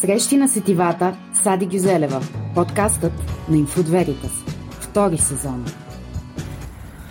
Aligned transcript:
Срещи 0.00 0.36
на 0.36 0.48
сетивата 0.48 1.16
Сади 1.42 1.66
Гюзелева. 1.66 2.20
Подкастът 2.54 3.12
на 3.48 3.56
Инфуд 3.56 3.88
Веритас. 3.88 4.44
Втори 4.80 5.18
сезон. 5.18 5.64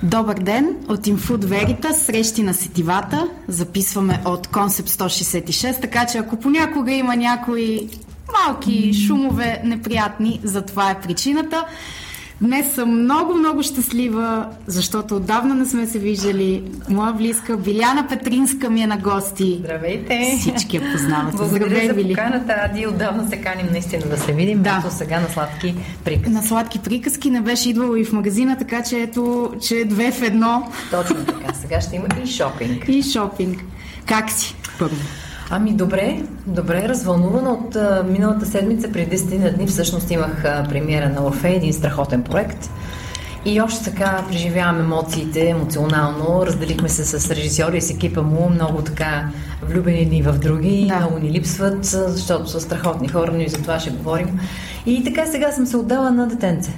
Добър 0.04 0.36
ден 0.36 0.78
от 0.90 1.08
Инфуд 1.08 1.46
Верита, 1.46 1.94
срещи 1.94 2.44
на 2.44 2.54
сетивата. 2.54 3.30
Записваме 3.48 4.22
от 4.26 4.48
Концепт 4.48 4.90
166, 4.90 5.82
така 5.82 6.06
че 6.06 6.18
ако 6.18 6.40
понякога 6.40 6.92
има 6.92 7.16
някои 7.16 7.90
малки 8.34 8.94
шумове 8.94 9.62
неприятни, 9.66 10.40
за 10.44 10.62
това 10.62 10.92
е 10.92 11.02
причината. 11.02 11.66
Днес 12.42 12.74
съм 12.74 13.04
много, 13.04 13.34
много 13.34 13.64
щастлива, 13.64 14.48
защото 14.68 15.16
отдавна 15.16 15.56
не 15.56 15.66
сме 15.66 15.88
се 15.88 16.00
виждали. 16.00 16.64
Моя 16.90 17.14
близка 17.14 17.58
Биляна 17.58 18.08
Петринска 18.08 18.70
ми 18.70 18.82
е 18.82 18.88
на 18.88 18.98
гости. 18.98 19.58
Здравейте! 19.60 20.38
Всички 20.40 20.78
я 20.78 20.92
познават. 20.92 21.36
Благодаря 21.36 21.70
Здравей, 21.70 22.04
за 22.04 22.10
поканата. 22.10 22.56
Ади, 22.66 22.88
отдавна 22.88 23.30
се 23.30 23.38
каним 23.38 23.68
наистина 23.72 24.06
да 24.06 24.18
се 24.18 24.32
видим. 24.34 24.64
Да. 24.64 24.84
Ето 24.86 24.96
сега 24.96 25.20
на 25.20 25.30
сладки 25.30 25.76
приказки. 26.04 26.30
На 26.30 26.44
сладки 26.44 26.80
приказки 26.80 27.30
не 27.30 27.42
беше 27.42 27.70
идвало 27.70 27.96
и 27.96 28.06
в 28.06 28.14
магазина, 28.14 28.58
така 28.58 28.84
че 28.84 29.00
ето, 29.00 29.54
че 29.62 29.76
е 29.76 29.86
две 29.86 30.12
в 30.12 30.22
едно. 30.22 30.72
Точно 30.92 31.16
така. 31.16 31.54
Сега 31.54 31.82
ще 31.82 31.96
има 31.96 32.08
и 32.24 32.28
шопинг. 32.28 32.86
И 32.88 33.04
шопинг. 33.04 33.64
Как 34.06 34.32
си? 34.32 34.56
Първо. 34.80 34.96
Ами 35.50 35.74
добре, 35.74 36.24
добре, 36.48 36.90
развълнувана 36.90 37.52
от 37.52 37.76
а, 37.76 38.04
миналата 38.10 38.46
седмица, 38.46 38.92
преди 38.92 39.18
10 39.18 39.56
дни 39.56 39.68
всъщност 39.68 40.12
имах 40.12 40.46
а, 40.46 40.66
премиера 40.70 41.10
на 41.10 41.26
Орфей, 41.26 41.56
един 41.56 41.74
страхотен 41.74 42.24
проект. 42.24 42.70
И 43.46 43.62
още 43.62 43.84
така 43.84 44.24
преживявам 44.30 44.80
емоциите 44.80 45.50
емоционално. 45.50 46.46
Разделихме 46.46 46.90
се 46.90 47.06
с 47.06 47.32
режисьори 47.32 47.78
и 47.78 47.82
с 47.82 47.90
екипа 47.90 48.22
му, 48.22 48.50
много 48.50 48.82
така 48.82 49.30
влюбени 49.70 50.06
ни 50.06 50.22
в 50.22 50.34
други, 50.34 50.86
да. 50.90 51.00
много 51.00 51.20
ни 51.20 51.32
липсват, 51.32 51.86
защото 51.86 52.50
са 52.50 52.62
страхотни 52.62 53.08
хора, 53.08 53.32
но 53.34 53.40
и 53.40 53.50
за 53.50 53.58
това 53.58 53.80
ще 53.80 53.90
говорим. 53.90 54.40
И 54.86 55.04
така 55.04 55.26
сега 55.26 55.52
съм 55.52 55.66
се 55.66 55.78
отдала 55.78 56.12
на 56.12 56.28
детенце. 56.28 56.72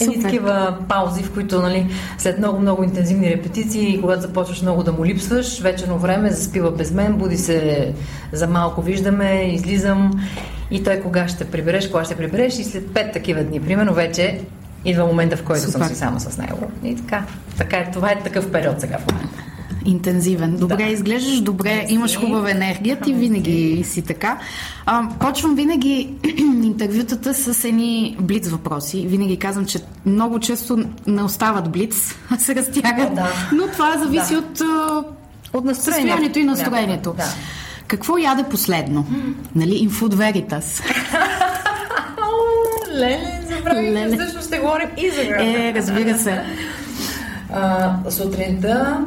Едни 0.00 0.22
такива 0.22 0.76
паузи, 0.88 1.22
в 1.22 1.32
които 1.32 1.62
нали, 1.62 1.86
след 2.18 2.38
много-много 2.38 2.84
интензивни 2.84 3.30
репетиции, 3.30 4.00
когато 4.00 4.22
започваш 4.22 4.62
много 4.62 4.82
да 4.82 4.92
му 4.92 5.04
липсваш, 5.04 5.60
вечерно 5.60 5.98
време 5.98 6.30
заспива 6.30 6.70
без 6.70 6.92
мен, 6.92 7.12
буди 7.12 7.36
се 7.36 7.92
за 8.32 8.46
малко 8.46 8.82
виждаме, 8.82 9.50
излизам 9.54 10.10
и 10.70 10.82
той 10.82 11.00
кога 11.00 11.28
ще 11.28 11.44
прибереш, 11.44 11.88
кога 11.88 12.04
ще 12.04 12.16
прибереш 12.16 12.58
и 12.58 12.64
след 12.64 12.94
пет 12.94 13.12
такива 13.12 13.44
дни, 13.44 13.60
примерно, 13.60 13.94
вече 13.94 14.40
идва 14.84 15.06
момента, 15.06 15.36
в 15.36 15.42
който 15.42 15.62
Супер. 15.62 15.78
съм 15.78 15.88
си 15.88 15.94
само 15.94 16.20
с 16.20 16.38
него. 16.38 16.70
И 16.84 16.96
така, 16.96 17.24
така 17.58 17.76
е, 17.76 17.90
това 17.90 18.10
е 18.10 18.22
такъв 18.22 18.52
период 18.52 18.80
сега 18.80 18.98
в 18.98 19.12
момента 19.12 19.47
интензивен. 19.88 20.56
Добре 20.56 20.76
да. 20.76 20.82
изглеждаш, 20.82 21.40
добре, 21.40 21.86
имаш 21.88 22.16
хубава 22.16 22.50
енергия, 22.50 23.00
ти 23.00 23.14
винаги 23.14 23.84
си 23.86 24.02
така. 24.02 24.38
А, 24.86 25.08
почвам 25.20 25.54
винаги 25.54 26.14
интервютата 26.62 27.34
с 27.34 27.64
едни 27.64 28.16
блиц 28.20 28.48
въпроси. 28.48 29.06
Винаги 29.08 29.36
казвам, 29.36 29.66
че 29.66 29.78
много 30.06 30.40
често 30.40 30.84
не 31.06 31.22
остават 31.22 31.70
блиц, 31.70 32.14
а 32.30 32.36
се 32.36 32.54
разтягат. 32.54 33.14
Да. 33.14 33.28
Но 33.52 33.66
това 33.66 33.98
зависи 33.98 34.34
да. 34.34 34.38
от, 34.38 34.60
от 35.52 35.64
настроението. 35.64 35.74
състоянието 35.74 36.38
и 36.38 36.44
настроението. 36.44 37.14
Да. 37.16 37.34
Какво 37.86 38.18
яде 38.18 38.42
последно? 38.42 39.06
Нали, 39.54 39.74
Инфуд 39.74 40.14
Veritas. 40.14 40.82
Леле, 42.92 43.40
забравих, 43.48 44.14
всъщност 44.14 44.46
ще 44.46 44.58
говорим 44.58 44.88
и 44.96 45.10
за 45.10 45.22
Е, 45.22 45.72
разбира 45.76 46.18
се. 46.18 46.42
А, 47.52 48.10
сутринта 48.10 49.04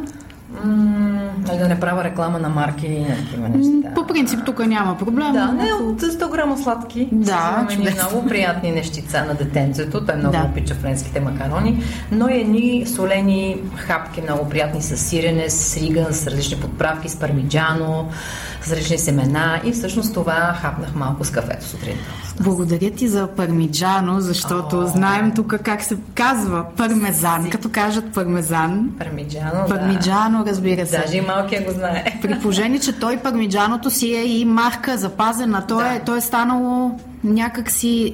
Нали 0.64 1.58
да 1.60 1.68
не 1.68 1.80
правя 1.80 2.04
реклама 2.04 2.40
на 2.40 2.50
марки 2.50 2.88
и 2.88 3.06
такива 3.06 3.50
неща. 3.50 3.94
По 3.96 4.08
принцип 4.08 4.40
тук 4.46 4.68
няма 4.68 4.98
проблем. 4.98 5.34
Да, 5.34 5.52
не, 5.52 5.74
от 5.74 6.02
100 6.02 6.32
грама 6.32 6.58
сладки. 6.58 7.10
Да, 7.12 7.68
много 7.80 8.28
приятни 8.28 8.72
нещица 8.72 9.26
на 9.28 9.34
детенцето. 9.34 10.06
Той 10.06 10.16
много 10.16 10.38
да. 10.38 10.44
обича 10.52 10.74
френските 10.74 11.20
макарони, 11.20 11.84
но 12.12 12.30
и 12.30 12.40
едни 12.40 12.86
солени 12.88 13.58
хапки, 13.76 14.22
много 14.22 14.50
приятни 14.50 14.82
с 14.82 14.98
сирене, 14.98 15.50
с 15.50 15.78
риган, 15.78 16.14
с 16.14 16.28
различни 16.28 16.58
подправки, 16.58 17.10
с 17.10 17.16
пармиджано, 17.16 18.10
с 18.62 18.72
различни 18.72 18.98
семена 18.98 19.62
и 19.64 19.72
всъщност 19.72 20.14
това 20.14 20.58
хапнах 20.62 20.96
малко 20.96 21.24
с 21.24 21.32
кафето 21.32 21.66
сутринта. 21.66 22.04
Благодаря 22.42 22.92
ти 22.92 23.08
за 23.08 23.28
пармиджано, 23.28 24.22
защото 24.22 24.80
О, 24.80 24.86
знаем 24.86 25.32
тук 25.36 25.56
как 25.64 25.84
се 25.84 25.98
казва 26.16 26.66
пармезан. 26.78 27.44
Си. 27.44 27.50
Като 27.50 27.70
кажат 27.70 28.14
пармезан. 28.14 28.90
Пармиджано, 29.00 29.66
Пармиджано, 29.70 30.44
да. 30.44 30.50
разбира 30.50 30.86
се. 30.86 30.98
Даже 30.98 31.18
и 31.18 31.22
малкия 31.22 31.66
го 31.66 31.72
знае. 31.72 32.20
При 32.22 32.40
положение, 32.40 32.80
че 32.80 33.00
той 33.00 33.18
пармиджаното 33.18 33.90
си 33.90 34.14
е 34.14 34.24
и 34.40 34.46
марка 34.46 34.98
запазена. 34.98 35.68
Той, 35.68 35.84
да. 35.84 35.96
е, 35.96 36.00
той 36.00 36.18
е 36.18 36.22
станало 36.22 37.00
някак 37.24 37.72
си, 37.72 38.14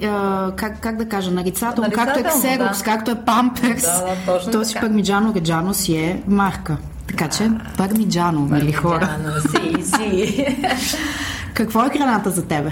как, 0.55 0.79
как 0.79 0.97
да 0.97 1.09
кажа, 1.09 1.31
нарицателно, 1.31 1.91
както 1.91 2.19
е 2.19 2.23
ксерокс, 2.23 2.77
да. 2.77 2.83
както 2.83 3.11
е 3.11 3.15
памперс. 3.15 3.81
Да, 3.81 4.05
да, 4.05 4.33
точно 4.33 4.51
Този 4.51 4.73
така. 4.73 4.85
пармиджано 4.87 5.33
реджано 5.35 5.73
си 5.73 5.95
е 5.95 6.21
марка. 6.27 6.77
Така 7.07 7.29
че, 7.29 7.51
пармиджано, 7.77 8.39
мили 8.39 8.71
хора. 8.73 9.17
си, 9.51 9.83
си. 9.83 10.45
Какво 11.53 11.85
е 11.85 11.89
храната 11.89 12.29
за 12.29 12.45
тебе? 12.45 12.71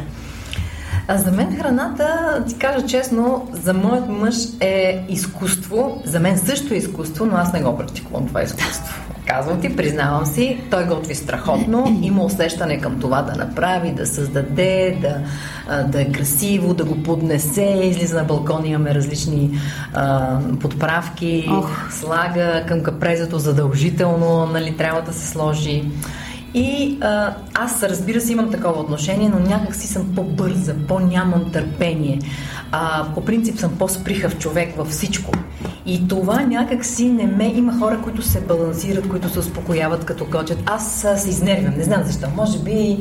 А 1.08 1.18
за 1.18 1.32
мен 1.32 1.58
храната, 1.58 2.44
ти 2.48 2.58
кажа 2.58 2.86
честно, 2.86 3.50
за 3.52 3.74
моят 3.74 4.10
мъж 4.10 4.36
е 4.60 5.06
изкуство. 5.10 6.02
За 6.06 6.20
мен 6.20 6.38
също 6.38 6.74
е 6.74 6.78
изкуство, 6.78 7.26
но 7.26 7.38
аз 7.38 7.54
не 7.54 7.62
го 7.62 7.78
практикувам 7.78 8.28
това 8.28 8.44
изкуство. 8.44 9.05
Казвам 9.26 9.62
ти, 9.62 9.76
признавам 9.76 10.26
си, 10.26 10.62
той 10.72 10.86
готви 10.86 11.16
страхотно, 11.16 12.00
има 12.02 12.24
усещане 12.24 12.82
към 12.82 13.00
това 13.00 13.22
да 13.22 13.36
направи, 13.36 13.92
да 13.92 14.06
създаде, 14.06 14.98
да, 15.02 15.18
да 15.84 16.02
е 16.02 16.12
красиво, 16.12 16.74
да 16.74 16.86
го 16.86 17.04
поднесе, 17.04 17.82
излиза 17.84 18.16
на 18.16 18.24
балкон, 18.24 18.66
имаме 18.66 18.96
различни 18.96 19.60
а, 19.94 20.40
подправки, 20.62 21.48
Ох. 21.52 21.92
слага 21.92 22.64
към 22.68 22.84
капрезето 22.84 23.40
задължително, 23.40 24.46
нали, 24.46 24.78
трябва 24.78 25.02
да 25.02 25.14
се 25.14 25.28
сложи. 25.28 25.84
И 26.56 26.98
а, 27.02 27.34
аз, 27.54 27.84
разбира 27.84 28.22
се, 28.22 28.32
имам 28.32 28.52
такова 28.52 28.80
отношение, 28.80 29.30
но 29.30 29.40
някак 29.40 29.76
си 29.76 29.88
съм 29.88 30.16
по-бърза, 30.16 30.76
по-нямам 30.88 31.52
търпение. 31.52 32.20
А, 32.72 33.06
по 33.16 33.26
принцип 33.26 33.60
съм 33.60 33.78
по-сприхав 33.78 34.38
човек 34.38 34.78
във 34.78 34.88
всичко. 34.88 35.32
И 35.86 36.08
това 36.08 36.42
някак 36.42 36.86
си 36.86 37.10
не 37.10 37.28
ме... 37.28 37.48
Има 37.48 37.80
хора, 37.80 38.02
които 38.04 38.22
се 38.22 38.42
балансират, 38.42 39.10
които 39.10 39.30
се 39.30 39.40
успокояват 39.40 40.06
като 40.06 40.26
кочат. 40.26 40.58
Аз 40.66 41.06
се 41.18 41.30
изнервям, 41.30 41.74
не 41.78 41.84
знам 41.84 42.04
защо. 42.04 42.28
Може 42.36 42.60
би 42.60 42.98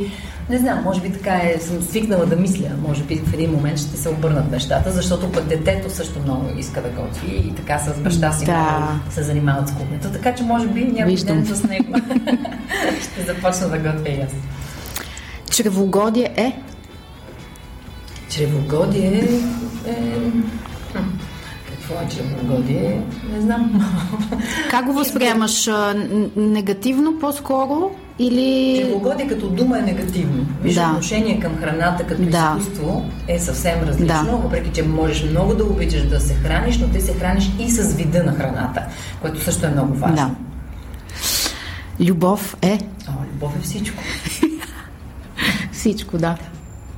не 0.50 0.58
знам, 0.58 0.82
може 0.84 1.00
би 1.00 1.12
така 1.12 1.34
е, 1.34 1.58
съм 1.60 1.82
свикнала 1.82 2.26
да 2.26 2.36
мисля, 2.36 2.68
може 2.88 3.02
би 3.02 3.16
в 3.16 3.34
един 3.34 3.50
момент 3.50 3.78
ще 3.78 3.96
се 3.96 4.08
обърнат 4.08 4.50
нещата, 4.50 4.90
защото 4.90 5.32
пък 5.32 5.44
детето 5.44 5.90
също 5.90 6.20
много 6.20 6.58
иска 6.58 6.82
да 6.82 6.88
готви 6.88 7.36
и 7.36 7.54
така 7.54 7.78
с 7.78 8.00
баща 8.00 8.32
си 8.32 8.44
да. 8.44 9.00
се 9.10 9.22
занимават 9.22 9.68
с 9.68 9.72
кухнята, 9.72 10.12
така 10.12 10.34
че 10.34 10.42
може 10.42 10.68
би 10.68 10.84
някой 10.84 11.16
ден 11.16 11.46
с 11.46 11.64
него 11.64 11.94
ще 13.02 13.22
започна 13.22 13.68
да 13.68 13.78
готвя 13.78 14.10
и 14.10 14.20
аз. 14.20 14.32
Чревогодие 15.50 16.34
е? 16.36 16.52
Чревогодие 18.28 19.40
е... 19.86 20.00
Какво 21.70 21.94
е 21.94 22.08
чревогодие? 22.08 23.02
Не 23.32 23.40
знам. 23.40 23.92
Как 24.70 24.86
го 24.86 24.92
възприемаш? 24.92 25.70
Негативно 26.36 27.18
по-скоро? 27.18 27.90
Или... 28.18 28.78
Чревогодие 28.82 29.28
като 29.28 29.48
дума 29.48 29.78
е 29.78 29.82
негативно. 29.82 30.46
Виж, 30.62 30.74
да. 30.74 30.88
отношение 30.88 31.40
към 31.40 31.56
храната 31.56 32.06
като 32.06 32.22
да. 32.22 32.56
изкуство 32.58 33.10
е 33.28 33.38
съвсем 33.38 33.82
различно, 33.82 34.24
да. 34.24 34.36
въпреки 34.36 34.70
че 34.70 34.82
можеш 34.82 35.30
много 35.30 35.54
да 35.54 35.64
обичаш 35.64 36.02
да 36.02 36.20
се 36.20 36.34
храниш, 36.34 36.78
но 36.78 36.88
ти 36.88 37.00
се 37.00 37.14
храниш 37.14 37.50
и 37.58 37.70
с 37.70 37.94
вида 37.94 38.24
на 38.24 38.32
храната, 38.32 38.82
което 39.22 39.40
също 39.40 39.66
е 39.66 39.70
много 39.70 39.94
важно. 39.94 40.16
Да. 40.16 40.30
Любов 42.04 42.56
е? 42.62 42.78
О, 43.08 43.12
любов 43.32 43.56
е 43.56 43.60
всичко. 43.60 44.02
всичко, 45.72 46.18
да 46.18 46.36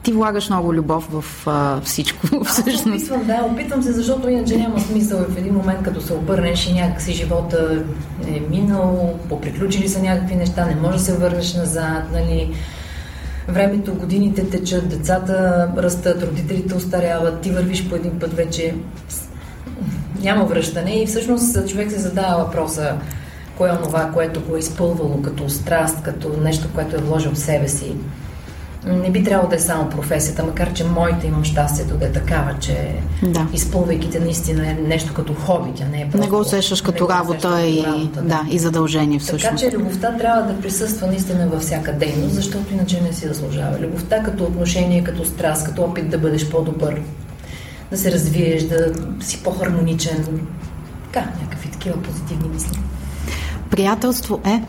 ти 0.07 0.13
влагаш 0.13 0.51
много 0.51 0.75
любов 0.75 1.09
в 1.13 1.47
а, 1.47 1.81
всичко. 1.81 2.27
Всъщност. 2.45 2.87
Аз 2.87 3.11
опитвам, 3.11 3.27
да, 3.27 3.49
опитвам 3.53 3.83
се, 3.83 3.93
защото 3.93 4.29
иначе 4.29 4.57
няма 4.57 4.81
смисъл 4.81 5.19
в 5.19 5.39
един 5.39 5.55
момент, 5.55 5.83
като 5.83 6.01
се 6.01 6.13
обърнеш 6.13 6.67
и 6.67 6.73
някакси 6.73 7.13
живота 7.13 7.85
е 8.29 8.41
минал, 8.51 9.19
поприключили 9.29 9.89
са 9.89 10.03
някакви 10.03 10.35
неща, 10.35 10.67
не 10.67 10.75
можеш 10.75 11.01
да 11.01 11.05
се 11.05 11.17
върнеш 11.19 11.55
назад, 11.55 12.03
нали. 12.13 12.55
Времето, 13.49 13.95
годините 13.95 14.51
течат, 14.51 14.89
децата 14.89 15.69
растат, 15.77 16.23
родителите 16.23 16.75
остаряват, 16.75 17.41
ти 17.41 17.51
вървиш 17.51 17.89
по 17.89 17.95
един 17.95 18.19
път 18.19 18.35
вече, 18.35 18.75
няма 20.23 20.45
връщане 20.45 21.03
и 21.03 21.07
всъщност 21.07 21.69
човек 21.69 21.91
се 21.91 21.99
задава 21.99 22.45
въпроса 22.45 22.97
кое 23.59 23.69
е 23.69 23.73
онова, 23.73 24.11
което 24.15 24.41
го 24.41 24.57
е 24.57 24.59
изпълвало 24.59 25.23
като 25.23 25.49
страст, 25.49 26.03
като 26.03 26.41
нещо, 26.41 26.69
което 26.75 26.97
е 26.97 27.01
вложил 27.01 27.33
в 27.33 27.39
себе 27.39 27.69
си 27.69 27.95
не 28.87 29.11
би 29.11 29.25
трябвало 29.25 29.51
да 29.51 29.57
е 29.57 29.59
само 29.59 29.91
професията, 29.91 30.45
макар 30.45 30.73
че 30.73 30.85
моята 30.85 31.27
имам 31.27 31.45
щастието 31.45 31.97
да 31.97 32.07
е 32.07 32.13
такава, 32.13 32.55
че 32.61 32.95
да. 33.23 33.47
изпълвайки 33.53 34.11
те 34.11 34.21
наистина 34.21 34.71
е 34.71 34.75
нещо 34.75 35.15
като 35.15 35.35
хоби, 35.35 35.71
тя 35.77 35.85
не 35.89 36.01
е 36.01 36.09
просто... 36.11 36.19
Не 36.19 36.29
го 36.29 36.41
усещаш 36.41 36.83
като 36.83 37.09
работа, 37.09 37.63
и, 37.67 37.85
работа 37.87 38.23
да. 38.23 38.29
да, 38.29 38.47
и 38.51 38.59
задължение 38.59 39.19
всъщност. 39.19 39.43
Така 39.43 39.57
че 39.57 39.77
любовта 39.77 40.17
трябва 40.17 40.53
да 40.53 40.61
присъства 40.61 41.07
наистина 41.07 41.49
във 41.49 41.63
всяка 41.63 41.93
дейност, 41.93 42.35
защото 42.35 42.75
иначе 42.75 43.01
не 43.01 43.13
си 43.13 43.29
заслужава. 43.29 43.79
Любовта 43.79 44.23
като 44.23 44.45
отношение, 44.45 45.05
като 45.05 45.25
страст, 45.25 45.67
като 45.67 45.83
опит 45.83 46.11
да 46.11 46.19
бъдеш 46.19 46.49
по-добър, 46.49 47.01
да 47.91 47.97
се 47.97 48.13
развиеш, 48.13 48.63
да 48.63 48.93
си 49.21 49.43
по-хармоничен. 49.43 50.41
Така, 51.13 51.27
някакви 51.43 51.71
такива 51.71 52.03
позитивни 52.03 52.49
мисли. 52.49 52.79
Приятелство 53.71 54.41
е? 54.45 54.63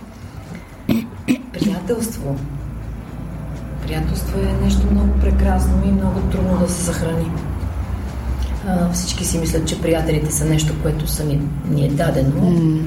Приятелство 1.53 2.35
приятелство 3.87 4.39
е 4.39 4.63
нещо 4.65 4.87
много 4.91 5.19
прекрасно 5.21 5.83
и 5.85 5.91
много 5.91 6.19
трудно 6.19 6.57
да 6.57 6.69
се 6.69 6.83
съхрани. 6.83 7.31
А, 8.67 8.91
всички 8.91 9.25
си 9.25 9.37
мислят, 9.37 9.67
че 9.67 9.81
приятелите 9.81 10.31
са 10.31 10.45
нещо, 10.45 10.73
което 10.81 11.07
са 11.07 11.23
ни, 11.23 11.41
ни 11.69 11.85
е 11.85 11.89
дадено. 11.89 12.41
Mm. 12.41 12.81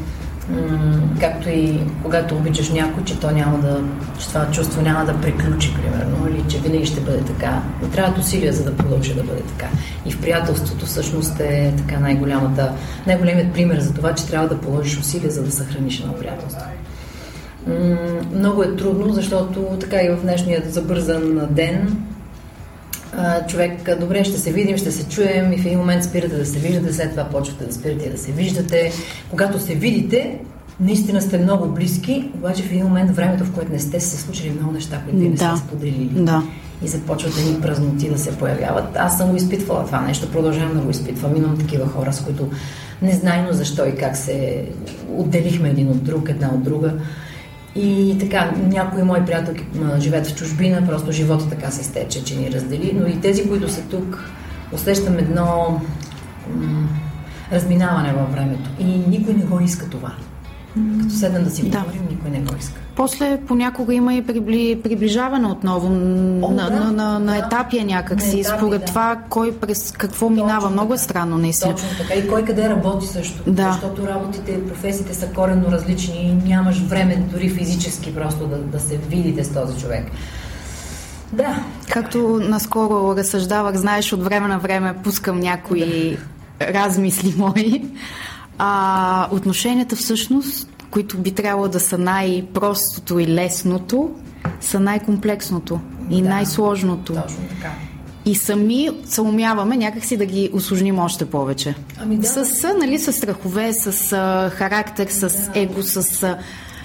М- 0.50 1.00
както 1.20 1.48
и 1.48 1.80
когато 2.02 2.36
обичаш 2.36 2.70
някой, 2.70 3.04
че 3.04 3.20
то 3.20 3.30
няма 3.30 3.58
да, 3.58 3.80
че 4.18 4.28
това 4.28 4.50
чувство 4.50 4.82
няма 4.82 5.04
да 5.04 5.20
приключи, 5.20 5.74
примерно, 5.74 6.28
или 6.28 6.44
че 6.48 6.58
винаги 6.58 6.86
ще 6.86 7.00
бъде 7.00 7.20
така. 7.20 7.62
Но 7.82 7.88
трябват 7.88 8.18
усилия, 8.18 8.52
за 8.52 8.64
да 8.64 8.76
продължи 8.76 9.14
да 9.14 9.22
бъде 9.22 9.42
така. 9.42 9.66
И 10.06 10.12
в 10.12 10.20
приятелството 10.20 10.86
всъщност 10.86 11.40
е 11.40 11.74
така 11.76 12.00
най-голямата, 12.00 12.72
най-големият 13.06 13.52
пример 13.52 13.80
за 13.80 13.94
това, 13.94 14.14
че 14.14 14.26
трябва 14.26 14.48
да 14.48 14.60
положиш 14.60 14.98
усилия, 14.98 15.30
за 15.30 15.42
да 15.42 15.52
съхраниш 15.52 16.00
едно 16.00 16.12
приятелство 16.12 16.64
много 18.34 18.62
е 18.62 18.76
трудно, 18.76 19.12
защото 19.12 19.60
така 19.80 20.02
и 20.02 20.08
в 20.08 20.22
днешния 20.22 20.62
забързан 20.68 21.48
ден 21.50 21.96
човек, 23.48 24.00
добре, 24.00 24.24
ще 24.24 24.38
се 24.38 24.52
видим, 24.52 24.76
ще 24.76 24.92
се 24.92 25.08
чуем 25.08 25.52
и 25.52 25.58
в 25.58 25.66
един 25.66 25.78
момент 25.78 26.04
спирате 26.04 26.36
да 26.36 26.46
се 26.46 26.58
виждате, 26.58 26.92
след 26.92 27.10
това 27.10 27.24
почвате 27.24 27.64
да 27.64 27.72
спирате 27.72 28.10
да 28.10 28.18
се 28.18 28.32
виждате. 28.32 28.92
Когато 29.30 29.60
се 29.60 29.74
видите, 29.74 30.38
наистина 30.80 31.22
сте 31.22 31.38
много 31.38 31.68
близки, 31.68 32.30
обаче 32.34 32.62
в 32.62 32.72
един 32.72 32.84
момент 32.84 33.10
времето, 33.10 33.44
в 33.44 33.54
което 33.54 33.72
не 33.72 33.78
сте 33.78 34.00
се 34.00 34.16
случили 34.16 34.50
много 34.50 34.72
неща, 34.72 35.00
които 35.04 35.18
да. 35.18 35.28
не 35.28 35.36
сте 35.36 35.66
споделили. 35.66 36.10
Да. 36.14 36.42
И 36.84 36.88
започват 36.88 37.38
едни 37.38 37.60
празноти 37.60 38.10
да 38.10 38.18
се 38.18 38.38
появяват. 38.38 38.96
Аз 38.96 39.18
съм 39.18 39.30
го 39.30 39.36
изпитвала 39.36 39.86
това 39.86 40.00
нещо, 40.00 40.30
продължавам 40.32 40.74
да 40.74 40.80
го 40.80 40.90
изпитвам. 40.90 41.36
Имам 41.36 41.58
такива 41.58 41.86
хора, 41.86 42.12
с 42.12 42.20
които 42.20 42.48
незнайно 43.02 43.52
защо 43.52 43.86
и 43.86 43.94
как 43.94 44.16
се 44.16 44.64
отделихме 45.16 45.68
един 45.68 45.88
от 45.88 46.04
друг, 46.04 46.28
една 46.28 46.48
от 46.48 46.62
друга. 46.62 46.92
И 47.76 48.16
така, 48.20 48.52
някои 48.56 49.02
мои 49.02 49.24
приятелки 49.24 49.64
живеят 49.98 50.26
в 50.26 50.36
чужбина, 50.36 50.86
просто 50.86 51.12
живота 51.12 51.48
така 51.48 51.70
се 51.70 51.84
стече, 51.84 52.24
че 52.24 52.36
ни 52.36 52.52
раздели, 52.52 52.92
но 53.00 53.06
и 53.06 53.20
тези, 53.20 53.48
които 53.48 53.68
са 53.68 53.82
тук, 53.82 54.30
усещам 54.72 55.18
едно 55.18 55.80
м- 56.54 56.88
разминаване 57.52 58.12
във 58.12 58.32
времето. 58.32 58.70
И 58.78 58.84
никой 58.84 59.34
не 59.34 59.44
го 59.44 59.60
иска 59.60 59.88
това. 59.90 60.12
Като 61.02 61.14
седнем 61.14 61.44
да 61.44 61.50
си 61.50 61.70
да. 61.70 61.78
говорим, 61.78 62.02
никой 62.10 62.30
не 62.30 62.40
го 62.40 62.56
иска. 62.60 62.80
После 62.96 63.40
понякога 63.48 63.94
има 63.94 64.14
и 64.14 64.26
прибли, 64.26 64.80
приближаване 64.82 65.46
отново 65.46 65.86
О, 65.86 65.90
на, 66.50 66.70
да, 66.70 66.80
на, 66.80 66.92
на, 66.92 67.18
на 67.18 67.38
етапи 67.38 67.84
някакси, 67.84 68.34
на 68.34 68.40
етапи, 68.40 68.58
според 68.58 68.80
да. 68.80 68.86
това 68.86 69.16
кой 69.28 69.52
през 69.52 69.92
какво 69.92 70.26
Точно 70.26 70.30
минава. 70.30 70.60
Така. 70.60 70.72
Много 70.72 70.94
е 70.94 70.98
странно, 70.98 71.38
наистина. 71.38 71.74
Точно 71.74 71.88
така. 71.98 72.14
И 72.14 72.28
кой 72.28 72.44
къде 72.44 72.68
работи 72.68 73.06
също. 73.06 73.50
Да. 73.50 73.72
Защото 73.72 74.06
работите, 74.06 74.66
професиите 74.66 75.14
са 75.14 75.26
коренно 75.26 75.72
различни 75.72 76.22
и 76.22 76.48
нямаш 76.48 76.78
време 76.78 77.16
дори 77.32 77.48
физически 77.48 78.14
просто 78.14 78.46
да, 78.46 78.58
да 78.58 78.80
се 78.80 78.96
видите 78.96 79.44
с 79.44 79.52
този 79.52 79.80
човек. 79.80 80.04
Да. 81.32 81.64
Както 81.90 82.40
наскоро 82.42 83.16
разсъждавах, 83.16 83.76
знаеш, 83.76 84.12
от 84.12 84.24
време 84.24 84.48
на 84.48 84.58
време 84.58 84.94
пускам 85.04 85.40
някои 85.40 86.16
да. 86.60 86.66
размисли 86.66 87.34
мои. 87.38 87.82
А 88.62 89.28
отношенията 89.32 89.96
всъщност 89.96 90.70
които 90.90 91.18
би 91.18 91.32
трябвало 91.32 91.68
да 91.68 91.80
са 91.80 91.98
най-простото 91.98 93.18
и 93.18 93.26
лесното, 93.26 94.10
са 94.60 94.80
най-комплексното 94.80 95.80
и 96.10 96.22
да, 96.22 96.28
най-сложното. 96.28 97.12
Точно 97.12 97.38
така. 97.48 97.72
И 98.24 98.34
сами 98.34 98.90
се 99.04 99.20
умяваме 99.20 99.76
някакси 99.76 100.16
да 100.16 100.26
ги 100.26 100.50
осложним 100.52 100.98
още 100.98 101.24
повече. 101.24 101.74
Ами 102.02 102.16
да. 102.16 102.44
С, 102.44 102.74
нали, 102.80 102.98
с 102.98 103.12
страхове, 103.12 103.72
с 103.72 104.12
а, 104.12 104.50
характер, 104.50 105.06
с 105.10 105.50
да. 105.52 105.60
его, 105.60 105.82
с... 105.82 106.36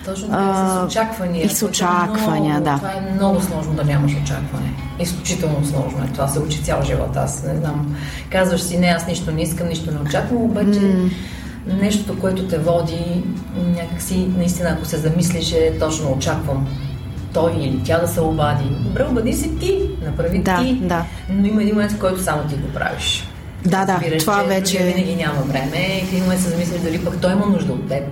Точно 0.05 0.27
така, 0.27 0.79
с 0.81 0.85
очаквания. 0.87 1.45
И 1.45 1.49
с 1.49 1.65
очаквания, 1.65 2.59
много, 2.59 2.65
да. 2.65 2.77
Това 2.77 2.91
е 2.91 3.13
много 3.13 3.41
сложно 3.41 3.73
да 3.73 3.83
нямаш 3.83 4.11
очакване. 4.11 4.73
Изключително 4.99 5.65
сложно 5.65 6.03
е. 6.03 6.07
Това 6.13 6.27
се 6.27 6.39
учи 6.39 6.63
цял 6.63 6.81
живот. 6.83 7.15
Аз 7.15 7.43
не 7.43 7.55
знам. 7.55 7.95
Казваш 8.29 8.61
си, 8.61 8.77
не, 8.77 8.87
аз 8.87 9.07
нищо 9.07 9.31
не 9.31 9.41
искам, 9.41 9.67
нищо 9.67 9.91
не 9.91 9.99
очаквам, 9.99 10.43
обаче 10.43 10.79
mm 10.79 11.09
нещото, 11.67 12.19
което 12.19 12.47
те 12.47 12.57
води, 12.57 13.23
някакси, 13.75 14.27
наистина, 14.37 14.69
ако 14.69 14.85
се 14.85 14.97
замислиш, 14.97 15.51
е 15.51 15.77
точно 15.79 16.11
очаквам 16.11 16.67
той 17.33 17.51
или 17.59 17.81
тя 17.83 17.99
да 17.99 18.07
се 18.07 18.21
обади. 18.21 18.63
Добре, 18.79 19.05
обади 19.11 19.33
си 19.33 19.59
ти, 19.59 19.89
направи 20.05 20.39
да, 20.39 20.61
ти. 20.61 20.73
Да. 20.73 21.05
Но 21.29 21.47
има 21.47 21.61
един 21.61 21.75
момент, 21.75 21.91
в 21.91 21.99
който 21.99 22.23
само 22.23 22.43
ти 22.43 22.55
го 22.55 22.67
правиш. 22.73 23.29
Да, 23.65 23.85
да, 23.85 23.93
Разбираш, 23.93 24.21
това 24.21 24.43
вече... 24.43 24.83
Винаги 24.83 25.15
няма 25.15 25.41
време 25.41 25.99
и 26.01 26.05
в 26.05 26.09
един 26.09 26.23
момент 26.23 26.41
се 26.41 26.49
замислиш 26.49 26.81
дали 26.81 27.05
пък 27.05 27.21
той 27.21 27.31
има 27.31 27.45
нужда 27.45 27.73
от 27.73 27.89
теб 27.89 28.03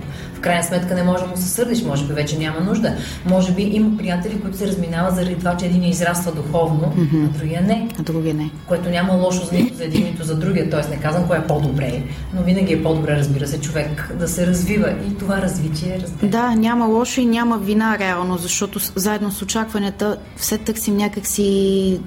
крайна 0.44 0.64
сметка 0.64 0.94
не 0.94 1.02
може 1.02 1.22
да 1.22 1.30
му 1.30 1.36
се 1.36 1.48
сърдиш, 1.48 1.82
може 1.82 2.06
би 2.06 2.12
вече 2.12 2.38
няма 2.38 2.60
нужда. 2.60 2.96
Може 3.26 3.52
би 3.52 3.62
има 3.62 3.98
приятели, 3.98 4.40
които 4.40 4.56
се 4.56 4.66
разминават 4.66 5.14
заради 5.14 5.38
това, 5.38 5.56
че 5.56 5.66
един 5.66 5.84
израства 5.84 6.32
духовно, 6.32 6.92
mm-hmm. 6.96 7.24
а 7.24 7.38
другия 7.38 7.62
не. 7.62 7.88
А 8.00 8.02
другия 8.02 8.34
не. 8.34 8.50
Което 8.68 8.90
няма 8.90 9.12
лошо 9.12 9.46
за 9.46 9.54
нито 9.54 9.76
за 9.76 9.84
един, 9.84 10.04
нито 10.04 10.24
за 10.24 10.36
другия. 10.36 10.70
Тоест 10.70 10.90
не 10.90 10.96
казвам 10.96 11.26
кое 11.26 11.38
е 11.38 11.46
по-добре, 11.46 12.02
но 12.34 12.42
винаги 12.42 12.72
е 12.72 12.82
по-добре, 12.82 13.16
разбира 13.16 13.46
се, 13.46 13.60
човек 13.60 14.14
да 14.18 14.28
се 14.28 14.46
развива 14.46 14.94
и 15.10 15.18
това 15.18 15.42
развитие 15.42 15.98
разбира. 16.02 16.30
Да, 16.30 16.54
няма 16.54 16.86
лошо 16.86 17.20
и 17.20 17.26
няма 17.26 17.58
вина 17.58 17.98
реално, 17.98 18.36
защото 18.36 18.78
заедно 18.94 19.30
с 19.30 19.42
очакванията 19.42 20.16
все 20.36 20.58
търсим 20.58 20.96
някакси 20.96 22.00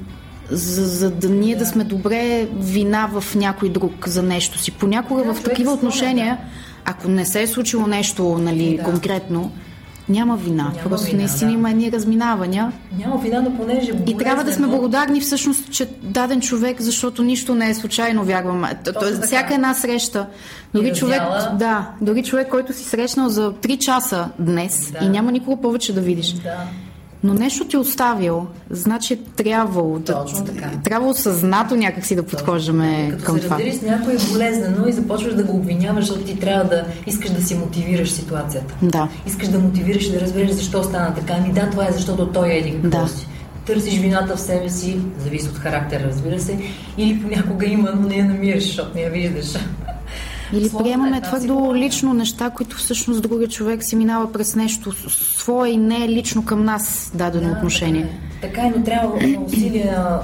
за, 0.49 0.85
за 0.85 1.11
да 1.11 1.29
ние 1.29 1.55
да. 1.55 1.59
да 1.59 1.65
сме 1.65 1.83
добре 1.83 2.47
вина 2.59 3.09
в 3.13 3.35
някой 3.35 3.69
друг 3.69 4.07
за 4.07 4.23
нещо 4.23 4.59
си. 4.59 4.71
Понякога 4.71 5.23
да, 5.23 5.33
в 5.33 5.43
такива 5.43 5.71
отношения 5.71 6.37
да 6.37 6.66
ако 6.89 7.07
не 7.07 7.25
се 7.25 7.41
е 7.41 7.47
случило 7.47 7.87
нещо 7.87 8.37
нали, 8.37 8.77
да. 8.77 8.83
конкретно, 8.83 9.51
няма 10.09 10.37
вина. 10.37 10.63
Няма 10.63 10.89
Просто 10.89 11.07
вина, 11.07 11.17
наистина 11.17 11.51
да. 11.51 11.57
има 11.57 11.69
едни 11.69 11.91
разминавания. 11.91 12.71
Няма 12.97 13.17
вина, 13.17 13.41
но 13.41 13.57
понеже. 13.57 13.91
И 14.07 14.17
трябва 14.17 14.43
да 14.43 14.53
сме 14.53 14.67
благодарни 14.67 15.21
всъщност, 15.21 15.71
че 15.71 15.87
даден 16.01 16.41
човек, 16.41 16.81
защото 16.81 17.23
нищо 17.23 17.55
не 17.55 17.69
е 17.69 17.73
случайно, 17.73 18.23
вярвам. 18.23 18.65
Тоест, 18.99 19.23
всяка 19.23 19.53
една 19.53 19.73
среща. 19.73 20.27
Дори 20.73 20.93
човек, 20.93 21.21
да, 21.53 21.89
дори 22.01 22.23
човек, 22.23 22.49
който 22.49 22.73
си 22.73 22.83
срещнал 22.83 23.29
за 23.29 23.53
3 23.53 23.77
часа 23.77 24.29
днес 24.39 24.91
да. 24.91 25.05
и 25.05 25.09
няма 25.09 25.31
никога 25.31 25.61
повече 25.61 25.93
да 25.93 26.01
видиш. 26.01 26.33
Да 26.33 26.57
но 27.27 27.33
нещо 27.33 27.65
ти 27.65 27.75
е 27.75 27.79
оставил, 27.79 28.45
значи 28.69 29.13
е 29.13 29.17
трябвало. 29.17 29.99
Точно 29.99 30.45
да. 30.45 30.69
Трябвало 30.83 31.13
съзнато 31.13 31.75
някакси 31.75 32.15
да 32.15 32.23
подхождаме 32.23 33.07
Като 33.11 33.23
към 33.23 33.37
се 33.37 33.43
това. 33.43 33.57
Като 33.57 33.71
се 33.71 33.77
с 33.77 33.81
някой 33.81 34.13
е 34.13 34.17
болезнено 34.31 34.87
и 34.87 34.91
започваш 34.91 35.33
да 35.33 35.43
го 35.43 35.57
обвиняваш, 35.57 36.05
защото 36.05 36.25
ти 36.25 36.39
трябва 36.39 36.63
да 36.63 36.85
искаш 37.07 37.31
да 37.31 37.43
си 37.43 37.55
мотивираш 37.55 38.11
ситуацията. 38.11 38.73
Да. 38.81 39.09
Искаш 39.27 39.47
да 39.47 39.59
мотивираш 39.59 40.05
и 40.05 40.11
да 40.11 40.21
разбереш 40.21 40.51
защо 40.51 40.83
стана 40.83 41.15
така. 41.15 41.33
Ами 41.37 41.53
да, 41.53 41.69
това 41.69 41.87
е 41.87 41.91
защото 41.91 42.27
той 42.27 42.49
е 42.49 42.57
или 42.57 42.77
да. 42.83 43.07
си. 43.07 43.27
Търсиш 43.65 43.99
вината 43.99 44.35
в 44.35 44.41
себе 44.41 44.69
си, 44.69 44.99
зависи 45.17 45.49
от 45.49 45.57
характера, 45.57 46.03
разбира 46.03 46.39
се, 46.39 46.59
или 46.97 47.21
понякога 47.21 47.65
има, 47.65 47.91
но 47.95 48.07
не 48.07 48.15
я 48.15 48.25
намираш, 48.25 48.63
защото 48.63 48.91
не 48.95 49.01
я 49.01 49.09
виждаш. 49.09 49.53
Или 50.53 50.69
приемаме 50.77 51.21
твърдо 51.21 51.75
лично 51.75 52.13
неща, 52.13 52.49
които 52.49 52.75
всъщност 52.75 53.21
другия 53.21 53.47
човек 53.47 53.83
си 53.83 53.95
минава 53.95 54.31
през 54.31 54.55
нещо 54.55 55.09
свое 55.09 55.69
и 55.69 55.77
не 55.77 56.05
е 56.05 56.09
лично 56.09 56.45
към 56.45 56.63
нас 56.63 57.11
дадено 57.15 57.49
да, 57.49 57.55
отношение. 57.57 58.19
Така 58.41 58.61
е. 58.61 58.63
Така 58.63 58.67
е, 58.67 58.73
но 58.77 58.83
трябва 58.83 59.15
усилия, 59.45 60.19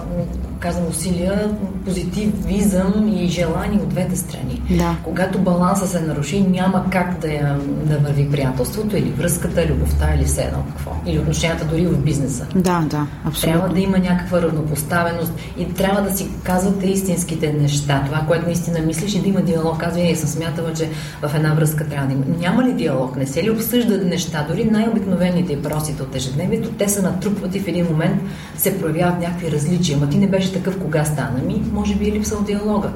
казвам 0.63 0.87
усилия, 0.87 1.49
позитивизъм 1.85 3.13
и 3.15 3.27
желание 3.27 3.79
от 3.79 3.89
двете 3.89 4.15
страни. 4.15 4.61
Да. 4.69 4.95
Когато 5.03 5.39
баланса 5.39 5.87
се 5.87 6.01
наруши, 6.01 6.41
няма 6.41 6.85
как 6.91 7.19
да, 7.19 7.27
я, 7.27 7.57
да 7.83 7.97
върви 7.97 8.31
приятелството 8.31 8.97
или 8.97 9.09
връзката, 9.09 9.67
любовта 9.67 10.13
или 10.15 10.25
все 10.25 10.41
едно 10.41 10.63
какво. 10.67 10.91
Или 11.05 11.19
отношенията 11.19 11.65
дори 11.65 11.87
в 11.87 11.97
бизнеса. 11.97 12.45
Да, 12.55 12.83
да, 12.89 13.07
абсолютно. 13.25 13.59
Трябва 13.59 13.73
да 13.75 13.79
има 13.79 13.97
някаква 13.97 14.41
равнопоставеност 14.41 15.33
и 15.57 15.73
трябва 15.73 16.01
да 16.01 16.17
си 16.17 16.29
казвате 16.43 16.87
истинските 16.87 17.53
неща. 17.53 18.03
Това, 18.05 18.23
което 18.27 18.45
наистина 18.45 18.79
мислиш 18.79 19.15
и 19.15 19.21
да 19.21 19.29
има 19.29 19.41
диалог. 19.41 19.83
Аз 19.83 19.95
винаги 19.95 20.15
съм 20.15 20.29
смятала, 20.29 20.73
че 20.73 20.89
в 21.21 21.35
една 21.35 21.53
връзка 21.53 21.87
трябва 21.87 22.07
да 22.07 22.13
има. 22.13 22.23
Няма 22.39 22.63
ли 22.63 22.73
диалог? 22.73 23.15
Не 23.15 23.27
се 23.27 23.43
ли 23.43 23.49
обсъждат 23.49 24.05
неща? 24.05 24.45
Дори 24.49 24.65
най-обикновените 24.65 25.53
и 25.53 25.61
простите 25.61 26.03
от 26.03 26.15
ежедневието, 26.15 26.69
те 26.69 26.89
се 26.89 27.01
натрупват 27.01 27.55
и 27.55 27.59
в 27.59 27.67
един 27.67 27.85
момент 27.85 28.21
се 28.57 28.79
проявяват 28.79 29.19
някакви 29.19 29.51
различия. 29.51 29.97
Ама 29.97 30.09
ти 30.09 30.17
не 30.17 30.27
беше 30.27 30.52
такъв 30.53 30.79
кога 30.79 31.05
стана. 31.05 31.41
Ми, 31.45 31.63
може 31.73 31.95
би 31.95 32.09
е 32.09 32.11
липсал 32.11 32.41
диалога. 32.41 32.89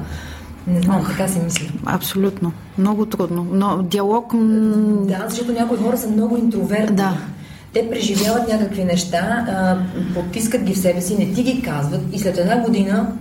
Не 0.66 0.82
знам, 0.82 1.00
Ох, 1.00 1.10
така 1.10 1.28
си 1.28 1.40
мисля. 1.44 1.66
Абсолютно. 1.86 2.52
Много 2.78 3.06
трудно. 3.06 3.46
Но 3.52 3.82
диалог... 3.82 4.34
Да, 5.06 5.24
защото 5.28 5.52
някои 5.52 5.78
хора 5.78 5.98
са 5.98 6.08
много 6.08 6.36
интровертни. 6.36 6.96
Да. 6.96 7.16
те 7.72 7.90
преживяват 7.90 8.48
някакви 8.48 8.84
неща, 8.84 9.46
а, 9.48 9.78
потискат 10.14 10.62
ги 10.62 10.74
в 10.74 10.78
себе 10.78 11.00
си, 11.00 11.18
не 11.18 11.32
ти 11.32 11.42
ги 11.42 11.62
казват 11.62 12.00
и 12.12 12.18
след 12.18 12.38
една 12.38 12.60
година 12.60 13.12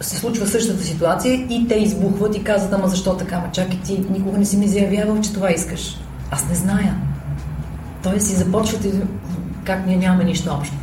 се 0.00 0.16
случва 0.16 0.46
същата 0.46 0.82
ситуация 0.84 1.34
и 1.34 1.66
те 1.68 1.74
избухват 1.74 2.36
и 2.36 2.44
казват, 2.44 2.72
ама 2.72 2.88
защо 2.88 3.16
така? 3.16 3.38
Ма 3.38 3.52
чакай 3.52 3.78
ти, 3.84 4.04
никога 4.10 4.38
не 4.38 4.44
си 4.44 4.56
ми 4.56 4.68
заявявал, 4.68 5.20
че 5.20 5.32
това 5.32 5.50
искаш. 5.50 6.00
Аз 6.30 6.48
не 6.48 6.54
зная. 6.54 6.94
Той 8.02 8.20
си 8.20 8.34
започвате 8.34 8.92
как 9.64 9.86
ние 9.86 9.96
нямаме 9.96 10.24
нищо 10.24 10.50
общо. 10.58 10.74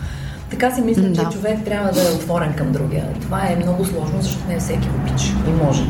Така 0.49 0.71
си 0.71 0.81
мисля, 0.81 1.01
да. 1.01 1.23
че 1.23 1.37
човек 1.37 1.63
трябва 1.65 1.91
да 1.91 2.01
е 2.01 2.11
отворен 2.11 2.53
към 2.53 2.71
другия. 2.71 3.13
Това 3.21 3.41
е 3.47 3.55
много 3.55 3.85
сложно, 3.85 4.21
защото 4.21 4.47
не 4.47 4.59
всеки 4.59 4.89
обича 4.89 5.27
и 5.47 5.65
може. 5.65 5.83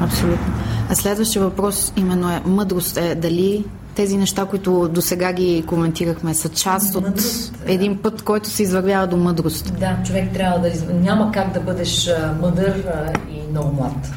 Абсолютно. 0.00 0.54
А 0.90 0.94
следващия 0.94 1.42
въпрос 1.42 1.92
именно 1.96 2.30
е 2.30 2.40
мъдрост 2.44 2.96
е 2.96 3.14
дали 3.14 3.64
тези 3.94 4.16
неща, 4.16 4.44
които 4.44 4.88
до 4.88 5.02
сега 5.02 5.32
ги 5.32 5.64
коментирахме, 5.66 6.34
са 6.34 6.48
част 6.48 6.94
мъдрост, 6.94 7.54
от 7.54 7.68
един 7.68 7.98
път, 7.98 8.22
който 8.22 8.48
се 8.48 8.62
извървява 8.62 9.06
до 9.06 9.16
мъдрост. 9.16 9.78
Да, 9.80 9.96
човек 10.06 10.32
трябва 10.32 10.58
да... 10.58 10.68
Изв... 10.68 10.86
Няма 10.92 11.32
как 11.32 11.52
да 11.52 11.60
бъдеш 11.60 12.10
мъдър 12.40 12.84
и 13.30 13.50
много 13.50 13.72
млад. 13.72 14.10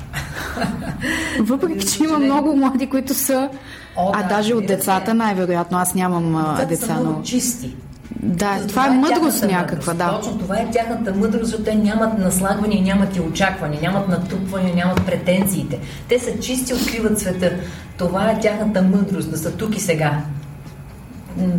Въпреки, 1.39 1.87
че 1.87 2.03
има 2.03 2.19
много 2.19 2.55
млади, 2.55 2.89
които 2.89 3.13
са... 3.13 3.49
О, 3.95 4.11
а 4.15 4.23
да, 4.23 4.29
даже 4.29 4.53
от 4.53 4.67
децата 4.67 5.13
най-вероятно. 5.13 5.77
Аз 5.77 5.95
нямам 5.95 6.45
децата 6.49 6.67
деца, 6.67 6.85
са 6.85 6.93
много 6.93 7.17
но... 7.17 7.23
чисти. 7.23 7.75
Да, 8.15 8.55
това, 8.55 8.67
това 8.67 8.87
е 8.87 8.89
мъдрост 8.89 9.43
някаква, 9.43 9.93
да. 9.93 10.19
Точно 10.19 10.37
това 10.37 10.57
е 10.57 10.71
тяхната 10.71 11.13
мъдрост, 11.13 11.45
защото 11.45 11.63
те 11.63 11.75
нямат 11.75 12.17
наслагвания, 12.17 12.83
нямат 12.83 13.15
и 13.15 13.21
очаквания, 13.21 13.81
нямат 13.81 14.07
натрупвания, 14.07 14.75
нямат 14.75 15.05
претенциите. 15.05 15.79
Те 16.09 16.19
са 16.19 16.39
чисти, 16.39 16.73
откриват 16.73 17.19
света. 17.19 17.51
Това 17.97 18.31
е 18.31 18.39
тяхната 18.39 18.81
мъдрост, 18.81 19.31
да 19.31 19.37
са 19.37 19.51
тук 19.51 19.77
и 19.77 19.79
сега. 19.79 20.21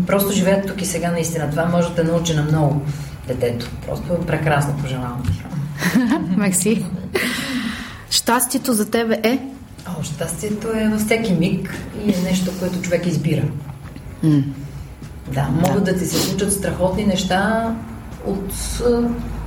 Просто 0.07 0.33
живеят 0.33 0.67
тук 0.67 0.83
и 0.83 0.87
сега 0.87 1.11
наистина. 1.11 1.51
Това 1.51 1.65
може 1.65 1.95
да 1.95 2.05
научи 2.05 2.35
на 2.35 2.43
много 2.43 2.83
детето. 3.29 3.71
Просто 3.87 4.27
прекрасно 4.27 4.77
пожелавам 4.83 5.23
ти. 5.27 5.43
Мерси. 6.37 6.85
Щастието 8.11 8.73
за 8.73 8.91
тебе 8.91 9.21
е? 9.23 9.39
О, 9.89 10.03
щастието 10.03 10.69
е 10.69 10.89
във 10.89 11.01
всеки 11.01 11.33
миг 11.33 11.75
и 12.07 12.11
е 12.11 12.23
нещо, 12.25 12.51
което 12.59 12.83
човек 12.83 13.07
избира. 13.07 13.43
Mm. 14.25 14.43
Да, 15.35 15.49
могат 15.67 15.85
да. 15.85 15.97
ти 15.99 16.07
се 16.07 16.17
случат 16.17 16.53
страхотни 16.53 17.05
неща 17.05 17.75
от 18.27 18.53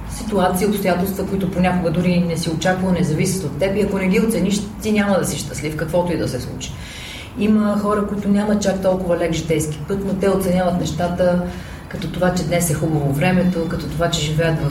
ситуации, 0.10 0.68
обстоятелства, 0.68 1.28
които 1.28 1.52
понякога 1.52 1.92
дори 1.92 2.20
не 2.20 2.38
си 2.38 2.50
очаквал, 2.50 2.92
не 2.92 3.04
зависят 3.04 3.44
от 3.44 3.60
теб 3.60 3.76
и 3.78 3.82
ако 3.82 3.98
не 3.98 4.08
ги 4.08 4.20
оцениш, 4.20 4.62
ти 4.82 4.92
няма 4.92 5.20
да 5.20 5.26
си 5.26 5.38
щастлив, 5.38 5.78
каквото 5.78 6.14
и 6.14 6.18
да 6.18 6.28
се 6.28 6.42
случи. 6.42 6.72
Има 7.40 7.80
хора, 7.82 8.08
които 8.08 8.30
нямат 8.30 8.62
чак 8.62 8.82
толкова 8.82 9.18
лек 9.18 9.34
житейски 9.34 9.80
път, 9.88 10.00
но 10.06 10.14
те 10.14 10.30
оценяват 10.30 10.80
нещата 10.80 11.44
като 11.90 12.12
това, 12.12 12.34
че 12.34 12.44
днес 12.44 12.70
е 12.70 12.74
хубаво 12.74 13.14
времето, 13.14 13.68
като 13.70 13.88
това, 13.90 14.10
че 14.10 14.22
живеят 14.22 14.60
в 14.60 14.70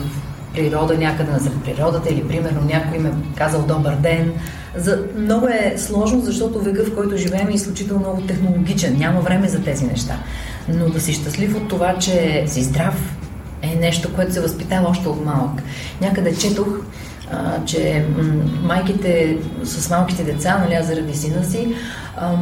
природа 0.55 0.99
някъде 0.99 1.33
насред 1.33 1.63
природата 1.65 2.13
или 2.13 2.29
примерно 2.29 2.61
някой 2.65 2.99
им 2.99 3.07
е 3.07 3.13
казал 3.37 3.63
добър 3.63 3.95
ден. 3.95 4.33
За... 4.77 4.99
Много 5.17 5.47
е 5.47 5.75
сложно, 5.79 6.21
защото 6.21 6.59
века, 6.59 6.85
в 6.85 6.95
който 6.95 7.17
живеем 7.17 7.49
е 7.49 7.53
изключително 7.53 8.01
много 8.01 8.21
технологичен. 8.21 8.97
Няма 8.99 9.21
време 9.21 9.49
за 9.49 9.63
тези 9.63 9.87
неща. 9.87 10.19
Но 10.75 10.89
да 10.89 11.01
си 11.01 11.13
щастлив 11.13 11.57
от 11.57 11.69
това, 11.69 11.99
че 11.99 12.45
си 12.47 12.63
здрав, 12.63 13.17
е 13.63 13.75
нещо, 13.75 14.15
което 14.15 14.33
се 14.33 14.41
възпитава 14.41 14.89
още 14.89 15.09
от 15.09 15.25
малък. 15.25 15.63
Някъде 16.01 16.37
четох, 16.37 16.69
а, 17.31 17.65
че 17.65 18.07
майките 18.63 19.37
с 19.65 19.91
малките 19.91 20.25
деца, 20.25 20.59
нали, 20.59 20.85
заради 20.85 21.15
сина 21.15 21.45
си, 21.45 21.75
а, 22.17 22.37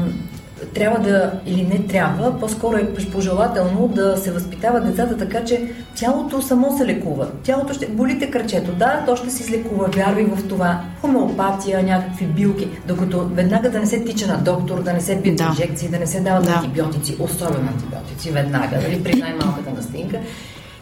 трябва 0.75 0.99
да, 0.99 1.33
или 1.47 1.63
не 1.63 1.87
трябва, 1.87 2.41
по-скоро 2.41 2.77
е 2.77 2.95
пожелателно 3.13 3.89
да 3.89 4.17
се 4.17 4.33
възпитава 4.33 4.81
децата 4.81 5.17
така, 5.17 5.45
че 5.45 5.71
тялото 5.97 6.43
само 6.43 6.79
се 6.79 6.87
лекува. 6.87 7.29
Тялото 7.43 7.75
ще 7.75 7.87
болите 7.87 8.31
кръчето, 8.31 8.73
да, 8.73 9.03
то 9.07 9.17
ще 9.17 9.31
се 9.31 9.43
излекува, 9.43 9.89
вярвай 9.97 10.25
в 10.25 10.49
това. 10.49 10.81
Хомеопатия, 11.01 11.83
някакви 11.83 12.27
билки, 12.27 12.69
докато 12.87 13.29
веднага 13.29 13.71
да 13.71 13.81
не 13.81 13.87
се 13.87 14.05
тича 14.05 14.27
на 14.27 14.39
доктор, 14.39 14.83
да 14.83 14.93
не 14.93 15.01
се 15.01 15.17
бият 15.17 15.37
да. 15.37 15.45
инжекции, 15.45 15.89
да 15.89 15.99
не 15.99 16.07
се 16.07 16.21
дават 16.21 16.45
да. 16.45 16.53
антибиотици, 16.53 17.17
особено 17.19 17.69
антибиотици, 17.69 18.31
веднага, 18.31 18.79
дали 18.81 19.03
при 19.03 19.21
най-малката 19.21 19.71
настинка. 19.77 20.19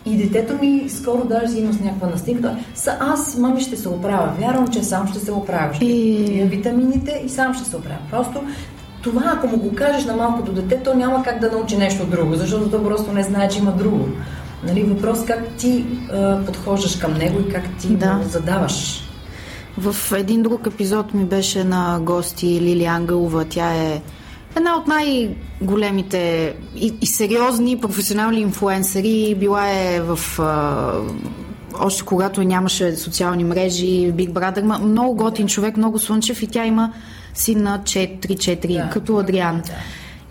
И 0.07 0.17
детето 0.17 0.55
ми 0.55 0.85
скоро 0.89 1.25
даже 1.25 1.49
си 1.49 1.59
има 1.61 1.73
с 1.73 1.81
някаква 1.81 2.09
настинка. 2.09 2.57
Са, 2.75 2.97
аз, 3.01 3.37
мами, 3.37 3.61
ще 3.61 3.77
се 3.77 3.89
оправя. 3.89 4.33
Вярвам, 4.39 4.69
че 4.69 4.83
сам 4.83 5.09
ще 5.09 5.19
се 5.19 5.33
оправя. 5.33 5.75
Ще 5.75 5.85
и... 5.85 6.43
витамините 6.45 7.23
и 7.27 7.29
сам 7.29 7.55
ще 7.55 7.65
се 7.65 7.77
оправя. 7.77 7.99
Просто 8.11 8.43
това, 9.03 9.23
ако 9.27 9.47
му 9.47 9.57
го 9.57 9.75
кажеш 9.75 10.05
на 10.05 10.17
малкото 10.17 10.53
дете, 10.53 10.83
то 10.85 10.95
няма 10.95 11.23
как 11.23 11.41
да 11.41 11.51
научи 11.53 11.77
нещо 11.77 12.07
друго, 12.07 12.35
защото 12.35 12.71
то 12.71 12.85
просто 12.85 13.13
не 13.13 13.23
знае, 13.23 13.49
че 13.49 13.59
има 13.59 13.73
друго. 13.73 14.09
Нали, 14.65 14.83
въпрос 14.83 15.25
как 15.25 15.49
ти 15.49 15.85
а, 16.13 16.45
подхождаш 16.47 16.97
към 16.97 17.15
него 17.15 17.41
и 17.41 17.49
как 17.49 17.65
ти 17.81 17.89
да. 17.89 18.15
го 18.15 18.29
задаваш. 18.29 19.03
В 19.79 20.13
един 20.13 20.43
друг 20.43 20.67
епизод 20.67 21.15
ми 21.15 21.25
беше 21.25 21.65
на 21.65 22.01
гости 22.03 22.61
Лили 22.61 22.85
Ангелова. 22.85 23.45
Тя 23.45 23.75
е 23.75 24.03
една 24.57 24.77
от 24.77 24.87
най-големите 24.87 26.55
и, 26.77 26.95
и 27.01 27.07
сериозни 27.07 27.81
професионални 27.81 28.41
инфуенсъри. 28.41 29.37
Била 29.39 29.71
е 29.71 30.01
в 30.01 30.19
а, 30.39 30.93
още 31.81 32.05
когато 32.05 32.43
нямаше 32.43 32.97
социални 32.97 33.45
мрежи, 33.45 34.13
Big 34.13 34.31
Brother, 34.33 34.85
много 34.85 35.15
готин 35.15 35.47
човек, 35.47 35.77
много 35.77 35.99
слънчев 35.99 36.43
и 36.43 36.47
тя 36.47 36.65
има 36.65 36.93
син 37.39 37.63
на 37.63 37.79
4-4, 37.79 38.85
да, 38.85 38.91
като 38.91 39.17
Адриан. 39.17 39.63
Да. 39.67 39.73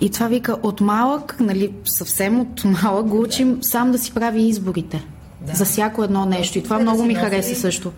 И 0.01 0.09
това 0.09 0.27
вика 0.27 0.57
от 0.63 0.81
малък, 0.81 1.35
нали, 1.39 1.71
съвсем 1.85 2.39
от 2.39 2.63
малък 2.83 3.07
го 3.07 3.21
учим 3.21 3.55
да. 3.55 3.63
сам 3.63 3.91
да 3.91 3.97
си 3.97 4.13
прави 4.13 4.41
изборите. 4.41 5.05
Да. 5.41 5.55
За 5.55 5.65
всяко 5.65 6.03
едно 6.03 6.25
нещо. 6.25 6.57
И 6.57 6.63
това 6.63 6.77
да 6.77 6.81
много 6.81 7.03
ми 7.03 7.15
хареса 7.15 7.55
също. 7.55 7.91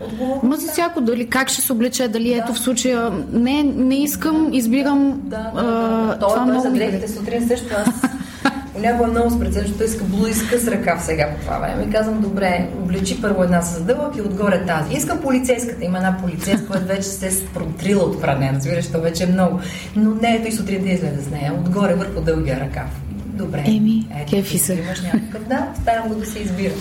Ма 0.44 0.56
за 0.56 0.72
всяко, 0.72 1.02
дали 1.02 1.28
как 1.28 1.50
ще 1.50 1.62
се 1.62 1.74
облече, 1.74 2.08
дали 2.08 2.30
да. 2.30 2.36
ето 2.36 2.54
в 2.54 2.60
случая 2.60 3.12
не, 3.32 3.64
не 3.64 4.04
искам, 4.04 4.50
избирам. 4.54 5.22
Да, 5.24 5.52
да, 5.56 5.62
да. 5.62 5.72
да. 5.72 6.18
Това, 6.20 6.34
това 6.34 6.46
много 6.46 6.64
хареса. 6.64 7.14
сутрин 7.14 7.48
също 7.48 7.68
аз 7.86 8.02
Понякога 8.78 9.08
много 9.08 9.30
спрецен, 9.30 9.62
защото 9.62 9.78
той 9.78 9.88
иска 9.88 10.04
близка 10.04 10.60
с 10.60 10.66
в 10.66 11.02
сега 11.02 11.30
по 11.36 11.42
това 11.42 11.58
време. 11.58 11.84
И 11.84 11.90
казвам, 11.90 12.22
добре, 12.22 12.70
облечи 12.84 13.22
първо 13.22 13.44
една 13.44 13.62
с 13.62 13.82
дълъг 13.82 14.18
и 14.18 14.22
отгоре 14.22 14.66
тази. 14.66 14.94
Искам 14.94 15.22
полицейската. 15.22 15.86
Има 15.86 15.98
една 15.98 16.18
полицейска, 16.18 16.68
която 16.68 16.86
вече 16.86 17.04
се 17.04 17.28
е 17.28 17.46
протрила 17.54 18.04
от 18.04 18.22
пране, 18.22 18.54
разбираш, 18.56 18.92
то 18.92 19.02
вече 19.02 19.24
е 19.24 19.28
много. 19.28 19.60
Но 19.96 20.16
не 20.16 20.36
е, 20.36 20.42
той 20.42 20.52
сутрин 20.52 20.84
да 20.84 20.90
излезе 20.90 21.22
с 21.22 21.30
нея, 21.30 21.54
отгоре 21.54 21.96
върху 21.96 22.22
дългия 22.22 22.60
ръкав. 22.60 23.02
Добре. 23.26 23.64
Еми, 23.68 24.08
ето, 24.22 24.30
кефи 24.30 24.58
се. 24.58 24.74
Имаш 24.74 25.02
някакъв, 25.02 25.48
да, 25.48 25.68
оставям 25.78 26.08
го 26.08 26.16
да 26.16 26.26
се 26.26 26.40
избира. 26.40 26.74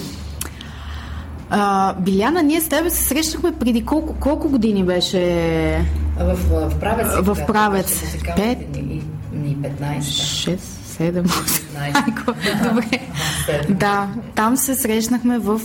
А, 1.50 1.94
Биляна, 1.94 2.42
ние 2.42 2.60
с 2.60 2.68
тебе 2.68 2.90
се 2.90 3.02
срещнахме 3.02 3.52
преди 3.52 3.84
колко, 3.84 4.14
колко 4.20 4.48
години 4.48 4.84
беше? 4.84 5.20
В, 6.18 6.34
в 6.34 6.80
правец. 6.80 7.06
В 7.16 7.46
правец. 7.46 8.02
Пет? 8.36 8.58
Ни 9.32 9.56
15. 9.56 10.00
6. 10.00 10.85
7-8. 11.00 12.68
Добре. 12.68 13.00
Да, 13.68 14.08
там 14.34 14.56
се 14.56 14.74
срещнахме 14.74 15.38
в 15.38 15.60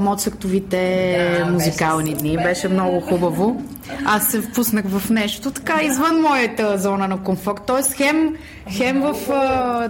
Моцартовите 0.00 1.44
музикални 1.50 2.14
дни. 2.14 2.36
Беше 2.36 2.68
много 2.68 3.00
хубаво. 3.00 3.62
Аз 4.04 4.26
се 4.26 4.40
впуснах 4.40 4.84
в 4.88 5.10
нещо 5.10 5.50
така 5.50 5.82
извън 5.82 6.20
моята 6.20 6.78
зона 6.78 7.08
на 7.08 7.22
комфорт. 7.22 7.60
Тоест 7.66 7.92
хем, 7.92 8.36
хем 8.70 9.00
в 9.00 9.14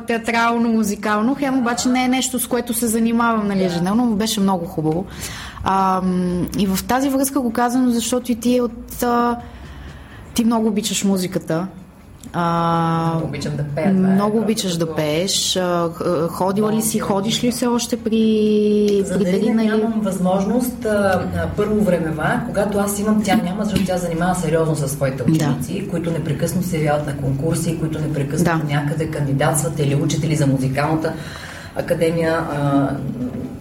театрално-музикално, 0.07 1.37
хем 1.39 1.59
обаче 1.59 1.89
не 1.89 2.05
е 2.05 2.09
нещо, 2.09 2.39
с 2.39 2.47
което 2.47 2.75
се 2.75 2.87
занимавам 2.87 3.49
нали, 3.49 3.65
ежедневно, 3.65 4.07
но 4.07 4.17
беше 4.17 4.41
много 4.41 4.67
хубаво. 4.67 5.07
А, 5.65 6.03
и 6.59 6.67
в 6.67 6.85
тази 6.85 7.09
връзка 7.09 7.41
го 7.41 7.53
казвам, 7.53 7.91
защото 7.91 8.33
и 8.33 8.35
ти 8.35 8.57
е 8.57 8.63
от... 8.63 9.03
А, 9.03 9.37
ти 10.35 10.45
много 10.45 10.69
обичаш 10.69 11.05
музиката 11.05 11.67
а, 12.37 13.11
много 13.15 13.27
обичам 13.27 13.57
да 13.57 13.63
пея. 13.63 13.89
Е 13.89 13.93
много 13.93 14.39
е, 14.39 14.41
обичаш 14.41 14.77
да 14.77 14.95
пееш. 14.95 15.59
Ходила 16.29 16.73
ли 16.73 16.83
си, 16.83 16.99
ходиш 16.99 17.45
ли 17.45 17.53
се 17.53 17.67
още 17.67 17.97
при, 17.97 19.03
За 19.05 19.19
при 19.19 19.25
Дарина? 19.25 19.63
нямам 19.65 20.01
възможност 20.01 20.85
а, 20.85 21.49
първо 21.57 21.85
времева, 21.85 22.41
когато 22.47 22.79
аз 22.79 22.99
имам, 22.99 23.23
тя 23.23 23.37
няма, 23.37 23.65
защото 23.65 23.85
тя 23.87 23.97
занимава 23.97 24.35
сериозно 24.35 24.77
със 24.77 24.93
своите 24.93 25.23
ученици, 25.23 25.81
да. 25.81 25.89
които 25.91 26.11
непрекъсно 26.11 26.63
се 26.63 26.79
явяват 26.79 27.07
на 27.07 27.17
конкурси, 27.17 27.79
които 27.81 27.99
непрекъснато 27.99 28.67
да. 28.67 28.73
някъде 28.73 29.11
кандидатстват 29.11 29.79
или 29.79 29.95
учители 29.95 30.37
за 30.37 30.47
музикалната 30.47 31.13
академия. 31.77 32.33
А, 32.33 32.89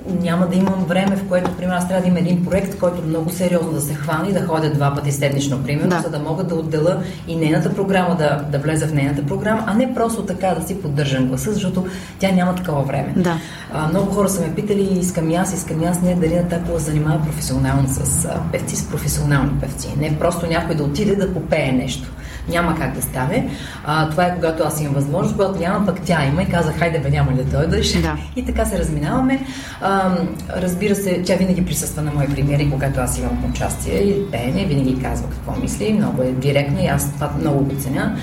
няма 0.07 0.47
да 0.47 0.55
имам 0.55 0.85
време, 0.87 1.15
в 1.15 1.27
което, 1.27 1.51
примерно, 1.51 1.77
аз 1.77 1.87
трябва 1.87 2.01
да 2.01 2.07
имам 2.07 2.17
един 2.17 2.45
проект, 2.45 2.79
който 2.79 3.01
много 3.01 3.29
сериозно 3.29 3.71
да 3.71 3.81
се 3.81 3.93
хване 3.93 4.29
и 4.29 4.33
да 4.33 4.45
ходя 4.45 4.73
два 4.73 4.95
пъти 4.95 5.11
седмично, 5.11 5.63
примерно, 5.63 5.89
да. 5.89 5.99
за 5.99 6.09
да 6.09 6.19
мога 6.19 6.43
да 6.43 6.55
отдела 6.55 7.03
и 7.27 7.35
нейната 7.35 7.75
програма, 7.75 8.15
да, 8.15 8.45
да 8.51 8.59
влеза 8.59 8.87
в 8.87 8.93
нейната 8.93 9.25
програма, 9.25 9.63
а 9.67 9.73
не 9.73 9.93
просто 9.93 10.21
така 10.21 10.47
да 10.47 10.67
си 10.67 10.81
поддържам 10.81 11.27
гласа, 11.27 11.53
защото 11.53 11.85
тя 12.19 12.31
няма 12.31 12.55
такова 12.55 12.83
време. 12.83 13.13
Да. 13.17 13.37
А, 13.73 13.87
много 13.87 14.11
хора 14.11 14.29
са 14.29 14.41
ме 14.41 14.55
питали, 14.55 14.99
искам 14.99 15.29
и 15.29 15.35
аз, 15.35 15.53
искам 15.53 15.81
и 15.81 15.85
аз, 15.85 16.01
не 16.01 16.15
дали 16.15 16.35
на 16.35 16.47
такова 16.47 16.79
занимава 16.79 17.21
професионално 17.23 17.87
с 17.87 18.29
певци, 18.51 18.75
с 18.75 18.89
професионални 18.89 19.51
певци. 19.61 19.87
Не 19.97 20.19
просто 20.19 20.47
някой 20.47 20.75
да 20.75 20.83
отиде 20.83 21.15
да 21.15 21.33
попее 21.33 21.71
нещо. 21.71 22.11
Няма 22.49 22.75
как 22.75 22.95
да 22.95 23.01
стане. 23.01 23.49
А, 23.85 24.09
това 24.09 24.25
е 24.25 24.35
когато 24.35 24.63
аз 24.63 24.81
имам 24.81 24.93
възможност, 24.93 25.35
когато 25.35 25.59
няма, 25.59 25.85
пък 25.85 26.01
тя 26.05 26.25
има 26.25 26.41
и 26.41 26.49
казах, 26.49 26.79
хайде 26.79 26.99
бе, 26.99 27.09
няма 27.09 27.31
ли 27.31 27.35
да 27.35 27.43
дойдеш. 27.43 27.93
Да. 27.93 28.17
И 28.35 28.45
така 28.45 28.65
се 28.65 28.79
разминаваме. 28.79 29.45
А, 29.81 30.11
разбира 30.55 30.95
се, 30.95 31.21
тя 31.25 31.35
винаги 31.35 31.65
присъства 31.65 32.01
на 32.01 32.11
мои 32.11 32.27
примери, 32.27 32.69
когато 32.71 32.99
аз 32.99 33.19
имам 33.19 33.45
участие 33.49 33.93
и 33.93 34.31
пеене, 34.31 34.65
винаги 34.65 35.01
казва 35.01 35.29
какво 35.29 35.61
мисли, 35.61 35.93
много 35.93 36.21
е 36.21 36.31
директна 36.31 36.81
и 36.81 36.87
аз 36.87 37.13
това 37.13 37.31
много 37.39 37.63
го 37.63 37.75
ценя. 37.75 38.17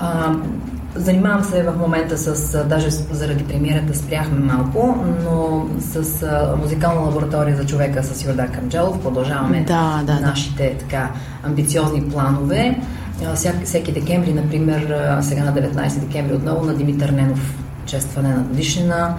А, 0.00 0.34
Занимавам 0.96 1.44
се 1.44 1.62
в 1.62 1.78
момента 1.78 2.18
с, 2.18 2.64
даже 2.64 2.90
заради 2.90 3.44
премиерата 3.44 3.94
спряхме 3.94 4.38
малко, 4.38 5.04
но 5.24 5.66
с 5.78 6.22
а, 6.22 6.56
музикална 6.56 7.00
лаборатория 7.00 7.56
за 7.56 7.66
човека 7.66 8.04
с 8.04 8.24
Йордан 8.24 8.48
Камджалов 8.48 9.02
продължаваме 9.02 9.64
да, 9.64 10.02
да, 10.06 10.20
нашите 10.20 10.76
така 10.78 11.10
амбициозни 11.42 12.08
планове. 12.10 12.80
Всеки 13.64 13.92
декември, 13.92 14.32
например, 14.32 14.80
сега 15.22 15.44
на 15.44 15.54
19 15.54 15.98
декември 15.98 16.34
отново 16.34 16.64
на 16.64 16.74
Димитър 16.74 17.08
Ненов 17.08 17.64
честване 17.86 18.28
на 18.28 18.42
годишнина. 18.42 19.16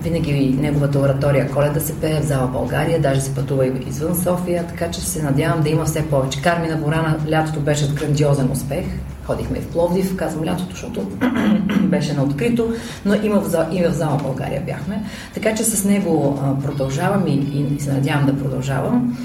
Винаги 0.00 0.56
неговата 0.60 0.98
оратория 0.98 1.50
Коледа 1.50 1.80
се 1.80 2.00
пее 2.00 2.20
в 2.20 2.24
зала 2.24 2.46
България, 2.46 3.00
даже 3.00 3.20
се 3.20 3.34
пътува 3.34 3.66
и 3.66 3.72
извън 3.88 4.16
София, 4.16 4.66
така 4.66 4.90
че 4.90 5.00
се 5.00 5.22
надявам 5.22 5.62
да 5.62 5.68
има 5.68 5.84
все 5.84 6.08
повече. 6.08 6.42
Кармина 6.42 6.76
Борана 6.76 7.18
лятото 7.30 7.60
беше 7.60 7.94
грандиозен 7.94 8.50
успех. 8.50 8.84
Ходихме 9.24 9.60
в 9.60 9.68
Пловдив, 9.68 10.16
казвам 10.16 10.44
лятото, 10.44 10.70
защото 10.70 11.08
беше 11.80 12.14
на 12.14 12.22
открито, 12.22 12.74
но 13.04 13.14
и 13.14 13.28
в, 13.28 13.42
зала, 13.44 13.68
и 13.72 13.82
в 13.82 13.92
зала 13.92 14.18
България 14.22 14.62
бяхме. 14.66 15.02
Така 15.34 15.54
че 15.54 15.64
с 15.64 15.84
него 15.84 16.40
продължавам 16.64 17.26
и, 17.26 17.32
и 17.32 17.80
се 17.80 17.92
надявам 17.92 18.26
да 18.26 18.38
продължавам. 18.38 19.18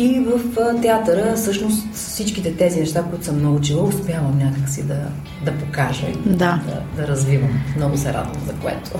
И 0.00 0.20
в 0.20 0.40
театъра, 0.82 1.36
всъщност, 1.36 1.94
всичките 1.94 2.56
тези 2.56 2.80
неща, 2.80 3.02
които 3.02 3.24
съм 3.24 3.42
научила, 3.42 3.82
успявам 3.82 4.38
някакси 4.38 4.82
да, 4.82 4.98
да 5.44 5.52
покажа 5.52 6.06
и 6.06 6.28
да. 6.28 6.60
Да, 6.66 6.80
да 6.96 7.08
развивам. 7.08 7.60
Много 7.76 7.96
се 7.96 8.12
радвам 8.12 8.42
за 8.46 8.52
което. 8.52 8.90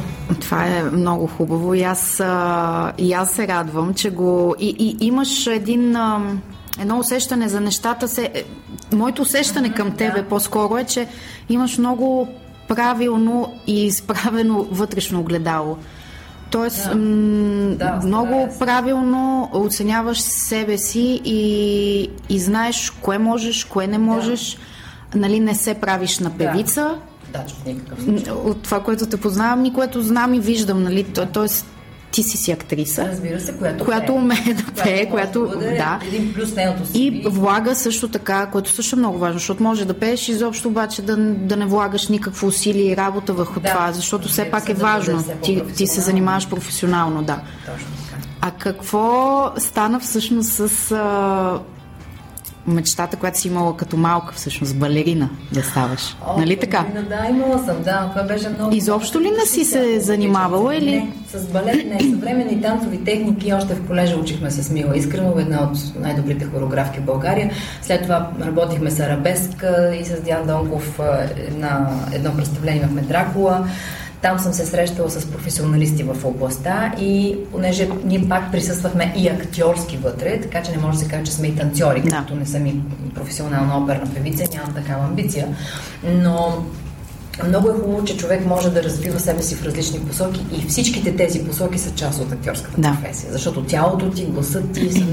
Това 0.40 0.66
е 0.66 0.82
много 0.82 1.26
хубаво 1.26 1.74
и 1.74 1.82
аз, 1.82 2.22
и 2.98 3.12
аз 3.12 3.30
се 3.30 3.48
радвам, 3.48 3.94
че 3.94 4.10
го... 4.10 4.54
И, 4.58 4.76
и 4.78 5.06
имаш 5.06 5.46
един 5.46 5.96
едно 6.80 6.98
усещане 6.98 7.48
за 7.48 7.60
нещата 7.60 8.08
се... 8.08 8.30
Е, 8.34 8.44
моето 8.92 9.22
усещане 9.22 9.74
към 9.74 9.96
тебе 9.96 10.22
да. 10.22 10.28
по-скоро 10.28 10.78
е, 10.78 10.84
че 10.84 11.06
имаш 11.48 11.78
много 11.78 12.28
правилно 12.68 13.52
и 13.66 13.86
изправено 13.86 14.66
вътрешно 14.70 15.20
огледало. 15.20 15.76
Тоест, 16.50 16.84
да. 16.84 16.94
М- 16.94 17.74
да, 17.76 18.00
много 18.06 18.48
се. 18.52 18.58
правилно 18.58 19.50
оценяваш 19.52 20.20
себе 20.20 20.78
си 20.78 21.20
и, 21.24 22.10
и 22.28 22.38
знаеш 22.38 22.90
кое 22.90 23.18
можеш, 23.18 23.64
кое 23.64 23.86
не 23.86 23.98
можеш. 23.98 24.58
Да. 25.12 25.18
Нали, 25.18 25.40
не 25.40 25.54
се 25.54 25.74
правиш 25.74 26.18
на 26.18 26.30
певица. 26.30 26.94
Да, 27.32 27.38
да 27.38 27.44
в 27.48 27.66
никакъв 27.66 28.04
случай. 28.04 28.32
От 28.32 28.62
това, 28.62 28.82
което 28.82 29.06
те 29.06 29.16
познавам 29.16 29.64
и 29.64 29.72
което 29.72 30.02
знам 30.02 30.34
и 30.34 30.40
виждам, 30.40 30.82
нали, 30.82 31.04
тоест 31.32 31.66
ти 32.10 32.22
си 32.22 32.36
си 32.36 32.52
актриса. 32.52 33.08
Разбира 33.08 33.40
се, 33.40 33.52
която, 33.52 33.84
която 33.84 34.14
умее 34.14 34.54
да 34.54 34.82
пее, 34.82 35.06
която, 35.10 35.46
която 35.46 35.58
да, 35.58 36.00
един 36.06 36.34
плюс 36.34 36.54
нейното 36.54 36.86
си. 36.86 36.92
И 36.98 37.22
влага 37.26 37.74
също 37.74 38.08
така, 38.08 38.46
което 38.46 38.70
също 38.70 38.96
е 38.96 38.98
много 38.98 39.18
важно, 39.18 39.38
защото 39.38 39.62
може 39.62 39.84
да 39.84 39.94
пееш 39.94 40.28
изобщо 40.28 40.68
обаче 40.68 41.02
да, 41.02 41.16
да 41.16 41.56
не 41.56 41.66
влагаш 41.66 42.08
никакво 42.08 42.46
усилие 42.46 42.92
и 42.92 42.96
работа 42.96 43.32
върху 43.32 43.60
да, 43.60 43.68
това, 43.68 43.92
защото 43.92 44.28
все 44.28 44.50
пак 44.50 44.68
е 44.68 44.74
важно. 44.74 45.22
Да 45.22 45.34
ти, 45.34 45.62
ти 45.76 45.86
се 45.86 46.00
занимаваш 46.00 46.48
професионално, 46.48 47.22
да. 47.22 47.38
Точно 47.66 47.88
така. 48.04 48.22
А 48.40 48.50
какво 48.50 49.52
стана 49.58 50.00
всъщност 50.00 50.52
с 50.52 50.92
а, 50.92 51.58
мечтата, 52.70 53.16
която 53.16 53.38
си 53.38 53.48
имала 53.48 53.76
като 53.76 53.96
малка, 53.96 54.34
всъщност, 54.34 54.76
балерина 54.76 55.30
да 55.52 55.62
ставаш. 55.62 56.16
О, 56.26 56.38
нали 56.38 56.56
така? 56.56 56.86
Да, 57.08 57.26
имала 57.30 57.64
съм, 57.64 57.82
да. 57.82 58.08
Това 58.10 58.22
беше 58.22 58.48
много... 58.48 58.74
Изобщо 58.74 59.20
ли 59.20 59.30
не 59.30 59.46
си 59.46 59.64
се 59.64 60.00
занимавала 60.00 60.76
или? 60.76 60.90
Не, 60.90 61.12
с 61.34 61.46
балет 61.46 61.86
не. 61.86 62.00
Съвременни 62.00 62.62
танцови 62.62 63.04
техники 63.04 63.52
още 63.54 63.74
в 63.74 63.86
колежа 63.86 64.16
учихме 64.16 64.50
с 64.50 64.70
Мила 64.70 64.96
Искренова, 64.96 65.40
една 65.40 65.62
от 65.62 65.78
най-добрите 66.00 66.44
хореографки 66.44 67.00
в 67.00 67.04
България. 67.04 67.50
След 67.82 68.02
това 68.02 68.30
работихме 68.46 68.90
с 68.90 69.00
Арабеска 69.00 69.96
и 70.00 70.04
с 70.04 70.20
Диан 70.20 70.46
Донков 70.46 71.00
на 71.56 71.90
едно 72.12 72.36
представление 72.36 72.86
в 72.86 72.94
Медракула. 72.94 73.66
Там 74.22 74.38
съм 74.38 74.52
се 74.52 74.66
срещала 74.66 75.10
с 75.10 75.26
професионалисти 75.26 76.02
в 76.02 76.24
областта 76.24 76.94
и 77.00 77.36
понеже 77.52 77.88
ние 78.04 78.28
пак 78.28 78.52
присъствахме 78.52 79.14
и 79.16 79.28
актьорски 79.28 79.96
вътре, 79.96 80.40
така 80.40 80.62
че 80.62 80.70
не 80.70 80.78
може 80.78 80.98
да 80.98 81.04
се 81.04 81.10
каже, 81.10 81.24
че 81.24 81.32
сме 81.32 81.46
и 81.46 81.56
танцори, 81.56 82.00
да. 82.00 82.10
като 82.10 82.34
не 82.34 82.46
съм 82.46 82.66
и 82.66 82.80
професионална 83.14 83.78
оперна 83.78 84.14
певица, 84.14 84.44
нямам 84.54 84.74
такава 84.74 85.04
амбиция. 85.04 85.48
Но 86.04 86.64
много 87.46 87.68
е 87.68 87.72
хубаво, 87.72 88.04
че 88.04 88.16
човек 88.16 88.46
може 88.46 88.70
да 88.70 88.82
развива 88.82 89.20
себе 89.20 89.42
си 89.42 89.54
в 89.54 89.64
различни 89.64 90.00
посоки 90.00 90.40
и 90.52 90.68
всичките 90.68 91.16
тези 91.16 91.44
посоки 91.44 91.78
са 91.78 91.94
част 91.94 92.20
от 92.20 92.32
актьорската 92.32 92.80
да. 92.80 92.88
професия, 92.88 93.32
защото 93.32 93.62
тялото 93.62 94.10
ти, 94.10 94.24
гласът 94.24 94.72
ти 94.72 94.92
са 94.92 95.04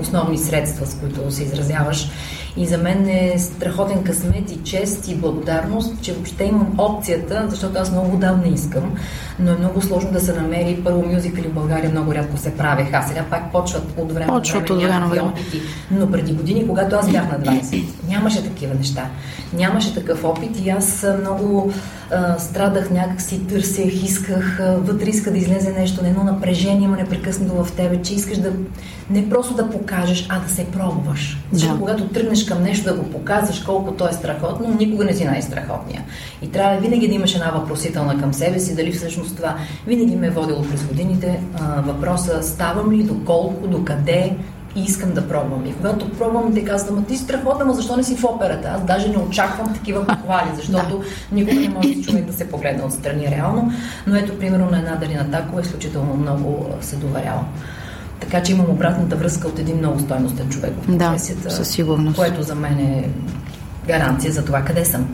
основни 0.00 0.38
средства, 0.38 0.86
с 0.86 0.94
които 0.94 1.30
се 1.30 1.42
изразяваш 1.42 2.10
и 2.56 2.66
за 2.66 2.78
мен 2.78 3.08
е 3.08 3.38
страхотен 3.38 4.04
късмет 4.04 4.50
и 4.50 4.62
чест 4.62 5.08
и 5.08 5.14
благодарност, 5.14 6.02
че 6.02 6.12
въобще 6.12 6.44
имам 6.44 6.74
опцията, 6.78 7.46
защото 7.48 7.78
аз 7.78 7.92
много 7.92 8.16
давно 8.16 8.54
искам, 8.54 8.94
но 9.40 9.52
е 9.52 9.56
много 9.56 9.82
сложно 9.82 10.12
да 10.12 10.20
се 10.20 10.32
намери. 10.32 10.80
Първо 10.84 11.06
мюзикали 11.06 11.48
в 11.48 11.52
България 11.52 11.90
много 11.90 12.14
рядко 12.14 12.36
се 12.36 12.56
правеха. 12.56 13.04
Сега 13.08 13.24
пак 13.30 13.52
почват 13.52 13.84
от 13.96 14.12
време 14.12 14.26
Почват 14.26 14.70
от 14.70 14.82
време, 14.82 15.06
време. 15.06 15.28
опити. 15.28 15.60
Но 15.90 16.10
преди 16.10 16.32
години, 16.32 16.68
когато 16.68 16.96
аз 16.96 17.10
бях 17.10 17.32
на 17.32 17.40
20, 17.40 17.84
нямаше 18.08 18.44
такива 18.44 18.74
неща. 18.74 19.06
Нямаше 19.52 19.94
такъв 19.94 20.24
опит 20.24 20.60
и 20.60 20.70
аз 20.70 21.06
много 21.20 21.72
а, 22.10 22.38
страдах 22.38 22.90
някакси, 22.90 23.46
търсех, 23.46 24.04
исках, 24.04 24.60
а, 24.60 24.76
вътре 24.76 25.10
иска 25.10 25.30
да 25.30 25.38
излезе 25.38 25.72
нещо, 25.72 26.00
едно 26.04 26.24
напрежение 26.24 26.84
има 26.84 26.96
непрекъснато 26.96 27.64
в 27.64 27.72
тебе, 27.72 28.02
че 28.02 28.14
искаш 28.14 28.38
да 28.38 28.52
не 29.10 29.28
просто 29.28 29.54
да 29.54 29.70
покажеш, 29.70 30.26
а 30.28 30.40
да 30.40 30.54
се 30.54 30.66
пробваш. 30.66 31.38
Защото 31.52 31.74
да. 31.74 31.80
когато 31.80 32.08
тръгнеш 32.08 32.44
към 32.44 32.62
нещо 32.62 32.84
да 32.84 32.94
го 32.94 33.10
показваш 33.10 33.58
колко 33.60 33.92
то 33.92 34.08
е 34.08 34.12
страхотно, 34.12 34.76
никога 34.78 35.04
не 35.04 35.14
си 35.14 35.24
най-страхотния. 35.24 36.02
И 36.42 36.50
трябва 36.50 36.80
винаги 36.80 37.08
да 37.08 37.14
имаш 37.14 37.34
една 37.34 37.50
въпросителна 37.50 38.20
към 38.20 38.34
себе 38.34 38.60
си, 38.60 38.76
дали 38.76 38.92
всъщност 38.92 39.29
това 39.36 39.56
винаги 39.86 40.16
ме 40.16 40.26
е 40.26 40.30
водило 40.30 40.62
през 40.62 40.84
годините. 40.84 41.42
А, 41.60 41.80
въпроса 41.80 42.42
ставам 42.42 42.92
ли, 42.92 43.02
доколко, 43.02 43.66
докъде, 43.66 44.36
и 44.76 44.82
искам 44.84 45.12
да 45.12 45.28
пробвам. 45.28 45.66
И 45.66 45.74
когато 45.74 46.10
пробвам, 46.10 46.54
те 46.54 46.64
казват, 46.64 46.90
ама 46.90 47.04
ти 47.04 47.16
си 47.16 47.24
страхотна, 47.24 47.64
но 47.64 47.72
защо 47.72 47.96
не 47.96 48.04
си 48.04 48.16
в 48.16 48.24
операта? 48.24 48.68
Аз 48.68 48.84
даже 48.84 49.08
не 49.08 49.18
очаквам 49.18 49.74
такива 49.74 50.06
похвали, 50.06 50.48
защото 50.56 50.98
да. 50.98 51.04
никога 51.32 51.60
не 51.60 51.68
може 51.68 52.02
човек 52.02 52.24
да 52.24 52.32
се 52.32 52.48
погледне 52.48 52.82
отстрани 52.82 53.26
реално. 53.26 53.72
Но 54.06 54.16
ето, 54.16 54.38
примерно, 54.38 54.70
на 54.70 54.78
една 54.78 54.96
Дарина 54.96 55.30
Такова 55.30 55.60
изключително 55.60 56.16
много 56.16 56.66
се 56.80 56.96
доверявам. 56.96 57.46
Така 58.20 58.42
че 58.42 58.52
имам 58.52 58.70
обратната 58.70 59.16
връзка 59.16 59.48
от 59.48 59.58
един 59.58 59.76
много 59.76 60.00
стойностен 60.00 60.48
човек 60.48 60.72
в 60.82 60.98
професията. 60.98 61.42
Да, 61.42 61.50
със 61.50 61.68
сигурност. 61.68 62.16
Което 62.16 62.42
за 62.42 62.54
мен 62.54 62.78
е 62.78 63.08
гаранция 63.86 64.32
за 64.32 64.44
това 64.44 64.62
къде 64.62 64.84
съм. 64.84 65.08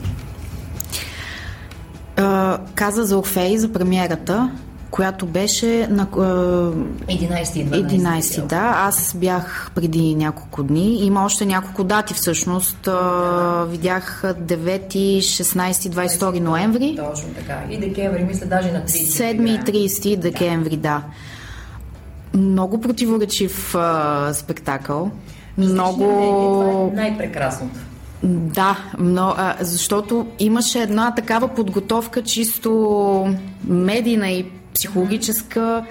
Uh, 2.17 2.59
каза 2.75 3.05
за 3.05 3.19
Орфей, 3.19 3.57
за 3.57 3.73
премиерата, 3.73 4.51
която 4.91 5.27
беше 5.27 5.87
на... 5.91 6.07
Uh, 6.07 6.73
11 7.07 7.59
и 7.59 7.67
12. 7.67 7.99
11, 7.99 8.47
да. 8.47 8.73
Аз 8.77 9.15
бях 9.17 9.71
преди 9.75 10.15
няколко 10.15 10.63
дни. 10.63 11.05
Има 11.05 11.25
още 11.25 11.47
няколко 11.47 11.85
дати 11.85 12.15
всъщност. 12.15 12.79
Uh, 12.87 13.65
видях 13.65 14.23
9, 14.25 15.19
16, 15.19 15.73
22 15.73 16.41
ноември. 16.41 16.99
Точно 17.11 17.29
така. 17.35 17.59
И 17.71 17.79
декември, 17.79 18.25
мисля 18.25 18.47
даже 18.47 18.73
на 18.73 18.81
30. 18.81 19.39
7 19.39 19.71
и 19.73 19.89
30 19.89 20.17
декември, 20.17 20.77
да. 20.77 20.83
да 20.83 21.03
много 22.37 22.81
противоречив 22.81 23.75
а, 23.75 24.31
спектакъл. 24.35 25.11
Много. 25.59 26.05
Това 26.05 27.03
е 27.03 27.11
най-прекрасното. 27.11 27.81
Да, 28.23 28.79
но, 28.99 29.35
а, 29.37 29.57
защото 29.61 30.27
имаше 30.39 30.83
една 30.83 31.15
такава 31.15 31.49
подготовка, 31.49 32.23
чисто 32.23 33.35
медийна 33.65 34.29
и 34.29 34.47
психологическа, 34.75 35.85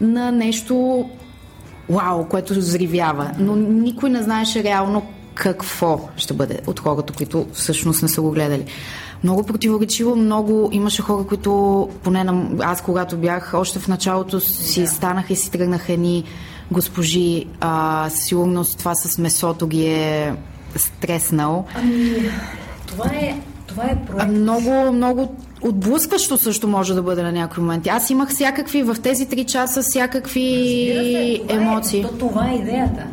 на 0.00 0.32
нещо 0.32 1.04
вау, 1.88 2.24
което 2.24 2.54
взривява. 2.54 3.30
Но 3.38 3.56
никой 3.56 4.10
не 4.10 4.22
знаеше 4.22 4.62
реално 4.62 5.02
какво 5.34 6.08
ще 6.16 6.34
бъде 6.34 6.60
от 6.66 6.80
хората, 6.80 7.12
които 7.12 7.46
всъщност 7.52 8.02
не 8.02 8.08
са 8.08 8.22
го 8.22 8.30
гледали 8.30 8.64
много 9.24 9.42
противоречиво, 9.42 10.16
много 10.16 10.68
имаше 10.72 11.02
хора, 11.02 11.24
които, 11.28 11.88
поне 12.02 12.24
на, 12.24 12.48
аз 12.60 12.82
когато 12.82 13.16
бях 13.16 13.54
още 13.54 13.78
в 13.78 13.88
началото, 13.88 14.40
си 14.40 14.80
да. 14.80 14.86
станаха 14.86 15.32
и 15.32 15.36
си 15.36 15.50
тръгнаха 15.50 15.92
едни 15.92 16.24
госпожи. 16.70 17.46
А, 17.60 18.10
сигурност 18.10 18.78
това 18.78 18.94
с 18.94 19.18
месото 19.18 19.66
ги 19.66 19.86
е 19.86 20.34
стреснал. 20.76 21.64
Ами, 21.74 22.30
това 22.86 23.06
е, 23.06 23.34
това 23.66 23.84
е 23.84 23.96
проект. 24.06 24.32
Много, 24.32 24.92
много 24.92 25.34
отблъскващо 25.62 26.38
също 26.38 26.68
може 26.68 26.94
да 26.94 27.02
бъде 27.02 27.22
на 27.22 27.32
някои 27.32 27.62
моменти. 27.62 27.88
Аз 27.88 28.10
имах 28.10 28.28
всякакви, 28.28 28.82
в 28.82 28.96
тези 29.02 29.26
три 29.26 29.44
часа, 29.44 29.82
всякакви 29.82 30.40
се, 30.94 31.40
това 31.48 31.60
емоции. 31.62 32.00
Е, 32.00 32.02
то, 32.02 32.08
това 32.08 32.50
е 32.50 32.54
идеята. 32.54 33.06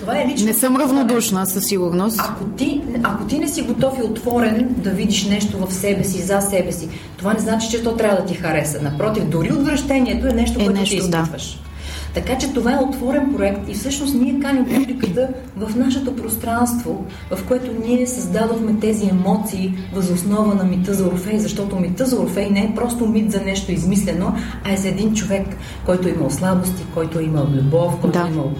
Това 0.00 0.20
е 0.20 0.26
лично. 0.26 0.46
Не 0.46 0.54
съм 0.54 0.76
равнодушна, 0.76 1.46
със 1.46 1.66
сигурност. 1.66 2.20
Ако 2.20 2.44
ти, 2.44 2.82
ако 3.02 3.24
ти 3.24 3.38
не 3.38 3.48
си 3.48 3.62
готов 3.62 3.98
и 3.98 4.02
отворен 4.02 4.74
да 4.78 4.90
видиш 4.90 5.26
нещо 5.26 5.66
в 5.66 5.74
себе 5.74 6.04
си, 6.04 6.22
за 6.22 6.40
себе 6.40 6.72
си, 6.72 6.88
това 7.16 7.32
не 7.32 7.40
значи, 7.40 7.70
че 7.70 7.82
то 7.82 7.96
трябва 7.96 8.16
да 8.16 8.26
ти 8.26 8.34
хареса. 8.34 8.82
Напротив, 8.82 9.24
дори 9.24 9.52
отвращението 9.52 10.26
е 10.26 10.32
нещо, 10.32 10.60
е 10.60 10.64
което 10.64 10.80
нещо, 10.80 10.96
ти 10.96 10.96
изпитваш. 10.96 11.54
Да. 11.54 11.69
Така 12.14 12.38
че 12.38 12.52
това 12.52 12.72
е 12.72 12.84
отворен 12.84 13.34
проект 13.36 13.68
и 13.68 13.74
всъщност 13.74 14.14
ние 14.14 14.40
каним 14.40 14.64
публиката 14.64 15.28
в 15.56 15.76
нашето 15.76 16.16
пространство, 16.16 17.06
в 17.30 17.48
което 17.48 17.70
ние 17.86 18.06
създадохме 18.06 18.74
тези 18.80 19.08
емоции 19.08 19.74
въз 19.94 20.10
основа 20.10 20.54
на 20.54 20.64
мита 20.64 20.94
за 20.94 21.06
Орфей, 21.06 21.38
защото 21.38 21.76
мита 21.76 22.06
за 22.06 22.20
Орфей 22.20 22.50
не 22.50 22.60
е 22.60 22.74
просто 22.74 23.06
мит 23.06 23.32
за 23.32 23.40
нещо 23.40 23.72
измислено, 23.72 24.34
а 24.64 24.72
е 24.72 24.76
за 24.76 24.88
един 24.88 25.14
човек, 25.14 25.46
който 25.86 26.08
е 26.08 26.10
имал 26.10 26.30
слабости, 26.30 26.84
който 26.94 27.18
е 27.18 27.22
имал 27.22 27.46
любов, 27.54 28.00
който 28.00 28.18
да. 28.18 28.26
е 28.28 28.32
имал 28.32 28.52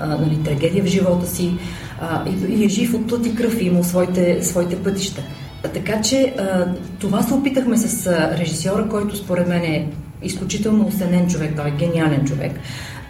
а, 0.00 0.06
нали, 0.06 0.42
трагедия 0.44 0.84
в 0.84 0.86
живота 0.86 1.26
си 1.26 1.54
а, 2.00 2.24
и, 2.28 2.54
и 2.54 2.64
е 2.64 2.68
жив 2.68 2.94
от 2.94 3.08
плът 3.08 3.26
и 3.26 3.34
кръв 3.34 3.62
и 3.62 3.64
имал 3.64 3.84
своите, 3.84 4.44
своите 4.44 4.76
пътища. 4.76 5.22
Така 5.62 6.00
че 6.00 6.34
а, 6.38 6.66
това 6.98 7.22
се 7.22 7.34
опитахме 7.34 7.76
с 7.76 8.06
режисьора, 8.38 8.88
който 8.88 9.16
според 9.16 9.48
мен 9.48 9.62
е 9.62 9.88
изключително 10.22 10.86
осенен 10.86 11.28
човек, 11.28 11.52
той 11.56 11.68
е 11.68 11.70
гениален 11.78 12.24
човек. 12.24 12.52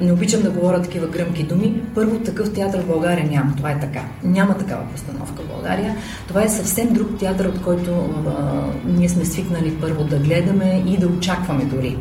Не 0.01 0.13
обичам 0.13 0.43
да 0.43 0.51
говоря 0.51 0.83
такива 0.83 1.07
гръмки 1.07 1.43
думи. 1.43 1.83
Първо, 1.95 2.19
такъв 2.19 2.53
театър 2.53 2.81
в 2.83 2.87
България 2.87 3.27
няма. 3.31 3.57
Това 3.57 3.71
е 3.71 3.81
така. 3.81 4.05
Няма 4.25 4.59
такава 4.59 4.85
постановка 4.93 5.43
в 5.43 5.49
България. 5.49 5.97
Това 6.29 6.43
е 6.43 6.49
съвсем 6.49 6.93
друг 6.93 7.19
театър, 7.19 7.45
от 7.45 7.63
който 7.63 7.91
а, 8.27 8.63
ние 8.87 9.09
сме 9.09 9.25
свикнали 9.25 9.77
първо 9.81 10.05
да 10.05 10.19
гледаме 10.19 10.85
и 10.87 10.97
да 10.97 11.09
очакваме 11.09 11.65
дори. 11.65 11.97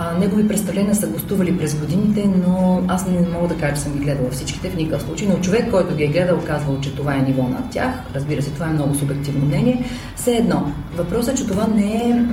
А, 0.00 0.18
негови 0.18 0.48
представления 0.48 0.94
са 0.94 1.08
гостували 1.08 1.58
през 1.58 1.74
годините, 1.74 2.30
но 2.46 2.82
аз 2.88 3.06
не 3.06 3.28
мога 3.28 3.48
да 3.48 3.56
кажа, 3.56 3.74
че 3.74 3.80
съм 3.80 3.92
ги 3.92 3.98
гледала 3.98 4.30
всичките 4.30 4.70
в 4.70 4.76
никакъв 4.76 5.02
случай, 5.02 5.28
но 5.28 5.40
човек, 5.40 5.70
който 5.70 5.96
ги 5.96 6.04
е 6.04 6.08
гледал, 6.08 6.40
казвал, 6.46 6.80
че 6.80 6.94
това 6.94 7.14
е 7.14 7.22
ниво 7.22 7.42
над 7.42 7.70
тях. 7.70 7.94
Разбира 8.14 8.42
се, 8.42 8.50
това 8.50 8.66
е 8.66 8.72
много 8.72 8.94
субективно 8.94 9.46
мнение. 9.46 9.84
Все 10.16 10.36
едно. 10.36 10.72
Въпросът 10.96 11.34
е, 11.34 11.36
че 11.36 11.46
това 11.46 11.66
не 11.66 11.94
е... 11.94 12.24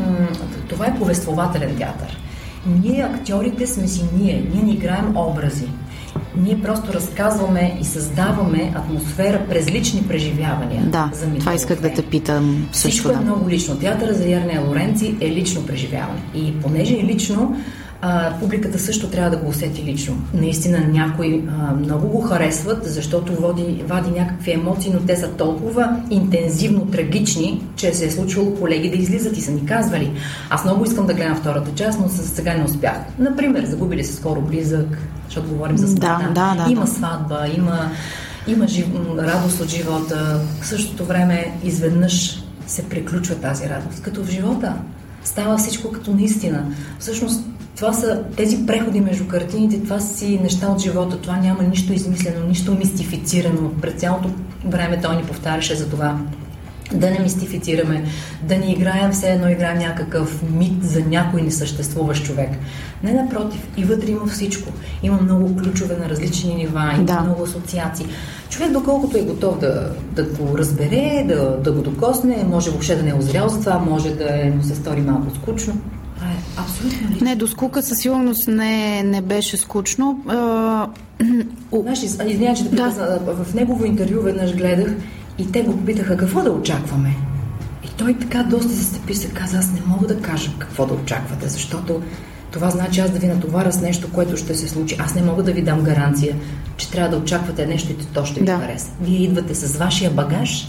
Това 0.70 0.88
е 0.88 0.96
повествователен 0.96 1.76
театър. 1.78 2.18
Ние, 2.84 3.02
актьорите, 3.02 3.68
сме 3.68 3.88
си 3.88 4.04
ние. 4.20 4.46
Ние 4.54 4.64
не 4.64 4.72
играем 4.72 5.18
образи. 5.18 5.68
Ние 6.38 6.62
просто 6.62 6.94
разказваме 6.94 7.78
и 7.82 7.86
създаваме 7.86 8.74
атмосфера 8.76 9.46
през 9.50 9.72
лични 9.72 10.04
преживявания. 10.08 10.84
Да, 10.86 11.10
за 11.14 11.26
това 11.40 11.54
исках 11.54 11.82
да 11.82 11.94
те 11.94 12.02
питам 12.02 12.68
също. 12.72 12.90
Всичко 12.90 13.10
е 13.10 13.16
много 13.16 13.50
лично. 13.50 13.80
Театъра 13.80 14.14
за 14.14 14.28
Ярния 14.28 14.62
Лоренци 14.62 15.18
е 15.22 15.30
лично 15.30 15.66
преживяване. 15.66 16.22
И 16.36 16.54
понеже 16.62 16.96
е 16.96 17.04
лично, 17.04 17.56
а, 18.02 18.40
публиката 18.40 18.80
също 18.80 19.10
трябва 19.10 19.30
да 19.30 19.38
го 19.38 19.50
усети 19.50 19.84
лично. 19.84 20.18
Наистина 20.34 20.80
някои 20.88 21.44
а, 21.50 21.74
много 21.74 22.08
го 22.08 22.22
харесват, 22.22 22.86
защото 22.86 23.36
води, 23.36 23.84
вади 23.88 24.20
някакви 24.20 24.52
емоции, 24.52 24.92
но 24.94 25.00
те 25.00 25.16
са 25.16 25.32
толкова 25.32 26.02
интензивно 26.10 26.86
трагични, 26.86 27.64
че 27.76 27.94
се 27.94 28.06
е 28.06 28.12
случвало 28.12 28.56
колеги 28.56 28.90
да 28.90 28.96
излизат 28.96 29.38
и 29.38 29.42
са 29.42 29.52
ни 29.52 29.66
казвали. 29.66 30.12
Аз 30.50 30.66
много 30.66 30.86
искам 30.86 31.08
да 31.08 31.14
гледам 31.14 31.36
втората 31.36 31.72
част, 31.76 32.00
но 32.00 32.10
сега 32.10 32.54
не 32.54 32.64
успях. 32.64 32.98
Например, 33.20 33.66
загубили 33.66 34.04
се 34.04 34.14
скоро 34.14 34.42
близък, 34.42 34.98
защото 35.26 35.50
говорим 35.50 35.78
за 35.78 35.88
смъртта. 35.88 36.32
Да, 36.34 36.56
да, 36.56 36.64
да, 36.66 36.72
има 36.72 36.88
сватба, 36.88 37.48
има, 37.58 37.92
има 38.48 38.68
жив... 38.68 38.86
радост 39.18 39.62
от 39.62 39.70
живота. 39.70 40.40
В 40.62 40.68
същото 40.68 41.06
време 41.06 41.54
изведнъж 41.64 42.44
се 42.68 42.90
приключва 42.90 43.36
тази 43.36 43.70
радост. 43.70 44.02
Като 44.02 44.24
в 44.24 44.30
живота 44.30 44.74
става 45.36 45.58
всичко 45.58 45.92
като 45.92 46.12
наистина. 46.12 46.66
Всъщност 47.00 47.46
това 47.76 47.94
са 47.94 48.24
тези 48.38 48.66
преходи 48.66 49.02
между 49.02 49.28
картините, 49.28 49.84
това 49.84 50.00
си 50.00 50.40
неща 50.44 50.68
от 50.68 50.82
живота, 50.82 51.22
това 51.22 51.38
няма 51.38 51.64
нищо 51.64 51.94
измислено, 51.94 52.48
нищо 52.48 52.76
мистифицирано. 52.76 53.72
През 53.82 53.94
цялото 53.94 54.30
време 54.66 55.02
той 55.02 55.16
ни 55.16 55.24
повтаряше 55.24 55.76
за 55.76 55.90
това 55.90 56.20
да 56.94 57.12
не 57.12 57.20
мистифицираме, 57.20 58.04
да 58.44 58.58
не 58.58 58.72
играем 58.72 59.12
все 59.12 59.30
едно 59.30 59.50
играем 59.50 59.78
някакъв 59.78 60.44
мит 60.52 60.84
за 60.84 61.02
някой 61.06 61.42
несъществуващ 61.42 62.26
човек. 62.26 62.50
Не, 63.04 63.14
напротив, 63.14 63.68
и 63.78 63.84
вътре 63.84 64.12
има 64.12 64.28
всичко. 64.28 64.72
Има 65.04 65.22
много 65.22 65.56
ключове 65.56 65.98
на 65.98 66.10
различни 66.10 66.56
нива, 66.56 66.92
има 66.96 67.04
да. 67.04 67.22
много 67.22 67.44
асоциации. 67.44 68.06
Човек, 68.50 68.72
доколкото 68.72 69.18
е 69.18 69.22
готов 69.22 69.60
да, 69.60 69.92
да 70.12 70.24
го 70.24 70.58
разбере, 70.58 71.26
да, 71.28 71.58
да 71.64 71.72
го 71.72 71.82
докосне, 71.82 72.46
може 72.48 72.70
въобще 72.70 72.96
да 72.96 73.04
не 73.04 73.10
е 73.10 73.14
озрял 73.14 73.50
за 73.50 73.60
това, 73.60 73.80
може 73.80 74.16
да 74.16 74.42
е, 74.42 74.50
му 74.50 74.64
се 74.64 74.76
стори 74.76 75.02
малко 75.02 75.36
скучно. 75.36 75.74
Това 76.16 76.28
е 76.28 76.36
абсолютно 76.58 77.10
лично. 77.12 77.28
Не, 77.28 77.36
до 77.36 77.48
скука 77.48 77.82
със 77.82 77.98
сигурност 77.98 78.48
не, 78.48 79.04
не 79.04 79.22
беше 79.22 79.58
скучно. 79.58 80.20
Знаеш, 81.82 82.04
извинявай, 82.04 82.56
че 82.56 82.64
да, 82.64 82.90
да. 83.26 83.44
в 83.44 83.54
негово 83.54 83.86
интервю 83.86 84.22
веднъж 84.22 84.56
гледах 84.56 84.96
и 85.38 85.52
те 85.52 85.62
го 85.62 85.72
попитаха 85.72 86.18
какво 86.18 86.42
да 86.42 86.52
очакваме. 86.52 87.16
И 87.84 87.88
той 87.98 88.14
така 88.14 88.44
доста 88.44 88.74
се 88.74 88.84
степи 88.84 89.16
се 89.16 89.30
каза, 89.30 89.58
аз 89.58 89.72
не 89.72 89.82
мога 89.88 90.08
да 90.08 90.22
кажа 90.22 90.52
какво 90.60 90.86
да 90.86 90.94
очаквате, 90.94 91.48
защото 91.48 92.02
това 92.52 92.70
значи 92.70 93.00
аз 93.00 93.12
да 93.12 93.20
ви 93.20 93.28
натоваря 93.28 93.72
с 93.72 93.82
нещо, 93.82 94.12
което 94.14 94.38
ще 94.38 94.56
се 94.56 94.68
случи. 94.68 94.96
Аз 95.00 95.16
не 95.16 95.22
мога 95.22 95.44
да 95.44 95.52
ви 95.52 95.62
дам 95.62 95.82
гаранция, 95.82 96.36
че 96.78 96.92
трябва 96.92 97.10
да 97.10 97.24
очаквате 97.24 97.66
нещо 97.66 97.92
и 97.92 97.96
то 98.14 98.26
ще 98.26 98.40
ви 98.40 98.46
да. 98.46 98.58
хареса. 98.58 98.92
Вие 99.02 99.20
идвате 99.20 99.56
с 99.56 99.78
вашия 99.78 100.12
багаж, 100.12 100.68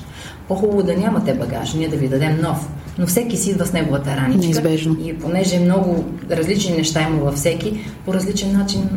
по-хубаво 0.49 0.83
да 0.83 0.97
нямате 0.97 1.35
багаж, 1.35 1.75
ние 1.75 1.89
да 1.89 1.97
ви 1.97 2.09
дадем 2.09 2.41
нов. 2.43 2.69
Но 2.99 3.07
всеки 3.07 3.37
си 3.37 3.51
идва 3.51 3.67
с 3.67 3.73
неговата 3.73 4.17
раничка. 4.17 4.41
Неизбежно. 4.41 4.97
И 5.05 5.19
понеже 5.19 5.61
много 5.61 6.05
различни 6.31 6.77
неща 6.77 7.03
има 7.03 7.25
във 7.25 7.35
всеки, 7.35 7.81
по 8.05 8.15
различен 8.15 8.53
начин 8.53 8.89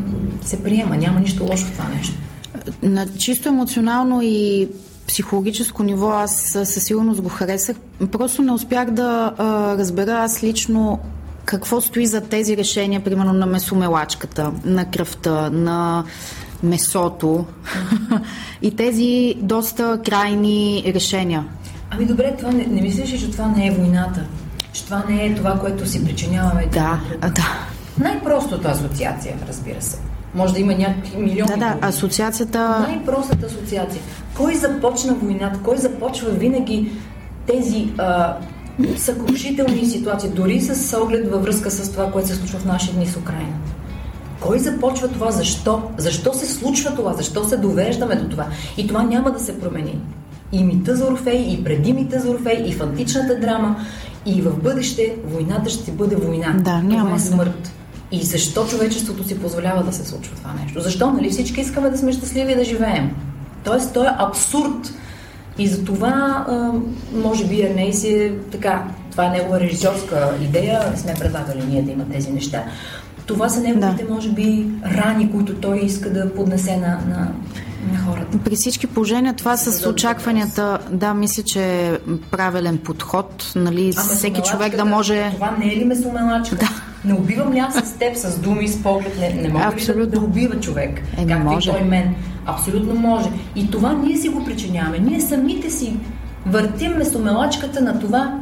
се 0.46 0.64
приема. 0.64 0.98
Няма 0.98 1.20
нищо 1.20 1.44
лошо 1.44 1.66
в 1.66 1.72
това 1.72 1.90
нещо. 1.98 2.16
На 2.84 3.08
чисто 3.18 3.50
емоционално 3.50 4.22
и 4.24 4.68
психологическо 5.10 5.84
ниво 5.84 6.10
аз 6.10 6.36
със 6.64 6.84
сигурност 6.84 7.22
го 7.22 7.30
харесах. 7.30 7.76
Просто 8.12 8.42
не 8.42 8.52
успях 8.52 8.92
да 8.92 9.34
а, 9.38 9.78
разбера 9.78 10.12
аз 10.12 10.44
лично 10.44 11.00
какво 11.46 11.82
стои 11.82 12.06
за 12.08 12.22
тези 12.22 12.58
решения, 12.58 13.04
примерно 13.04 13.34
на 13.34 13.46
месомелачката, 13.46 14.52
на 14.66 14.92
кръвта, 14.92 15.50
на 15.50 16.04
месото 16.64 17.46
и 18.62 18.76
тези 18.76 19.36
доста 19.38 20.02
крайни 20.06 20.84
решения. 20.96 21.46
Ами 21.90 22.06
добре, 22.06 22.36
това 22.38 22.52
не, 22.52 22.66
не 22.66 22.82
мислиш 22.82 23.14
ли, 23.14 23.20
че 23.20 23.32
това 23.32 23.48
не 23.48 23.68
е 23.68 23.72
войната? 23.72 24.26
Че 24.74 24.86
това 24.86 25.04
не 25.10 25.26
е 25.26 25.36
това, 25.36 25.60
което 25.60 25.90
си 25.90 26.06
причиняваме? 26.06 26.66
Да, 26.74 27.02
да. 27.22 27.68
Най-простата 28.00 28.70
асоциация, 28.70 29.36
разбира 29.48 29.82
се. 29.82 29.98
Може 30.36 30.54
да 30.54 30.60
има 30.60 30.74
някакви 30.74 31.18
милиони. 31.18 31.52
Да, 31.52 31.58
да, 31.58 31.78
асоциацията... 31.82 32.80
Най-простата 32.80 33.46
асоциация. 33.46 34.02
Кой 34.38 34.56
започна 34.56 35.14
войната? 35.14 35.60
Кой 35.64 35.78
започва 35.78 36.30
винаги 36.30 36.92
тези 37.48 37.94
а, 37.98 38.38
съкрушителни 38.98 39.86
ситуации, 39.86 40.30
дори 40.30 40.62
с 40.62 40.98
оглед 40.98 41.32
във 41.32 41.44
връзка 41.44 41.72
с 41.72 41.92
това, 41.92 42.12
което 42.12 42.28
се 42.28 42.36
случва 42.36 42.60
в 42.60 42.66
наши 42.66 42.94
дни 42.94 43.08
с 43.08 43.18
Украина? 43.18 43.58
Кой 44.40 44.60
започва 44.60 45.08
това? 45.08 45.32
Защо? 45.32 45.82
Защо 45.98 46.34
се 46.34 46.46
случва 46.46 46.96
това? 46.96 47.14
Защо 47.14 47.44
се 47.44 47.58
довеждаме 47.58 48.16
до 48.16 48.30
това? 48.30 48.46
И 48.78 48.88
това 48.88 49.04
няма 49.04 49.32
да 49.32 49.40
се 49.40 49.60
промени. 49.60 50.00
И 50.52 50.64
мита 50.64 50.96
за 50.96 51.06
Орфей, 51.06 51.46
и 51.50 51.64
преди 51.64 51.94
мита 51.94 52.20
за 52.20 52.30
Орфей, 52.30 52.64
и 52.68 52.74
в 52.74 52.82
античната 52.82 53.40
драма, 53.40 53.76
и 54.26 54.42
в 54.42 54.64
бъдеще 54.64 55.16
войната 55.26 55.70
ще 55.70 55.92
бъде 55.92 56.16
война. 56.16 56.56
Да, 56.60 56.82
няма. 56.82 57.04
Това 57.04 57.16
е 57.16 57.20
смърт. 57.20 57.72
И 58.12 58.24
защо 58.24 58.68
човечеството 58.68 59.24
си 59.24 59.40
позволява 59.40 59.84
да 59.84 59.94
се 59.94 60.06
случва 60.06 60.36
това 60.36 60.54
нещо? 60.64 60.82
Защо? 60.82 61.12
Нали 61.14 61.30
всички 61.30 61.62
искаме 61.62 61.90
да 61.90 61.98
сме 61.98 62.12
щастливи 62.12 62.52
и 62.52 62.56
да 62.56 62.64
живеем? 62.64 63.16
Тоест, 63.64 63.94
то 63.94 64.04
е 64.04 64.16
абсурд. 64.18 64.94
И 65.58 65.68
за 65.68 65.86
това, 65.86 66.46
може 67.14 67.46
би, 67.46 67.62
Ерней 67.62 67.94
си 67.94 68.14
е 68.14 68.34
така. 68.52 68.84
Това 69.12 69.26
е 69.26 69.30
негова 69.30 69.60
режисьорска 69.60 70.30
идея. 70.42 70.92
Не 70.92 70.98
сме 70.98 71.14
предлагали 71.14 71.64
ние 71.70 71.82
да 71.82 71.92
има 71.92 72.06
тези 72.12 72.32
неща. 72.32 72.64
Това 73.26 73.50
са 73.50 73.62
неговите, 73.62 74.04
да. 74.04 74.14
може 74.14 74.30
би, 74.30 74.68
рани, 74.86 75.32
които 75.32 75.56
той 75.56 75.80
иска 75.80 76.14
да 76.14 76.34
поднесе 76.34 76.78
на, 76.78 76.88
на, 76.88 77.32
на 77.92 78.00
хората. 78.06 78.38
При 78.38 78.56
всички 78.56 78.88
положения 78.88 79.34
това 79.34 79.58
с 79.58 79.90
очакванията, 79.90 80.80
да, 80.92 81.14
мисля, 81.14 81.44
че 81.44 81.88
е 81.88 81.98
правилен 82.32 82.78
подход. 82.78 83.52
Нали, 83.56 83.94
а 83.98 84.02
всеки 84.02 84.42
човек 84.42 84.76
да 84.76 84.86
може... 84.86 85.32
Това 85.34 85.58
не 85.60 85.74
е 85.74 85.76
ли 85.76 85.86
месомелачка? 85.86 86.56
Да. 86.56 86.70
Не 87.06 87.14
убивам 87.14 87.54
ли 87.54 87.60
аз 87.60 87.76
с 87.76 87.94
теб, 87.94 88.16
с 88.16 88.40
думи, 88.40 88.68
с 88.68 88.84
поглед? 88.84 89.18
Не, 89.20 89.30
не 89.30 89.50
мога 89.50 89.76
ли 89.76 89.86
да, 89.86 90.08
да 90.08 90.20
убива 90.20 90.60
човек? 90.60 91.02
Е, 91.18 91.28
както 91.28 91.44
може. 91.44 91.70
и 91.70 91.74
той 91.74 91.84
мен. 91.84 92.16
Абсолютно 92.46 92.96
може. 92.96 93.30
И 93.56 93.72
това 93.72 93.94
ние 93.94 94.18
си 94.18 94.30
го 94.30 94.46
причиняваме. 94.46 95.00
Ние 95.00 95.22
самите 95.22 95.70
си 95.70 95.98
въртим 96.46 96.92
месомелачката 96.92 97.82
на 97.82 98.00
това 98.00 98.40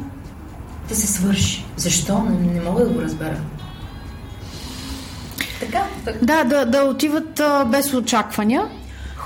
да 0.88 0.96
се 0.96 1.06
свърши. 1.06 1.64
Защо? 1.76 2.22
Не, 2.22 2.52
не 2.54 2.60
мога 2.60 2.84
да 2.84 2.90
го 2.90 3.02
разбера. 3.02 3.36
Така, 5.60 5.82
така. 6.04 6.18
Да, 6.22 6.44
да, 6.44 6.64
да 6.64 6.82
отиват 6.82 7.40
а, 7.40 7.64
без 7.64 7.94
очаквания 7.94 8.62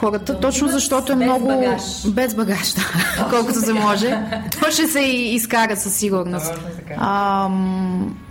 хората, 0.04 0.40
точно 0.40 0.68
защото 0.68 1.12
е 1.12 1.16
без 1.16 1.26
много 1.26 1.46
багаж. 1.46 1.82
без 2.08 2.34
багаж, 2.34 2.72
да, 2.72 2.82
колкото 3.30 3.60
се 3.60 3.72
може. 3.72 4.22
То 4.60 4.70
ще 4.70 4.86
се 4.86 5.00
изкара 5.00 5.76
със 5.76 5.94
сигурност. 5.94 6.52
А, 6.96 7.48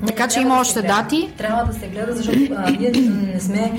така 0.07 0.27
че 0.27 0.39
има 0.39 0.55
да 0.55 0.61
още 0.61 0.81
дати. 0.81 1.29
Трябва 1.37 1.65
да 1.65 1.79
се 1.79 1.87
гледа, 1.87 2.15
защото 2.15 2.39
а, 2.55 2.71
ние 2.71 2.91
не 3.33 3.39
сме, 3.39 3.71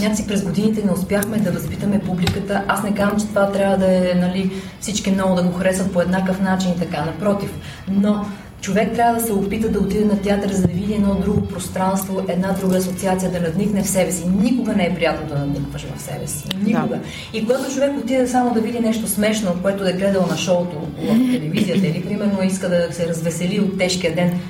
някакси 0.00 0.26
през 0.26 0.42
годините 0.42 0.84
не 0.84 0.92
успяхме 0.92 1.38
да 1.38 1.50
възпитаме 1.50 2.00
публиката. 2.00 2.62
Аз 2.68 2.82
не 2.82 2.94
казвам, 2.94 3.20
че 3.20 3.26
това 3.26 3.52
трябва 3.52 3.76
да 3.76 3.86
е, 3.86 4.14
нали, 4.14 4.62
всички 4.80 5.10
много 5.10 5.34
да 5.34 5.42
го 5.42 5.52
харесват 5.52 5.92
по 5.92 6.00
еднакъв 6.00 6.40
начин 6.40 6.70
и 6.70 6.78
така, 6.78 7.04
напротив. 7.04 7.50
Но 7.88 8.26
човек 8.60 8.94
трябва 8.94 9.20
да 9.20 9.26
се 9.26 9.32
опита 9.32 9.68
да 9.68 9.78
отиде 9.78 10.04
на 10.04 10.22
театър, 10.22 10.50
за 10.52 10.62
да 10.62 10.68
види 10.68 10.94
едно 10.94 11.14
друго 11.14 11.46
пространство, 11.46 12.22
една 12.28 12.52
друга 12.52 12.76
асоциация, 12.76 13.30
да 13.30 13.40
надникне 13.40 13.82
в 13.82 13.88
себе 13.88 14.12
си. 14.12 14.24
Никога 14.28 14.72
не 14.72 14.86
е 14.86 14.94
приятно 14.94 15.28
да 15.28 15.38
надникваш 15.38 15.86
в 15.96 16.02
себе 16.02 16.26
си. 16.26 16.44
Никога. 16.62 16.96
Да. 16.96 17.00
И 17.38 17.46
когато 17.46 17.74
човек 17.74 17.90
отиде 17.98 18.26
само 18.26 18.54
да 18.54 18.60
види 18.60 18.80
нещо 18.80 19.08
смешно, 19.08 19.56
което 19.62 19.84
да 19.84 19.90
е 19.90 19.92
гледал 19.92 20.26
на 20.26 20.36
шоуто 20.36 20.76
в 20.98 21.06
телевизията 21.06 21.86
или 21.86 22.04
примерно 22.04 22.42
иска 22.42 22.68
да 22.68 22.88
се 22.92 23.08
развесели 23.08 23.60
от 23.60 23.78
тежкия 23.78 24.14
ден, 24.14 24.40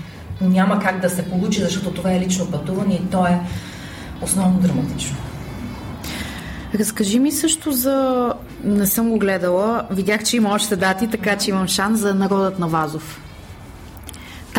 няма 0.40 0.79
как 0.79 1.01
да 1.01 1.11
се 1.11 1.23
получи, 1.23 1.61
защото 1.61 1.90
това 1.90 2.12
е 2.12 2.20
лично 2.20 2.51
пътуване 2.51 2.94
и 2.94 3.07
то 3.11 3.27
е 3.27 3.40
основно 4.23 4.59
драматично. 4.61 5.16
Разкажи 6.75 7.18
ми 7.18 7.33
също 7.33 7.73
за... 7.73 8.33
Не 8.64 8.87
съм 8.87 9.11
го 9.11 9.18
гледала. 9.18 9.83
Видях, 9.90 10.25
че 10.25 10.37
има 10.37 10.51
още 10.51 10.77
дати, 10.77 11.09
така 11.09 11.37
че 11.37 11.51
имам 11.51 11.68
шанс 11.68 12.01
за 12.01 12.14
Народът 12.14 12.59
на 12.59 12.68
Вазов. 12.68 13.20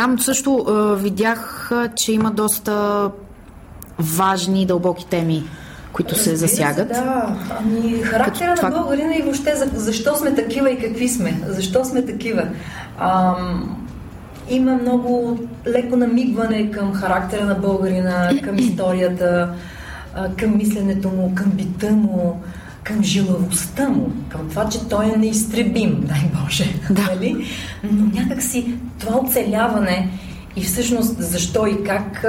Там 0.01 0.19
също 0.19 0.65
видях, 0.99 1.71
че 1.95 2.11
има 2.11 2.31
доста 2.31 3.09
важни 3.99 4.61
и 4.61 4.65
дълбоки 4.65 5.05
теми, 5.05 5.43
които 5.93 6.15
Разбира 6.15 6.23
се 6.23 6.35
засягат. 6.35 6.87
Да. 6.87 7.35
Ами, 7.59 8.01
характера 8.01 8.55
това... 8.55 8.69
на 8.69 8.77
българина 8.77 9.15
и 9.15 9.21
въобще 9.21 9.55
за, 9.55 9.69
защо 9.73 10.15
сме 10.15 10.35
такива 10.35 10.71
и 10.71 10.79
какви 10.79 11.09
сме. 11.09 11.41
Защо 11.47 11.85
сме 11.85 12.05
такива. 12.05 12.47
Ам, 12.99 13.77
има 14.49 14.73
много 14.73 15.39
леко 15.67 15.95
намигване 15.95 16.71
към 16.71 16.93
характера 16.93 17.45
на 17.45 17.55
българина, 17.55 18.31
към 18.43 18.55
историята, 18.59 19.53
към 20.37 20.57
мисленето 20.57 21.09
му, 21.09 21.35
към 21.35 21.51
бита 21.51 21.91
му, 21.91 22.41
към 22.83 23.03
жилавостта 23.03 23.89
му, 23.89 24.11
към 24.29 24.49
това, 24.49 24.69
че 24.69 24.89
той 24.89 25.05
е 25.05 25.17
неизтребим, 25.17 26.01
дай 26.07 26.31
Боже. 26.43 26.73
Да. 26.89 27.01
Нали? 27.01 27.45
Но 27.91 28.05
някакси 28.05 28.73
това 28.99 29.19
оцеляване 29.19 30.09
и 30.55 30.63
всъщност 30.63 31.15
защо 31.19 31.67
и 31.67 31.83
как 31.83 32.25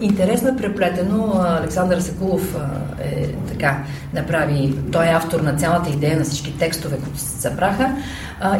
интересно 0.00 0.48
е 0.48 0.56
преплетено. 0.56 1.32
Александър 1.34 2.00
Секулов 2.00 2.56
е 3.04 3.26
така 3.48 3.84
направи, 4.14 4.74
той 4.92 5.06
е 5.06 5.12
автор 5.12 5.40
на 5.40 5.56
цялата 5.56 5.90
идея 5.90 6.18
на 6.18 6.24
всички 6.24 6.58
текстове, 6.58 6.98
които 6.98 7.18
се 7.18 7.40
събраха 7.40 7.96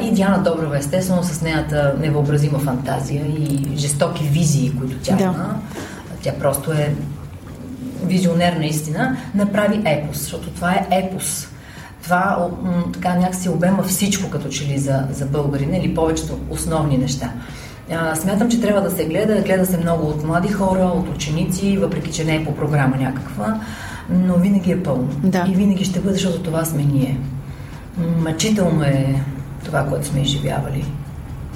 и 0.03 0.13
Диана 0.13 0.43
Доброва 0.43 0.79
естествено 0.79 1.23
с 1.23 1.43
нейната 1.43 1.95
невъобразима 2.01 2.59
фантазия 2.59 3.27
и 3.27 3.69
жестоки 3.77 4.25
визии, 4.25 4.73
които 4.79 4.97
тя 5.03 5.17
да. 5.17 5.23
има. 5.23 5.61
Тя 6.23 6.33
просто 6.41 6.73
е 6.73 6.95
визионер 8.07 8.53
наистина, 8.53 9.17
направи 9.35 9.83
епос, 9.85 10.19
защото 10.19 10.51
това 10.51 10.73
е 10.73 10.87
епос. 10.91 11.49
Това 12.03 12.49
така 12.93 13.15
някакси 13.15 13.49
обема 13.49 13.83
всичко 13.83 14.31
като 14.31 14.49
че 14.49 14.65
ли 14.65 14.79
за, 14.79 15.05
за 15.11 15.27
българина 15.27 15.77
или 15.77 15.95
повечето 15.95 16.39
основни 16.51 16.99
неща. 16.99 17.33
А, 17.91 18.17
смятам, 18.17 18.51
че 18.51 18.61
трябва 18.61 18.81
да 18.81 18.91
се 18.91 19.05
гледа. 19.05 19.43
Гледа 19.43 19.67
се 19.67 19.79
много 19.79 20.07
от 20.09 20.25
млади 20.25 20.49
хора, 20.49 20.83
от 20.83 21.17
ученици, 21.17 21.77
въпреки 21.77 22.13
че 22.13 22.25
не 22.25 22.37
е 22.37 22.45
по 22.45 22.55
програма 22.55 22.97
някаква, 22.97 23.61
но 24.11 24.35
винаги 24.35 24.73
е 24.73 24.83
пълно. 24.83 25.09
Да. 25.23 25.47
И 25.49 25.55
винаги 25.55 25.85
ще 25.85 26.01
бъде, 26.01 26.15
защото 26.15 26.43
това 26.43 26.65
сме 26.65 26.83
ние. 26.83 27.19
Мъчително 28.19 28.85
е 28.85 29.15
това, 29.65 29.87
което 29.87 30.07
сме 30.07 30.21
изживявали. 30.21 30.85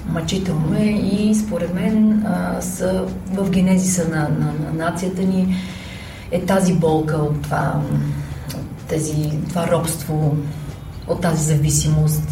Мъчително 0.09 0.77
е 0.79 0.85
и 0.85 1.35
според 1.35 1.75
мен 1.75 2.25
а, 2.27 2.61
са 2.61 3.05
в 3.33 3.51
генезиса 3.51 4.09
на, 4.09 4.17
на, 4.17 4.53
на 4.65 4.85
нацията 4.85 5.23
ни 5.23 5.57
е 6.31 6.41
тази 6.41 6.75
болка 6.75 7.17
от 7.17 7.43
това, 7.43 7.81
тези, 8.89 9.31
това 9.49 9.67
робство, 9.67 10.37
от 11.09 11.21
тази 11.21 11.45
зависимост. 11.45 12.23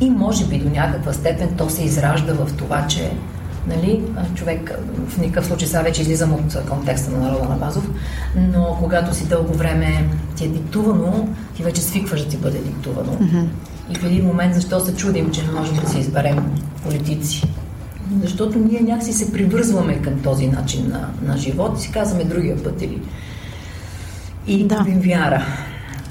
И 0.00 0.10
може 0.10 0.46
би 0.46 0.58
до 0.58 0.70
някаква 0.70 1.12
степен 1.12 1.54
то 1.56 1.70
се 1.70 1.84
изражда 1.84 2.32
в 2.34 2.52
това, 2.56 2.86
че 2.86 3.12
нали, 3.68 4.02
човек 4.34 4.78
в 5.08 5.18
никакъв 5.18 5.46
случай 5.46 5.68
сега 5.68 5.82
вече 5.82 6.02
излизам 6.02 6.32
от 6.32 6.56
контекста 6.68 7.10
на 7.10 7.18
народа 7.18 7.48
на 7.48 7.56
Базов, 7.56 7.90
но 8.36 8.76
когато 8.80 9.14
си 9.14 9.26
дълго 9.26 9.54
време 9.54 10.08
ти 10.36 10.44
е 10.44 10.48
диктувано, 10.48 11.28
ти 11.56 11.62
вече 11.62 11.80
свикваш 11.80 12.24
да 12.24 12.28
ти 12.28 12.36
бъде 12.36 12.58
диктувано. 12.58 13.12
Mm-hmm. 13.12 13.46
И 13.90 13.94
в 13.94 14.04
един 14.04 14.24
момент 14.24 14.54
защо 14.54 14.80
се 14.80 14.96
чудим, 14.96 15.30
че 15.30 15.42
не 15.42 15.52
можем 15.52 15.76
да 15.76 15.88
си 15.88 15.98
изберем 15.98 16.60
политици? 16.84 17.42
Защото 18.22 18.58
ние 18.58 18.80
някакси 18.80 19.12
се 19.12 19.32
привързваме 19.32 20.02
към 20.02 20.20
този 20.22 20.46
начин 20.46 20.88
на, 20.88 21.08
на 21.22 21.38
живот 21.38 21.78
и 21.78 21.82
си 21.82 21.92
казваме 21.92 22.24
другия 22.24 22.62
път 22.62 22.82
или 22.82 23.02
и 24.48 24.64
да. 24.64 24.76
губим 24.78 25.00
вяра. 25.00 25.46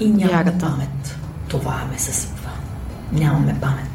И 0.00 0.06
нямаме 0.06 0.28
Вярата. 0.28 0.58
памет. 0.58 1.18
Това 1.48 1.84
ме 1.92 1.98
съсипва. 1.98 2.50
Нямаме 3.12 3.56
памет. 3.60 3.88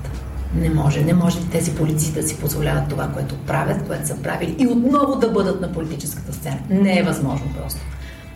Не 0.55 0.69
може. 0.69 1.03
Не 1.03 1.13
може 1.13 1.49
тези 1.51 1.75
полици 1.75 2.13
да 2.13 2.23
си 2.23 2.37
позволяват 2.37 2.89
това, 2.89 3.07
което 3.07 3.35
правят, 3.37 3.87
което 3.87 4.07
са 4.07 4.17
правили 4.17 4.55
и 4.59 4.67
отново 4.67 5.15
да 5.15 5.29
бъдат 5.31 5.61
на 5.61 5.71
политическата 5.71 6.33
сцена. 6.33 6.57
Не 6.69 6.99
е 6.99 7.03
възможно 7.03 7.47
просто. 7.61 7.81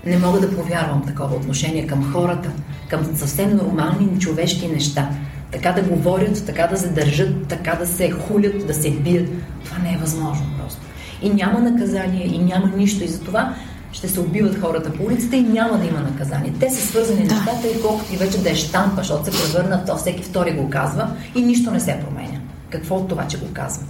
Не 0.05 0.17
мога 0.17 0.39
да 0.39 0.55
повярвам 0.55 1.05
такова 1.05 1.35
отношение 1.35 1.87
към 1.87 2.11
хората, 2.13 2.49
към 2.89 3.05
съвсем 3.15 3.55
нормални 3.55 4.19
човешки 4.19 4.67
неща. 4.67 5.09
Така 5.51 5.71
да 5.71 5.81
говорят, 5.81 6.45
така 6.45 6.67
да 6.67 6.77
се 6.77 6.89
държат, 6.89 7.47
така 7.47 7.75
да 7.75 7.87
се 7.87 8.11
хулят, 8.11 8.67
да 8.67 8.73
се 8.73 8.91
бият. 8.91 9.29
Това 9.65 9.77
не 9.77 9.93
е 9.93 9.97
възможно 9.97 10.45
просто. 10.59 10.81
И 11.21 11.29
няма 11.29 11.59
наказание, 11.59 12.27
и 12.27 12.37
няма 12.37 12.71
нищо. 12.77 13.03
И 13.03 13.07
за 13.07 13.19
това 13.19 13.55
ще 13.97 14.07
се 14.07 14.19
убиват 14.19 14.59
хората 14.61 14.93
по 14.93 15.03
улицата 15.03 15.35
и 15.35 15.41
няма 15.41 15.77
да 15.77 15.85
има 15.85 15.99
наказание. 15.99 16.53
Те 16.59 16.69
са 16.69 16.87
свързани 16.87 17.27
да. 17.27 17.35
нещата 17.35 17.67
и 17.67 17.81
колкото 17.81 18.13
и 18.13 18.17
вече 18.17 18.37
да 18.37 18.51
е 18.51 18.55
штампа, 18.55 18.95
защото 18.97 19.25
се 19.25 19.43
превърна, 19.43 19.85
то 19.85 19.97
всеки 19.97 20.23
втори 20.23 20.51
го 20.51 20.69
казва 20.69 21.09
и 21.35 21.41
нищо 21.41 21.71
не 21.71 21.79
се 21.79 21.99
променя. 22.05 22.39
Какво 22.69 22.95
от 22.95 23.07
това, 23.07 23.27
че 23.27 23.39
го 23.39 23.45
казва? 23.53 23.83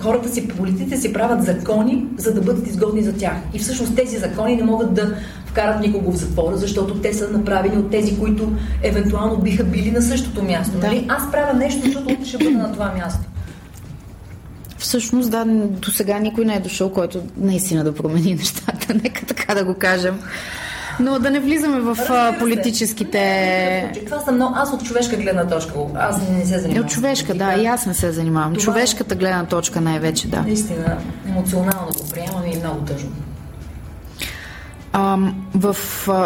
хората 0.00 0.28
си, 0.28 0.48
политиците 0.48 0.96
си 0.96 1.12
правят 1.12 1.44
закони, 1.44 2.06
за 2.16 2.34
да 2.34 2.40
бъдат 2.40 2.66
изгодни 2.66 3.02
за 3.02 3.16
тях. 3.16 3.34
И 3.54 3.58
всъщност 3.58 3.96
тези 3.96 4.18
закони 4.18 4.56
не 4.56 4.62
могат 4.62 4.94
да 4.94 5.14
вкарат 5.46 5.80
никого 5.80 6.12
в 6.12 6.16
затвора, 6.16 6.56
защото 6.56 6.94
те 6.94 7.14
са 7.14 7.28
направени 7.28 7.76
от 7.76 7.90
тези, 7.90 8.18
които 8.18 8.52
евентуално 8.82 9.36
биха 9.36 9.64
били 9.64 9.90
на 9.90 10.02
същото 10.02 10.42
място. 10.42 10.78
Да. 10.78 10.86
Нали? 10.86 11.06
Аз 11.08 11.30
правя 11.30 11.54
нещо, 11.54 11.80
защото 11.84 12.24
ще 12.24 12.38
бъда 12.38 12.58
на 12.58 12.72
това 12.72 12.92
място. 12.96 13.31
Всъщност, 14.82 15.30
да, 15.30 15.44
до 15.46 15.90
сега 15.90 16.18
никой 16.18 16.44
не 16.44 16.54
е 16.54 16.60
дошъл, 16.60 16.92
който 16.92 17.22
наистина 17.36 17.84
да 17.84 17.94
промени 17.94 18.34
нещата, 18.34 18.94
нека 18.94 19.26
така 19.26 19.54
да 19.54 19.64
го 19.64 19.74
кажем. 19.74 20.20
Но 21.00 21.18
да 21.18 21.30
не 21.30 21.40
влизаме 21.40 21.80
в 21.80 21.96
Разбира 21.98 22.38
политическите... 22.38 23.18
Не, 23.94 24.04
това 24.04 24.20
са 24.20 24.32
много... 24.32 24.54
Аз 24.56 24.72
от 24.72 24.84
човешка 24.84 25.16
гледна 25.16 25.46
точка. 25.46 25.72
Аз 25.94 26.28
не 26.28 26.46
се 26.46 26.58
занимавам. 26.58 26.84
От 26.84 26.90
човешка, 26.90 27.34
да, 27.34 27.54
и 27.54 27.66
аз 27.66 27.86
не 27.86 27.94
се 27.94 28.12
занимавам. 28.12 28.54
Това... 28.54 28.64
Човешката 28.64 29.14
гледна 29.14 29.44
точка 29.46 29.80
най-вече, 29.80 30.28
да. 30.28 30.40
Наистина, 30.40 30.98
емоционално 31.28 31.92
го 31.92 32.08
приемам 32.10 32.46
и 32.46 32.56
много 32.56 32.80
тъжно. 32.80 33.10
В, 35.54 35.76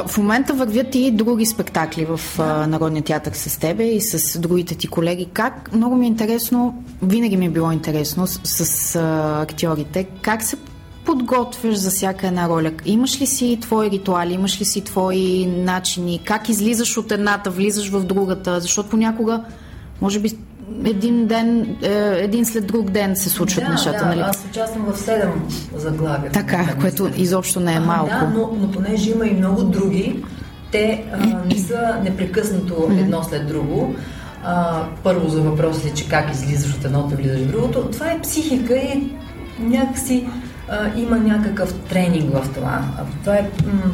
в 0.06 0.18
момента 0.18 0.54
вървят 0.54 0.94
и 0.94 1.10
други 1.10 1.46
спектакли 1.46 2.04
в. 2.04 2.20
Народния 2.68 3.02
театър 3.02 3.32
с 3.32 3.60
тебе 3.60 3.84
и 3.84 4.00
с 4.00 4.38
другите 4.38 4.74
ти 4.74 4.88
колеги. 4.88 5.26
Как, 5.32 5.70
много 5.72 5.96
ми 5.96 6.04
е 6.04 6.08
интересно, 6.08 6.82
винаги 7.02 7.36
ми 7.36 7.46
е 7.46 7.50
било 7.50 7.72
интересно 7.72 8.26
с, 8.26 8.64
с 8.64 8.96
а, 8.96 9.42
актьорите, 9.42 10.04
как 10.22 10.42
се 10.42 10.56
подготвяш 11.04 11.74
за 11.74 11.90
всяка 11.90 12.26
една 12.26 12.48
роля? 12.48 12.72
Имаш 12.84 13.20
ли 13.20 13.26
си 13.26 13.58
твои 13.60 13.90
ритуали, 13.90 14.32
имаш 14.32 14.60
ли 14.60 14.64
си 14.64 14.80
твои 14.80 15.46
начини? 15.46 16.20
Как 16.24 16.48
излизаш 16.48 16.96
от 16.96 17.12
едната, 17.12 17.50
влизаш 17.50 17.88
в 17.88 18.04
другата? 18.04 18.60
Защото 18.60 18.88
понякога, 18.88 19.44
може 20.00 20.20
би, 20.20 20.30
един 20.84 21.26
ден, 21.26 21.76
е, 21.82 22.18
един 22.18 22.44
след 22.44 22.66
друг 22.66 22.90
ден 22.90 23.16
се 23.16 23.30
случват 23.30 23.64
да, 23.64 23.70
нещата, 23.70 23.98
да, 23.98 24.06
нали? 24.06 24.20
аз 24.20 24.44
участвам 24.50 24.92
в 24.92 24.98
седем 24.98 25.48
заглавия. 25.76 26.32
Така, 26.32 26.74
което 26.80 27.10
изобщо 27.16 27.60
не 27.60 27.74
е 27.74 27.80
малко. 27.80 28.10
А, 28.12 28.26
да, 28.26 28.30
но, 28.30 28.50
но 28.60 28.70
понеже 28.70 29.10
има 29.10 29.26
и 29.26 29.34
много 29.34 29.62
други, 29.62 30.24
те 30.72 31.04
а, 31.12 31.26
не 31.46 31.58
са 31.58 31.96
непрекъснато 32.02 32.88
едно 32.98 33.22
след 33.22 33.48
друго. 33.48 33.94
А, 34.44 34.84
първо 35.02 35.28
за 35.28 35.40
въпросите, 35.40 35.94
че 35.94 36.08
как 36.08 36.32
излизаш 36.32 36.74
от 36.74 36.84
едното 36.84 37.14
и 37.14 37.16
влизаш 37.16 37.40
в 37.40 37.50
другото. 37.50 37.88
Това 37.92 38.10
е 38.10 38.20
психика 38.20 38.76
и 38.76 39.12
някакси 39.60 40.26
а, 40.68 40.90
има 40.96 41.16
някакъв 41.16 41.74
тренинг 41.74 42.34
в 42.34 42.54
това. 42.54 42.82
Това 43.22 43.36
е 43.36 43.50
м- 43.66 43.92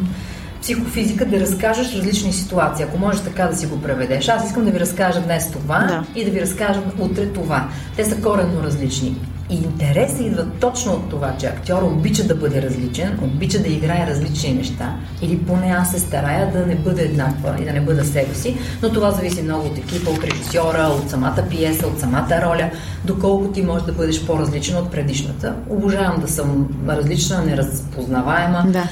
психофизика 0.62 1.24
да 1.24 1.40
разкажеш 1.40 1.94
различни 1.94 2.32
ситуации. 2.32 2.84
Ако 2.84 2.98
можеш 2.98 3.20
така 3.20 3.46
да 3.46 3.56
си 3.56 3.66
го 3.66 3.82
преведеш. 3.82 4.28
Аз 4.28 4.46
искам 4.46 4.64
да 4.64 4.70
ви 4.70 4.80
разкажа 4.80 5.20
днес 5.20 5.50
това 5.50 5.78
да. 5.78 6.20
и 6.20 6.24
да 6.24 6.30
ви 6.30 6.40
разкажа 6.40 6.80
утре 6.98 7.26
това. 7.26 7.68
Те 7.96 8.04
са 8.04 8.16
коренно 8.16 8.62
различни. 8.62 9.16
И 9.50 9.54
интересът 9.54 10.20
идва 10.20 10.46
точно 10.60 10.92
от 10.92 11.10
това, 11.10 11.34
че 11.38 11.46
актьор 11.46 11.82
обича 11.82 12.24
да 12.24 12.34
бъде 12.34 12.62
различен, 12.62 13.18
обича 13.22 13.58
да 13.58 13.68
играе 13.68 14.06
различни 14.06 14.52
неща, 14.54 14.96
или 15.22 15.38
поне 15.38 15.66
аз 15.78 15.90
се 15.90 15.98
старая 15.98 16.52
да 16.52 16.66
не 16.66 16.74
бъде 16.74 17.02
еднаква 17.02 17.56
и 17.60 17.64
да 17.64 17.72
не 17.72 17.80
бъда 17.80 18.04
себе 18.04 18.34
си, 18.34 18.56
но 18.82 18.92
това 18.92 19.10
зависи 19.10 19.42
много 19.42 19.66
от 19.66 19.78
екипа, 19.78 20.10
от 20.10 20.24
режисьора, 20.24 20.82
от 20.82 21.10
самата 21.10 21.44
пиеса, 21.50 21.86
от 21.86 22.00
самата 22.00 22.42
роля, 22.42 22.70
доколко 23.04 23.48
ти 23.48 23.62
можеш 23.62 23.86
да 23.86 23.92
бъдеш 23.92 24.24
по-различен 24.24 24.76
от 24.76 24.90
предишната. 24.90 25.54
Обожавам 25.68 26.20
да 26.20 26.28
съм 26.28 26.68
различна, 26.88 27.42
неразпознаваема. 27.42 28.64
Да. 28.68 28.88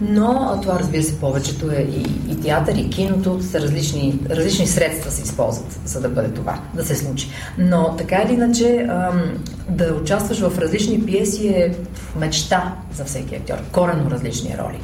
Но 0.00 0.58
това, 0.62 0.78
разбира 0.78 1.02
се, 1.02 1.20
повечето 1.20 1.70
е 1.70 1.88
и, 1.90 2.32
и 2.32 2.40
театър, 2.40 2.74
и 2.74 2.90
киното, 2.90 3.42
са 3.42 3.60
различни, 3.60 4.20
различни 4.30 4.66
средства 4.66 5.10
се 5.10 5.22
използват, 5.22 5.80
за 5.84 6.00
да 6.00 6.08
бъде 6.08 6.28
това, 6.28 6.60
да 6.74 6.84
се 6.84 6.96
случи. 6.96 7.28
Но 7.58 7.96
така 7.96 8.22
или 8.26 8.32
иначе, 8.32 8.88
да 9.68 9.94
участваш 9.94 10.38
в 10.40 10.58
различни 10.58 11.06
пиеси 11.06 11.48
е 11.48 11.74
мечта 12.16 12.74
за 12.94 13.04
всеки 13.04 13.34
актьор, 13.34 13.56
коренно 13.72 14.10
различни 14.10 14.56
роли. 14.58 14.80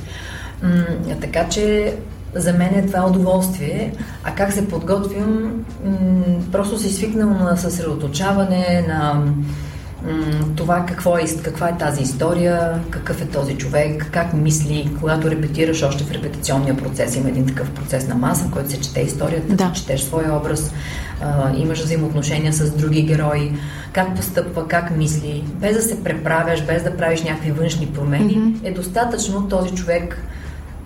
Така 1.21 1.49
че 1.49 1.95
за 2.35 2.53
мен 2.53 2.75
е 2.75 2.87
това 2.87 3.07
удоволствие. 3.07 3.93
А 4.25 4.35
как 4.35 4.53
се 4.53 4.69
подготвям? 4.69 5.65
Просто 6.53 6.79
си 6.79 6.93
свикнал 6.93 7.29
на 7.29 7.57
съсредоточаване, 7.57 8.85
на 8.89 9.25
това 10.57 10.85
какво 10.89 11.19
е, 11.19 11.25
каква 11.45 11.69
е 11.69 11.79
тази 11.79 12.03
история, 12.03 12.81
какъв 12.91 13.23
е 13.23 13.27
този 13.27 13.57
човек, 13.57 14.11
как 14.13 14.33
мисли, 14.33 14.91
когато 15.01 15.31
репетираш 15.31 15.83
още 15.83 16.05
в 16.05 16.11
репетиционния 16.11 16.77
процес. 16.77 17.17
Има 17.17 17.29
един 17.29 17.47
такъв 17.47 17.71
процес 17.71 18.09
на 18.09 18.15
маса, 18.15 18.45
в 18.45 18.51
който 18.51 18.71
се 18.71 18.81
чете 18.81 19.01
историята, 19.01 19.55
да. 19.55 19.73
четеш 19.73 20.01
своя 20.01 20.37
образ, 20.37 20.73
а, 21.23 21.57
имаш 21.57 21.83
взаимоотношения 21.83 22.53
с 22.53 22.71
други 22.71 23.03
герои, 23.03 23.53
как 23.93 24.17
постъпва, 24.17 24.69
как 24.69 24.97
мисли, 24.97 25.45
без 25.55 25.77
да 25.77 25.83
се 25.83 26.05
преправяш, 26.05 26.67
без 26.67 26.83
да 26.83 26.97
правиш 26.97 27.23
някакви 27.23 27.51
външни 27.51 27.87
промени, 27.87 28.37
mm-hmm. 28.37 28.69
е 28.69 28.73
достатъчно 28.73 29.49
този 29.49 29.75
човек 29.75 30.19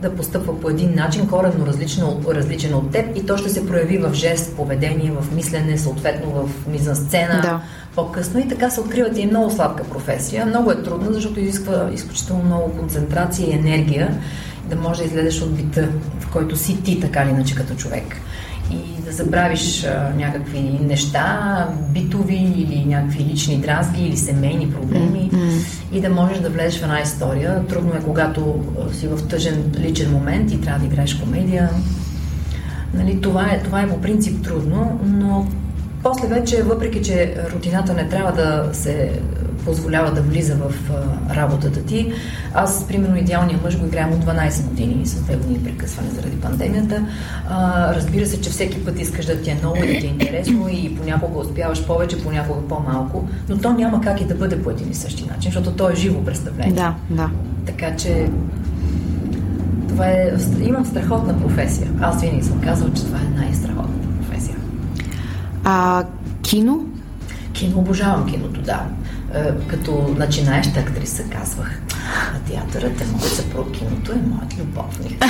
да 0.03 0.17
постъпва 0.17 0.61
по 0.61 0.71
един 0.71 0.95
начин, 0.95 1.29
коренно 1.29 1.67
различен, 1.67 2.05
различен 2.29 2.75
от 2.75 2.91
теб 2.91 3.17
и 3.17 3.27
то 3.27 3.37
ще 3.37 3.51
се 3.51 3.67
прояви 3.67 3.99
в 3.99 4.15
жест, 4.15 4.57
поведение, 4.57 5.13
в 5.21 5.35
мислене, 5.35 5.79
съответно 5.79 6.31
в 6.31 6.67
мизансцена 6.67 7.41
да. 7.43 7.61
По-късно 7.95 8.41
и 8.41 8.49
така 8.49 8.71
се 8.71 8.81
откриват 8.81 9.19
и 9.19 9.27
много 9.27 9.51
сладка 9.51 9.85
професия. 9.85 10.47
Много 10.47 10.71
е 10.71 10.83
трудно, 10.83 11.13
защото 11.13 11.41
изисква 11.41 11.91
изключително 11.95 12.45
много 12.45 12.79
концентрация 12.79 13.49
и 13.49 13.53
енергия 13.53 14.19
да 14.71 14.77
можеш 14.77 14.99
да 14.99 15.05
излезеш 15.05 15.43
от 15.43 15.55
бита, 15.55 15.89
в 16.21 16.33
който 16.33 16.57
си 16.57 16.83
ти 16.83 17.01
така 17.01 17.23
или 17.23 17.31
иначе 17.31 17.55
като 17.55 17.75
човек 17.75 18.17
и 18.71 19.03
да 19.03 19.13
забравиш 19.13 19.85
а, 19.85 20.13
някакви 20.17 20.61
неща, 20.61 21.69
битови 21.93 22.55
или 22.57 22.85
някакви 22.85 23.25
лични 23.25 23.57
дразги 23.59 24.03
или 24.03 24.17
семейни 24.17 24.73
проблеми 24.73 25.31
mm-hmm. 25.33 25.67
и 25.93 26.01
да 26.01 26.11
можеш 26.11 26.39
да 26.39 26.51
влезеш 26.51 26.81
в 26.81 26.83
една 26.83 27.01
история. 27.01 27.67
Трудно 27.67 27.95
е, 27.95 28.03
когато 28.05 28.65
си 28.93 29.09
в 29.09 29.29
тъжен 29.29 29.73
личен 29.79 30.13
момент 30.13 30.53
и 30.53 30.61
трябва 30.61 30.81
да 30.81 30.87
играеш 30.87 31.15
комедия. 31.15 31.71
Нали, 32.95 33.21
това, 33.21 33.51
е, 33.51 33.63
това 33.63 33.81
е 33.81 33.89
по 33.89 34.01
принцип 34.01 34.45
трудно, 34.45 35.01
но 35.05 35.47
после 36.03 36.29
вече, 36.29 36.63
въпреки 36.63 37.03
че 37.03 37.37
рутината 37.55 37.95
не 37.95 38.09
трябва 38.09 38.33
да 38.33 38.69
се 38.73 39.21
позволява 39.65 40.13
да 40.13 40.21
влиза 40.21 40.55
в 40.55 40.73
а, 40.91 41.35
работата 41.37 41.83
ти. 41.83 42.13
Аз, 42.55 42.87
примерно, 42.89 43.17
идеалния 43.17 43.59
мъж 43.65 43.79
го 43.79 43.87
играем 43.87 44.13
от 44.13 44.25
12 44.25 44.65
години, 44.69 45.07
с 45.07 45.23
две 45.23 45.37
години 45.37 45.65
прекъсване 45.65 46.11
заради 46.11 46.37
пандемията. 46.37 47.07
А, 47.49 47.95
разбира 47.95 48.27
се, 48.27 48.41
че 48.41 48.51
всеки 48.51 48.85
път 48.85 49.01
искаш 49.01 49.27
да 49.27 49.43
ти 49.43 49.51
е 49.51 49.55
много, 49.55 49.77
да 49.77 49.87
ти 49.87 50.07
е 50.07 50.11
интересно 50.11 50.69
и 50.69 50.97
понякога 50.97 51.39
успяваш 51.39 51.87
повече, 51.87 52.23
понякога 52.23 52.69
по-малко, 52.69 53.29
но 53.49 53.59
то 53.59 53.73
няма 53.73 54.01
как 54.01 54.21
и 54.21 54.25
да 54.25 54.35
бъде 54.35 54.63
по 54.63 54.71
един 54.71 54.91
и 54.91 54.95
същи 54.95 55.27
начин, 55.27 55.53
защото 55.53 55.73
то 55.73 55.91
е 55.91 55.95
живо 55.95 56.25
представление. 56.25 56.75
Да, 56.75 56.95
да. 57.11 57.31
Така 57.67 57.97
че 57.97 58.29
това 59.89 60.07
е... 60.07 60.33
Имам 60.63 60.87
страхотна 60.87 61.41
професия. 61.41 61.89
Аз 62.01 62.21
винаги 62.21 62.43
съм 62.43 62.61
казвала, 62.61 62.95
че 62.95 63.05
това 63.05 63.19
е 63.19 63.41
най-страхотната 63.41 63.61
професия. 63.61 63.70
А 65.65 66.05
кино? 66.43 66.85
Кино, 67.53 67.79
обожавам 67.79 68.27
киното, 68.27 68.61
да. 68.61 68.87
Е, 69.35 69.67
като 69.67 70.15
начинаеща 70.19 70.81
актриса 70.81 71.23
казвах, 71.23 71.81
а 72.35 72.39
театърът 72.51 73.01
е 73.01 73.07
моят 73.07 73.33
съпруг, 73.33 73.73
киното 73.73 74.13
е 74.13 74.15
моят 74.15 74.59
любовник. 74.59 75.25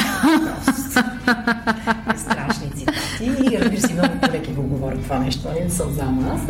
Страшни 2.16 2.70
цитати 2.76 3.44
и 3.52 3.58
разбира 3.60 3.80
се, 3.80 3.92
много 3.92 4.20
колеги 4.26 4.52
го 4.52 4.62
говорят 4.62 5.02
това 5.02 5.18
нещо, 5.18 5.48
нали? 5.48 5.64
не 5.64 5.70
съм 5.70 5.92
зама 5.92 6.22
аз. 6.34 6.40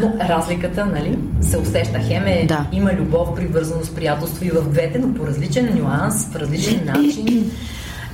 Но 0.00 0.28
разликата, 0.28 0.86
нали, 0.86 1.18
се 1.40 1.58
усеща. 1.58 1.98
Хем 1.98 2.26
е, 2.26 2.46
да. 2.46 2.66
има 2.72 2.92
любов, 2.92 3.34
привързаност, 3.34 3.94
приятелство 3.94 4.44
и 4.44 4.50
в 4.50 4.70
двете, 4.70 4.98
но 4.98 5.14
по 5.14 5.26
различен 5.26 5.78
нюанс, 5.78 6.32
по 6.32 6.38
различен 6.38 6.80
начин. 6.86 7.50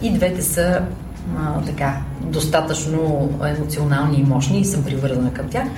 И 0.03 0.13
двете 0.13 0.43
са 0.43 0.81
а, 1.39 1.61
така, 1.61 1.97
достатъчно 2.21 3.31
емоционални 3.47 4.17
и 4.17 4.23
мощни 4.23 4.61
и 4.61 4.65
съм 4.65 4.85
привързана 4.85 5.33
към 5.33 5.49
тях. 5.49 5.69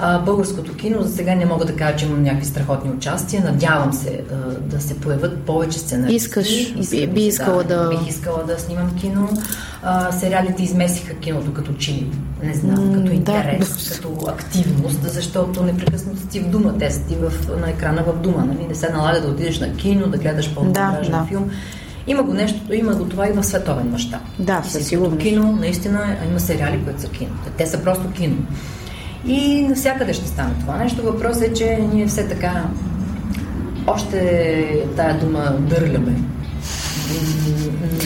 А, 0.00 0.18
българското 0.18 0.76
кино 0.76 1.02
за 1.02 1.14
сега 1.14 1.34
не 1.34 1.46
мога 1.46 1.64
да 1.64 1.76
кажа, 1.76 1.96
че 1.96 2.06
имам 2.06 2.22
някакви 2.22 2.46
страхотни 2.46 2.90
участия. 2.90 3.44
Надявам 3.44 3.92
се 3.92 4.20
а, 4.32 4.34
да 4.60 4.80
се 4.80 5.00
появят 5.00 5.38
повече 5.38 5.78
сценаристи. 5.78 6.16
Искаш, 6.16 6.48
Искам, 6.76 7.14
би 7.14 7.20
искала 7.20 7.64
да, 7.64 7.82
да... 7.82 7.88
Бих 7.88 8.08
искала 8.08 8.44
да 8.44 8.58
снимам 8.58 8.94
кино. 8.94 9.28
А, 9.82 10.12
сериалите 10.12 10.62
измесиха 10.62 11.14
киното 11.14 11.52
като 11.52 11.74
чили. 11.74 12.10
Не 12.42 12.54
знам, 12.54 12.94
като 12.94 13.12
интерес, 13.12 13.88
да. 13.88 13.94
като 13.94 14.26
активност, 14.28 14.98
защото 15.02 15.62
непрекъснато 15.62 16.32
си 16.32 16.40
в 16.40 16.48
дума. 16.48 16.78
Те 16.78 16.90
си 16.90 17.16
в, 17.20 17.48
на 17.60 17.70
екрана 17.70 18.02
в 18.02 18.22
дума. 18.22 18.44
Нали? 18.44 18.66
Не 18.68 18.74
се 18.74 18.88
налага 18.88 19.20
да 19.20 19.28
отидеш 19.28 19.60
на 19.60 19.76
кино, 19.76 20.06
да 20.06 20.18
гледаш 20.18 20.54
пълнометражен 20.54 21.12
да, 21.12 21.18
да. 21.18 21.26
филм. 21.26 21.50
Има 22.06 22.22
го 22.22 22.34
нещо, 22.34 22.74
има 22.74 22.94
го 22.94 23.04
това 23.04 23.28
и 23.28 23.32
в 23.32 23.42
световен 23.42 23.90
мащаб. 23.90 24.20
Да, 24.38 24.62
със 24.62 24.86
сигурност. 24.86 25.22
Кино, 25.22 25.52
наистина, 25.52 26.16
има 26.30 26.40
сериали, 26.40 26.80
които 26.84 27.00
са 27.00 27.08
кино. 27.08 27.30
Те 27.58 27.66
са 27.66 27.82
просто 27.82 28.10
кино. 28.10 28.36
И 29.26 29.66
навсякъде 29.68 30.12
ще 30.12 30.28
стане 30.28 30.54
това 30.60 30.76
нещо. 30.76 31.02
Въпросът 31.02 31.42
е, 31.42 31.52
че 31.52 31.78
ние 31.92 32.06
все 32.06 32.28
така 32.28 32.64
още 33.86 34.86
тая 34.96 35.18
дума 35.20 35.56
дърляме. 35.60 36.14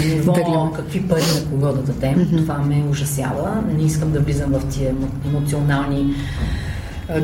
Ниво, 0.04 0.32
дърляме. 0.32 0.70
какви 0.76 1.08
пари 1.08 1.22
на 1.34 1.50
кого 1.50 1.72
да 1.72 1.82
дадем. 1.82 2.14
Mm-hmm. 2.14 2.42
Това 2.42 2.58
ме 2.58 2.84
ужасява. 2.90 3.62
Не 3.76 3.82
искам 3.82 4.12
да 4.12 4.20
влизам 4.20 4.50
в 4.50 4.68
тия 4.68 4.94
емоционални 5.26 6.14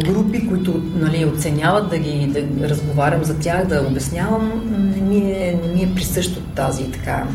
групи, 0.04 0.48
които 0.48 0.82
нали, 0.94 1.24
оценяват 1.24 1.90
да 1.90 1.98
ги 1.98 2.26
да 2.26 2.68
разговарям 2.68 3.24
за 3.24 3.38
тях, 3.38 3.66
да 3.66 3.86
обяснявам, 3.90 4.62
не 4.94 5.00
ми 5.00 5.32
е, 5.32 5.60
не 5.66 5.74
ми 5.74 5.82
е 5.82 5.94
присъщо 5.94 6.40
тази 6.40 6.92
така 6.92 7.26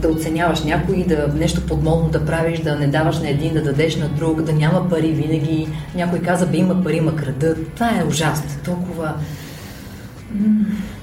да 0.00 0.08
оценяваш 0.08 0.64
някой, 0.64 1.04
да 1.08 1.28
нещо 1.34 1.66
подмолно 1.66 2.08
да 2.08 2.26
правиш, 2.26 2.60
да 2.60 2.76
не 2.76 2.86
даваш 2.86 3.18
на 3.18 3.28
един, 3.28 3.54
да 3.54 3.62
дадеш 3.62 3.96
на 3.96 4.08
друг, 4.08 4.42
да 4.42 4.52
няма 4.52 4.88
пари 4.88 5.12
винаги. 5.12 5.68
Някой 5.94 6.18
каза, 6.18 6.46
бе 6.46 6.56
има 6.56 6.82
пари, 6.82 7.00
ма 7.00 7.16
крадат. 7.16 7.72
Това 7.74 7.90
е 7.90 8.04
ужасно. 8.08 8.50
Толкова... 8.64 9.14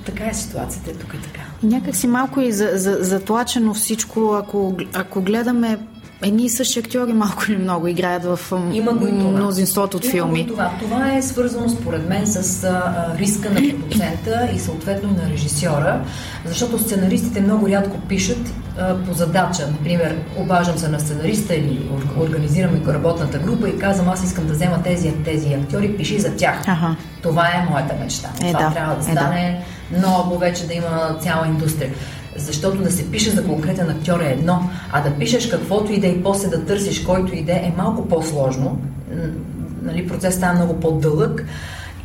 Така 0.05 0.25
е 0.29 0.33
ситуацията, 0.33 0.91
тук 0.91 1.13
е 1.13 1.17
така. 1.17 1.41
Някак 1.63 1.95
си 1.95 2.07
малко 2.07 2.41
и 2.41 2.51
за, 2.51 2.71
за, 2.73 2.97
затлачено 3.01 3.73
всичко, 3.73 4.33
ако, 4.33 4.77
ако 4.93 5.21
гледаме 5.21 5.77
едни 6.23 6.45
и 6.45 6.49
същи 6.49 6.79
актьори 6.79 7.13
малко 7.13 7.43
или 7.49 7.57
много 7.57 7.87
играят 7.87 8.23
в 8.23 8.39
Има 8.73 8.93
го 8.93 9.07
и 9.07 9.09
това. 9.09 9.31
мнозинството 9.31 9.97
от 9.97 10.03
Има 10.03 10.11
филми. 10.11 10.39
И 10.39 10.47
това. 10.47 10.71
това 10.79 11.13
е 11.13 11.21
свързано 11.21 11.69
според 11.69 12.09
мен 12.09 12.27
с 12.27 12.63
а, 12.63 13.05
риска 13.17 13.49
на 13.49 13.55
продуцента 13.55 14.49
и 14.55 14.59
съответно 14.59 15.09
на 15.09 15.29
режисьора, 15.29 16.01
защото 16.45 16.79
сценаристите 16.79 17.41
много 17.41 17.67
рядко 17.67 17.97
пишат 17.99 18.53
а, 18.77 18.95
по 18.97 19.13
задача. 19.13 19.67
Например, 19.71 20.15
обаждам 20.37 20.77
се 20.77 20.87
на 20.87 20.99
сценариста 20.99 21.55
или 21.55 21.89
организираме 22.19 22.81
работната 22.87 23.37
група 23.37 23.69
и 23.69 23.77
казвам, 23.77 24.09
аз 24.09 24.23
искам 24.23 24.47
да 24.47 24.53
взема 24.53 24.83
тези, 24.83 25.13
тези 25.25 25.53
актьори, 25.53 25.97
пиши 25.97 26.19
за 26.19 26.35
тях. 26.35 26.61
Ага. 26.67 26.95
Това 27.21 27.47
е 27.47 27.67
моята 27.69 27.95
мечта. 28.03 28.29
Е, 28.43 28.47
това 28.47 28.59
да. 28.59 28.73
трябва 28.73 28.95
да 28.95 29.03
стане 29.03 29.63
е, 29.91 29.93
да. 29.93 29.99
много 29.99 30.37
вече 30.37 30.67
да 30.67 30.73
има 30.73 31.17
цяла 31.21 31.47
индустрия. 31.47 31.91
Защото 32.37 32.83
да 32.83 32.91
се 32.91 33.11
пише 33.11 33.29
за 33.29 33.45
конкретен 33.45 33.89
актьор 33.89 34.19
е 34.19 34.31
едно, 34.31 34.69
а 34.91 35.01
да 35.01 35.15
пишеш 35.15 35.49
каквото 35.49 35.93
и 35.93 35.99
да 35.99 36.07
и 36.07 36.23
после 36.23 36.47
да 36.47 36.65
търсиш 36.65 37.03
който 37.03 37.35
и 37.35 37.43
да 37.43 37.53
е 37.53 37.73
малко 37.77 38.07
по-сложно. 38.07 38.81
Нали, 39.81 40.07
процес 40.07 40.35
става 40.35 40.53
много 40.53 40.79
по-дълъг. 40.79 41.45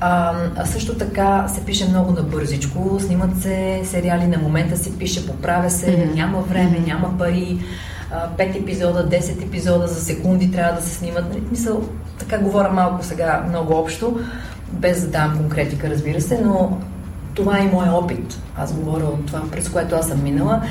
А, 0.00 0.34
също 0.64 0.94
така 0.94 1.48
се 1.48 1.64
пише 1.64 1.88
много 1.88 2.12
набързичко, 2.12 3.00
снимат 3.00 3.42
се 3.42 3.80
сериали, 3.84 4.26
на 4.26 4.38
момента 4.38 4.76
се 4.76 4.98
пише, 4.98 5.26
поправя 5.26 5.70
се, 5.70 5.86
mm-hmm. 5.86 6.14
няма 6.14 6.40
време, 6.40 6.70
mm-hmm. 6.70 6.86
няма 6.86 7.18
пари, 7.18 7.58
пет 8.36 8.56
епизода, 8.56 9.08
10 9.10 9.44
епизода 9.44 9.86
за 9.86 10.00
секунди 10.00 10.52
трябва 10.52 10.80
да 10.80 10.86
се 10.86 10.94
снимат. 10.94 11.28
Нали, 11.28 11.42
мисъл, 11.50 11.82
така 12.18 12.38
говоря 12.38 12.70
малко 12.72 13.04
сега 13.04 13.44
много 13.48 13.74
общо, 13.74 14.20
без 14.72 15.00
да 15.00 15.08
давам 15.08 15.36
конкретика, 15.36 15.90
разбира 15.90 16.20
се, 16.20 16.40
но 16.44 16.78
това 17.38 17.58
е 17.58 17.70
моят 17.72 17.92
опит. 17.92 18.40
Аз 18.56 18.72
говоря 18.72 19.04
от 19.04 19.26
това, 19.26 19.42
през 19.50 19.68
което 19.68 19.94
аз 19.94 20.08
съм 20.08 20.22
минала. 20.22 20.62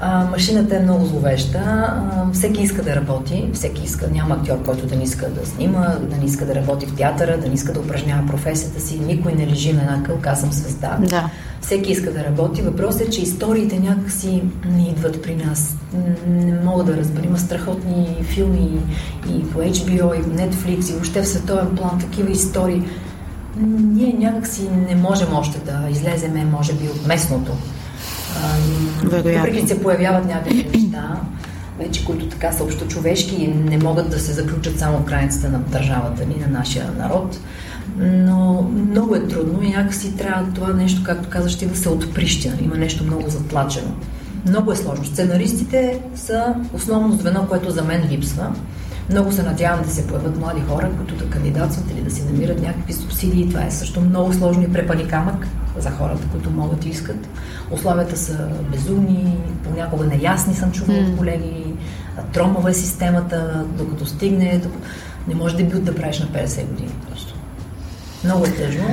А, 0.00 0.24
машината 0.24 0.76
е 0.76 0.80
много 0.80 1.04
зловеща. 1.04 1.58
А, 1.58 2.32
всеки 2.32 2.62
иска 2.62 2.82
да 2.82 2.96
работи, 2.96 3.50
всеки 3.54 3.84
иска. 3.84 4.08
Няма 4.10 4.34
актьор, 4.34 4.62
който 4.62 4.86
да 4.86 4.96
не 4.96 5.02
иска 5.02 5.30
да 5.30 5.46
снима, 5.46 5.86
да 6.10 6.16
не 6.16 6.24
иска 6.24 6.46
да 6.46 6.54
работи 6.54 6.86
в 6.86 6.96
театъра, 6.96 7.38
да 7.38 7.48
не 7.48 7.54
иска 7.54 7.72
да 7.72 7.80
упражнява 7.80 8.26
професията 8.26 8.80
си. 8.80 9.00
Никой 9.00 9.32
не 9.32 9.46
лежи 9.46 9.72
на 9.72 9.82
една 9.82 10.02
кълка, 10.02 10.30
аз 10.30 10.40
съм 10.40 10.52
звезда. 10.52 10.98
Да. 11.00 11.30
Всеки 11.60 11.92
иска 11.92 12.12
да 12.12 12.24
работи. 12.24 12.62
Въпросът 12.62 13.00
е, 13.00 13.10
че 13.10 13.22
историите 13.22 13.80
някакси 13.80 14.42
не 14.70 14.88
идват 14.88 15.22
при 15.22 15.36
нас. 15.36 15.76
Не 16.26 16.60
мога 16.64 16.84
да 16.84 16.96
разбера. 16.96 17.26
Има 17.26 17.38
страхотни 17.38 18.16
филми 18.22 18.80
и 19.30 19.50
по 19.50 19.58
HBO, 19.58 20.20
и 20.20 20.22
по 20.22 20.30
Netflix, 20.30 20.90
и 20.90 20.92
въобще 20.92 21.22
в 21.22 21.28
световен 21.28 21.76
план 21.76 21.98
такива 22.00 22.30
истории. 22.30 22.82
Ние 23.56 24.14
някакси 24.18 24.68
не 24.88 24.94
можем 24.94 25.34
още 25.34 25.58
да 25.58 25.90
излеземе, 25.90 26.44
може 26.44 26.72
би, 26.72 26.88
от 26.88 27.06
местното. 27.06 27.52
Въпреки 29.04 29.60
че 29.60 29.66
се 29.66 29.82
появяват 29.82 30.26
някакви 30.26 30.68
неща, 30.74 31.20
вече, 31.78 32.04
които 32.04 32.28
така 32.28 32.52
са 32.52 32.64
общо 32.64 32.88
човешки 32.88 33.34
и 33.34 33.48
не 33.48 33.78
могат 33.78 34.10
да 34.10 34.18
се 34.18 34.32
заключат 34.32 34.78
само 34.78 34.98
в 34.98 35.04
границите 35.04 35.48
на 35.48 35.58
държавата 35.58 36.26
ни, 36.26 36.36
на 36.40 36.58
нашия 36.58 36.92
народ. 36.98 37.38
Но 37.98 38.70
много 38.90 39.14
е 39.14 39.26
трудно 39.28 39.62
и 39.62 39.70
някакси 39.70 40.16
трябва 40.16 40.52
това 40.54 40.72
нещо, 40.72 41.02
както 41.04 41.28
казаш 41.28 41.58
ти, 41.58 41.66
да 41.66 41.76
се 41.76 41.88
отприщя. 41.88 42.52
Има 42.60 42.76
нещо 42.76 43.04
много 43.04 43.28
затлачено. 43.28 43.94
Много 44.48 44.72
е 44.72 44.76
сложно. 44.76 45.04
Сценаристите 45.04 46.00
са 46.14 46.54
основно 46.74 47.16
звено, 47.16 47.46
което 47.48 47.70
за 47.70 47.82
мен 47.82 48.08
липсва. 48.10 48.52
Много 49.10 49.32
се 49.32 49.42
надявам 49.42 49.82
да 49.82 49.90
се 49.90 50.06
появят 50.06 50.40
млади 50.40 50.60
хора, 50.60 50.90
които 50.96 51.14
да 51.14 51.30
кандидатстват 51.30 51.90
или 51.90 52.02
да 52.02 52.10
си 52.10 52.24
намират 52.24 52.62
някакви 52.62 52.92
субсидии. 52.92 53.48
Това 53.48 53.66
е 53.66 53.70
също 53.70 54.00
много 54.00 54.32
сложно 54.32 54.62
и 54.62 54.72
препани 54.72 55.08
камък 55.08 55.46
за 55.78 55.90
хората, 55.90 56.26
които 56.32 56.50
могат 56.50 56.84
и 56.84 56.88
искат. 56.88 57.28
Условията 57.70 58.16
са 58.16 58.48
безумни, 58.72 59.36
понякога 59.64 60.04
неясни 60.04 60.54
съм 60.54 60.72
чувала 60.72 60.98
от 60.98 61.16
колеги. 61.18 61.74
Тромава 62.32 62.70
е 62.70 62.74
системата, 62.74 63.64
докато 63.78 64.06
стигне. 64.06 64.60
Докато... 64.62 64.86
Не 65.28 65.34
може 65.34 65.56
дебют 65.56 65.84
да 65.84 65.94
правиш 65.94 66.18
на 66.20 66.26
50 66.26 66.66
години. 66.66 66.94
Просто. 67.10 67.34
Много 68.24 68.44
е 68.44 68.50
тъжно. 68.50 68.84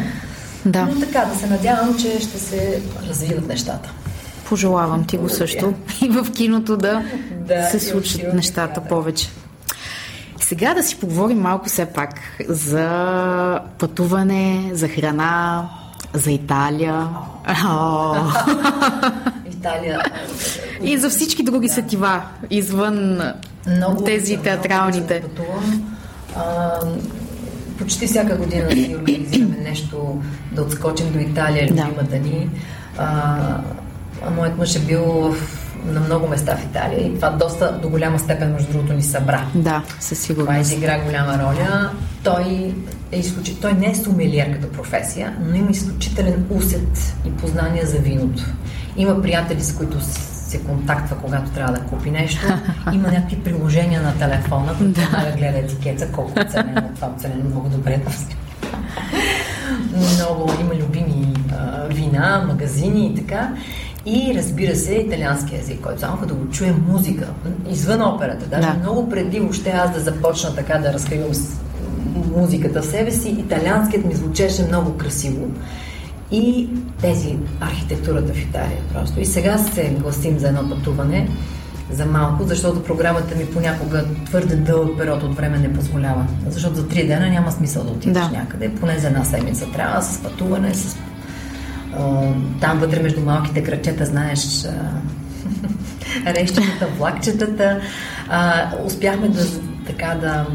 Да. 0.66 0.86
Но 0.86 0.99
така, 0.99 1.26
да 1.26 1.36
се 1.39 1.47
надявам, 1.47 1.97
че 1.99 2.20
ще 2.20 2.39
се 2.39 2.82
развиват 3.09 3.47
нещата. 3.47 3.91
Пожелавам 4.49 5.05
ти 5.05 5.18
го 5.18 5.30
също. 5.30 5.74
И 6.01 6.09
в 6.09 6.32
киното 6.32 6.78
да, 6.78 7.03
Да, 7.47 7.64
се 7.64 7.80
случат 7.80 8.34
нещата 8.34 8.82
да. 8.82 8.88
повече. 8.88 9.30
Сега 10.42 10.74
да 10.74 10.84
си 10.84 11.00
поговорим 11.00 11.39
малко 11.39 11.66
все 11.66 11.86
пак 11.86 12.10
за 12.48 13.60
пътуване, 13.80 14.70
за 14.74 14.88
храна, 14.88 15.70
за 16.14 16.32
Италия. 16.32 17.08
Италия. 19.52 20.02
И 20.84 20.98
за 20.98 21.10
всички 21.10 21.44
други 21.44 21.70
сетива, 21.70 22.22
извън 22.50 23.22
Много 23.68 24.04
тези 24.04 24.38
театралните. 24.38 25.20
Да 25.20 25.28
пътувам. 25.28 25.98
А, 26.36 26.72
почти 27.80 28.08
всяка 28.08 28.36
година 28.38 28.72
си 28.72 28.96
организираме 29.00 29.58
нещо, 29.58 30.22
да 30.52 30.62
отскочим 30.62 31.14
до 31.14 31.20
Италия, 31.20 31.68
Да. 31.74 31.84
любимата 31.84 32.18
ни. 32.18 32.50
А, 32.98 33.38
а 34.28 34.30
моят 34.30 34.58
мъж 34.58 34.76
е 34.76 34.80
бил 34.80 35.04
в, 35.04 35.36
на 35.86 36.00
много 36.00 36.28
места 36.28 36.56
в 36.56 36.64
Италия 36.64 37.08
и 37.08 37.16
това 37.16 37.30
доста 37.30 37.80
до 37.82 37.90
голяма 37.90 38.20
степен, 38.20 38.54
между 38.54 38.72
другото, 38.72 38.94
ни 38.94 39.04
събра. 39.04 39.46
Да, 39.56 39.84
със 40.00 40.10
Това 40.10 40.26
сигурност. 40.26 40.72
изигра 40.72 41.00
голяма 41.06 41.40
роля. 41.40 41.90
Той 42.24 42.76
е 43.12 43.20
изключи... 43.20 43.56
Той 43.56 43.74
не 43.74 43.92
е 43.92 43.96
сумелиер 43.96 44.54
като 44.54 44.72
професия, 44.72 45.36
но 45.42 45.56
има 45.56 45.72
изключителен 45.72 46.46
усет 46.50 47.16
и 47.26 47.32
познание 47.32 47.86
за 47.86 47.98
виното. 47.98 48.44
Има 48.98 49.22
приятели, 49.22 49.64
с 49.64 49.76
които 49.76 49.98
се 50.02 50.60
контактва, 50.60 51.18
когато 51.18 51.52
трябва 51.52 51.74
да 51.74 51.80
купи 51.80 52.12
нещо. 52.12 52.48
Има 52.94 53.12
някакви 53.12 53.40
приложения 53.44 54.02
на 54.02 54.18
телефона, 54.18 54.76
които 54.78 55.02
да. 55.02 55.34
гледа 55.38 55.58
етикета, 55.58 56.12
колко 56.12 56.40
е 56.40 56.46
ценено. 56.46 56.82
Това 56.96 57.08
е 57.08 57.20
ценено 57.20 57.44
много 57.50 57.70
добре. 57.70 58.02
Много 60.16 60.52
има 60.62 60.76
любими 60.76 61.34
а, 61.52 61.88
вина, 61.88 62.44
магазини 62.48 63.08
и 63.08 63.16
така. 63.16 63.54
И 64.06 64.34
разбира 64.38 64.76
се, 64.76 64.93
италиански 64.93 65.56
език, 65.56 65.80
който 65.82 65.99
само 65.99 66.18
като 66.18 66.36
го 66.36 66.49
чуем 66.49 66.86
музика, 66.88 67.28
извън 67.70 68.02
операта, 68.02 68.45
даже 68.45 68.68
Да. 68.68 68.74
много 68.74 69.10
преди 69.10 69.39
въобще 69.39 69.70
аз 69.70 69.93
да 69.93 69.99
започна 69.99 70.56
така 70.56 70.78
да 70.78 70.93
разкривам 70.93 71.32
музиката 72.36 72.82
в 72.82 72.86
себе 72.86 73.12
си, 73.12 73.30
италианският 73.30 74.06
ми 74.06 74.14
звучеше 74.16 74.64
много 74.68 74.97
красиво. 74.97 75.47
И 76.32 76.70
тези 77.02 77.38
архитектурата 77.62 78.34
в 78.34 78.41
Италия 78.41 78.78
просто. 78.93 79.20
И 79.20 79.26
сега 79.26 79.58
се 79.58 79.95
гласим 80.02 80.39
за 80.39 80.47
едно 80.47 80.70
пътуване 80.70 81.30
за 81.91 82.06
малко, 82.06 82.43
защото 82.43 82.84
програмата 82.84 83.36
ми 83.36 83.45
понякога 83.45 84.06
твърде 84.26 84.56
дълъг 84.56 84.97
период 84.97 85.24
от 85.24 85.36
време 85.36 85.58
не 85.60 85.74
позволява. 85.74 86.26
Защото 86.49 86.76
за 86.76 86.88
три 86.88 87.08
дена 87.08 87.30
няма 87.30 87.52
смисъл 87.52 87.84
да 87.84 87.89
отидеш 87.91 88.24
Да. 88.24 88.30
някъде. 88.30 88.70
Поне 88.70 88.99
за 88.99 89.08
една 89.08 89.24
седмица 89.24 89.66
трябва 89.74 90.02
с 90.02 90.24
пътуване, 90.24 90.74
с 90.74 90.97
там 92.60 92.80
вътре 92.80 93.04
между 93.04 93.22
малките 93.22 93.64
кръчета, 93.64 94.06
знаеш, 94.06 94.39
рещетата, 96.26 96.88
влакчетата. 96.98 97.82
А, 98.30 98.70
успяхме 98.86 99.30
да, 99.30 99.46
така 99.88 100.16
да, 100.22 100.46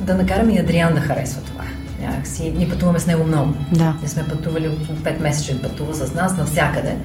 да 0.00 0.14
накараме 0.14 0.52
и 0.52 0.58
Адриан 0.58 0.94
да 0.94 1.00
харесва 1.00 1.40
това. 1.42 1.64
Някакси, 2.00 2.52
ние 2.56 2.68
пътуваме 2.68 2.98
с 2.98 3.06
него 3.06 3.24
много. 3.24 3.54
Да. 3.72 3.94
Не 4.02 4.08
сме 4.08 4.28
пътували 4.28 4.68
от 4.68 4.88
5 4.88 5.20
месеца, 5.20 5.62
пътува 5.62 5.94
с 5.94 6.14
нас 6.14 6.36
навсякъде. 6.36 6.96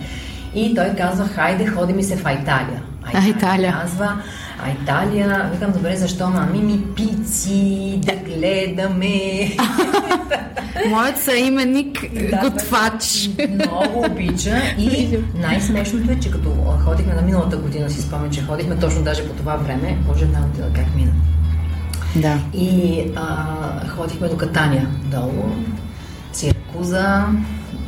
И 0.56 0.76
той 0.76 0.90
казва, 0.98 1.28
хайде, 1.28 1.68
ходи 1.68 1.94
ми 1.94 2.04
се 2.04 2.16
в 2.16 2.20
Италия. 2.20 2.82
А, 3.14 3.28
Италия. 3.28 3.74
Казва, 3.82 4.22
а 4.66 4.72
Италия, 4.72 5.50
викам, 5.54 5.72
добре, 5.72 5.96
защо, 5.96 6.30
мами 6.30 6.60
ми 6.60 6.84
пици, 6.96 8.00
да 8.06 8.16
гледаме. 8.16 9.52
Моят 10.90 11.18
съименник 11.18 12.06
Да, 12.32 12.50
готвач. 12.50 13.30
Много 13.50 14.06
обича 14.06 14.62
и 14.78 15.18
най-смешното 15.36 16.12
е, 16.12 16.20
че 16.20 16.32
като 16.32 16.50
ходихме 16.86 17.14
на 17.14 17.22
миналата 17.22 17.58
година, 17.58 17.90
си 17.90 18.02
спомням, 18.02 18.32
че 18.32 18.42
ходихме 18.42 18.76
точно 18.76 19.04
даже 19.04 19.28
по 19.28 19.34
това 19.34 19.56
време, 19.56 19.98
може 20.08 20.26
една 20.26 20.42
година 20.42 20.68
как 20.76 20.96
мина. 20.96 21.12
Да. 22.16 22.40
И 22.54 23.04
а, 23.16 23.88
ходихме 23.88 24.28
до 24.28 24.38
Катания 24.38 24.88
долу, 25.12 25.56
Сиракуза, 26.34 27.26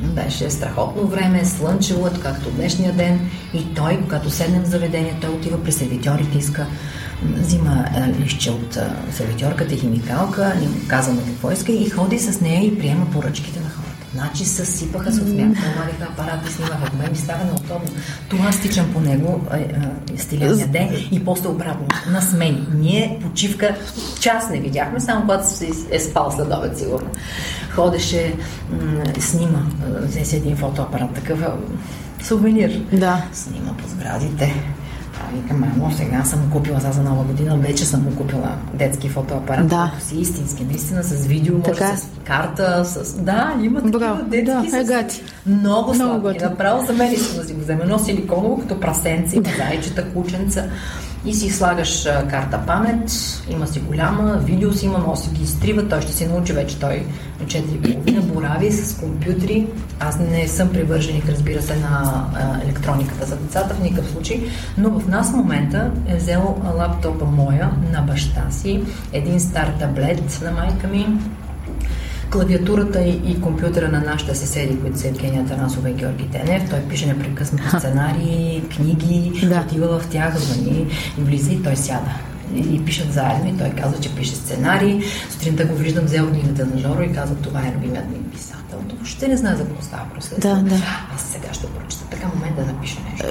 беше 0.04 0.50
страхотно 0.50 1.08
време, 1.08 1.46
слънчево, 1.46 2.10
както 2.22 2.52
днешния 2.52 2.94
ден. 2.94 3.30
И 3.54 3.74
той, 3.74 4.00
когато 4.02 4.30
седнем 4.30 4.64
в 4.64 4.68
заведение, 4.68 5.18
той 5.22 5.30
отива 5.30 5.64
при 5.64 5.72
сервитьорите, 5.72 6.38
иска, 6.38 6.68
взима 7.24 7.86
лище 8.20 8.52
от 8.52 8.78
сервитьорката 9.12 9.76
химикалка, 9.76 10.56
ни 10.56 10.88
казваме 10.88 11.22
какво 11.26 11.52
иска 11.52 11.72
и 11.72 11.90
ходи 11.90 12.20
с 12.20 12.42
нея 12.42 12.66
и 12.66 12.80
приема 12.80 13.12
поръчките 13.12 13.60
на 13.60 13.70
хората. 13.70 13.83
Значи 14.14 14.46
съсипаха 14.46 15.12
се 15.12 15.22
от 15.22 15.28
смях, 15.28 15.48
намалиха 15.48 16.04
апарат 16.04 16.50
и 16.50 16.52
снимаха. 16.52 16.92
Мен 16.98 17.12
ми 17.12 17.18
става 17.18 17.44
неудобно. 17.44 17.90
Това 18.30 18.52
стичам 18.52 18.94
по 18.94 19.00
него, 19.00 19.42
а, 19.50 19.58
а, 19.58 20.18
стилен 20.18 20.72
ден 20.72 20.90
и 21.12 21.26
после 21.26 21.48
обратно, 21.48 21.88
на 22.12 22.22
смени. 22.22 22.68
Ние 22.74 23.20
почивка 23.22 23.76
час 24.20 24.50
не 24.50 24.60
видяхме, 24.60 25.00
само 25.00 25.22
когато 25.22 25.50
се 25.50 25.70
е 25.92 26.00
спал 26.00 26.32
след 26.36 26.54
обед, 26.54 26.78
сигурно. 26.78 27.10
Ходеше, 27.72 28.36
м- 28.70 29.04
снима, 29.20 29.60
взе 30.02 30.26
си 30.26 30.36
един 30.36 30.58
фотоапарат, 30.58 31.14
такъв 31.14 31.40
сувенир. 32.24 32.82
Да. 32.94 33.24
Снима 33.34 33.74
по 33.78 33.88
сградите. 33.88 34.54
А 35.16 35.36
викам, 35.36 35.60
мамо, 35.60 35.92
сега 35.92 36.24
съм 36.24 36.50
купила 36.52 36.80
сега 36.80 36.92
за 36.92 37.04
нова 37.04 37.24
година, 37.24 37.58
вече 37.58 37.86
съм 37.86 38.04
му 38.04 38.16
купила 38.16 38.50
детски 38.74 39.10
фотоапарат, 39.10 39.68
Да. 39.68 39.90
който 39.92 40.06
си 40.06 40.16
истински, 40.18 40.64
наистина 40.64 41.04
с 41.04 41.26
видео, 41.26 41.58
може 41.58 41.72
Така. 41.72 41.98
с 41.98 42.08
карта, 42.24 42.86
с... 42.86 43.14
Да, 43.14 43.54
има 43.62 43.82
такива 43.82 44.00
Браво. 44.00 44.24
детски 44.24 44.46
Да, 44.46 44.70
с... 44.70 44.74
е 44.74 44.84
гати. 44.84 45.24
Много 45.46 45.96
сладки. 45.96 46.44
Направо 46.44 46.86
за 46.86 46.94
мен 46.94 47.14
искам 47.14 47.38
да 47.38 47.46
си 47.46 47.54
го 47.54 47.60
взема. 47.62 47.84
Едно 47.84 48.00
силиконово, 48.00 48.58
като 48.60 48.80
прасенци, 48.80 49.42
зайчета, 49.58 50.06
кученца. 50.10 50.64
И 51.26 51.34
си 51.34 51.50
слагаш 51.50 52.04
карта 52.04 52.60
памет, 52.68 53.12
има 53.50 53.68
си 53.68 53.80
голяма, 53.80 54.38
видео 54.38 54.74
си 54.74 54.86
има, 54.86 54.98
може 54.98 55.22
си 55.22 55.30
ги 55.30 55.44
изтрива, 55.44 55.90
той 55.90 56.02
ще 56.02 56.14
си 56.14 56.26
научи 56.26 56.54
вече 56.54 56.80
той 56.80 57.06
на 57.40 57.46
4,5 57.46 58.22
борави 58.22 58.72
с 58.72 59.00
компютри. 59.00 59.68
Аз 60.00 60.20
не 60.20 60.48
съм 60.48 60.70
привърженик, 60.70 61.30
разбира 61.30 61.62
се, 61.62 61.76
на 61.76 62.26
електрониката 62.64 63.26
за 63.26 63.36
децата 63.36 63.74
в 63.74 63.84
никакъв 63.84 64.12
случай, 64.12 64.44
но 64.78 65.00
в 65.00 65.08
нас 65.08 65.32
в 65.32 65.36
момента 65.36 65.92
е 66.08 66.16
взел 66.16 66.62
лаптопа 66.78 67.26
моя 67.26 67.72
на 67.92 68.02
баща 68.02 68.52
си, 68.52 68.84
един 69.14 69.40
стар 69.40 69.74
таблет 69.80 70.42
на 70.44 70.52
майка 70.52 70.88
ми, 70.88 71.08
клавиатурата 72.34 73.02
и, 73.02 73.22
и 73.26 73.42
компютъра 73.42 73.90
на 73.90 74.00
нашите 74.00 74.36
съседи, 74.36 74.82
които 74.82 75.00
са 75.00 75.08
Евгения 75.08 75.46
Танасова 75.46 75.90
и 75.90 75.94
Георги 75.94 76.30
Тенев. 76.32 76.70
Той 76.70 76.80
пише 76.80 77.06
непрекъснато 77.06 77.80
сценарии, 77.80 78.64
книги, 78.76 79.48
Да. 79.50 79.64
отива 79.68 80.00
в 80.00 80.08
тях, 80.08 80.38
звъни 80.38 80.88
и 81.18 81.22
влиза 81.22 81.52
и 81.52 81.64
той 81.64 81.76
сяда. 81.76 82.12
И, 82.56 82.86
пишат 82.86 83.14
заедно 83.14 83.50
и 83.50 83.58
той 83.58 83.70
казва, 83.70 84.00
че 84.02 84.16
пише 84.16 84.36
сценарий. 84.36 85.02
Сутринта 85.30 85.66
го 85.66 85.76
виждам, 85.76 86.06
взел 86.06 86.30
книгата 86.30 86.66
на 86.66 86.78
Жоро 86.78 87.02
и 87.02 87.14
казва, 87.14 87.36
това 87.36 87.60
е 87.60 87.74
любимият 87.76 88.10
ми 88.10 88.24
писател. 88.32 88.80
То 88.90 88.96
въобще 88.96 89.28
не 89.28 89.38
знае 89.38 89.56
за 89.56 89.64
какво 89.66 89.82
става 89.82 90.04
просто. 90.14 90.36
Да, 90.40 90.56
да. 90.56 90.76
Аз 91.16 91.22
сега 91.22 91.54
ще 91.54 91.68
прочета. 91.68 92.06
Така 92.12 92.28
момент 92.36 92.56
да 92.56 92.66
напиша 92.66 93.00
нещо. 93.12 93.26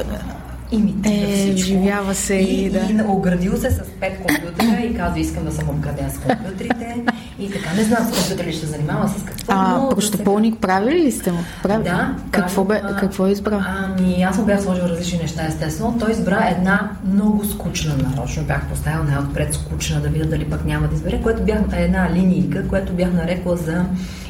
Имитира 0.73 1.49
е. 1.49 1.53
Вживява 1.53 2.15
се 2.15 2.35
и, 2.35 2.65
и, 2.65 2.71
да. 2.71 2.79
и 2.79 3.03
оградил 3.07 3.57
се 3.57 3.71
с 3.71 3.81
пет 4.01 4.17
компютъра 4.17 4.81
и 4.81 4.95
казва, 4.95 5.21
искам 5.21 5.45
да 5.45 5.53
съм 5.53 5.69
обграден 5.69 6.11
с 6.11 6.19
компютрите. 6.19 7.05
И 7.39 7.51
така, 7.51 7.73
не 7.77 7.83
знам 7.83 8.05
с 8.05 8.19
компютър 8.19 8.47
ли 8.47 8.53
ще 8.53 8.67
занимава, 8.67 9.09
с 9.09 9.23
какво. 9.25 9.53
А, 9.53 9.79
но 9.79 9.89
прощополник 9.89 10.61
правили 10.61 11.05
ли 11.05 11.13
сте 11.13 11.33
му? 11.33 11.39
Прави? 11.63 11.85
Да. 11.85 12.17
Какво, 12.31 12.65
бе, 12.65 12.81
а, 12.85 12.97
какво 12.97 13.27
избра? 13.27 13.67
Ами, 13.69 14.23
аз 14.23 14.39
му 14.39 14.45
бях 14.45 14.63
сложил 14.63 14.83
различни 14.83 15.19
неща, 15.19 15.43
естествено. 15.49 15.99
Той 15.99 16.11
избра 16.11 16.49
една 16.57 16.91
много 17.05 17.45
скучна 17.45 17.95
нарочно. 17.97 18.43
Бях 18.43 18.69
поставил 18.69 19.05
най-отпред 19.05 19.55
скучна, 19.55 20.01
да 20.01 20.09
видя 20.09 20.27
дали 20.27 20.51
пък 20.51 20.65
няма 20.65 20.89
да 20.89 20.95
избере, 20.95 21.23
което 21.23 21.43
бях 21.43 21.59
една 21.73 22.11
линийка, 22.13 22.69
която 22.69 22.93
бях 22.93 23.13
нарекла 23.13 23.57
за 23.57 23.85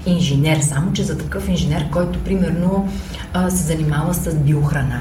инженер. 0.07 0.61
Само, 0.61 0.93
че 0.93 1.05
за 1.05 1.19
такъв 1.19 1.49
инженер, 1.49 1.91
който 1.91 2.19
примерно 2.19 2.89
се 3.49 3.63
занимава 3.63 4.15
с 4.15 4.35
биохрана 4.35 5.01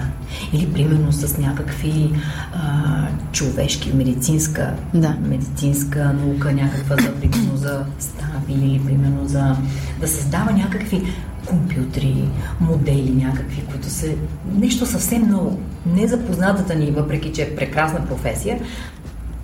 или 0.53 0.73
примерно 0.73 1.11
с 1.11 1.37
някакви 1.37 2.11
а, 2.53 3.07
човешки, 3.31 3.93
медицинска, 3.93 4.73
Да. 4.93 5.15
медицинска 5.21 6.13
наука, 6.13 6.53
някаква 6.53 6.95
за, 6.95 7.11
примерно, 7.15 7.57
за 7.57 7.85
стави 7.99 8.53
или 8.53 8.81
примерно 8.85 9.27
за 9.27 9.55
да 9.99 10.07
създава 10.07 10.51
някакви 10.51 11.01
компютри, 11.45 12.15
модели 12.59 13.11
някакви, 13.11 13.63
които 13.71 13.89
са 13.89 14.07
нещо 14.55 14.85
съвсем 14.85 15.29
ново. 15.29 15.59
Незапознатата 15.85 16.75
ни, 16.75 16.91
въпреки 16.91 17.31
че 17.33 17.41
е 17.41 17.55
прекрасна 17.55 18.05
професия, 18.05 18.59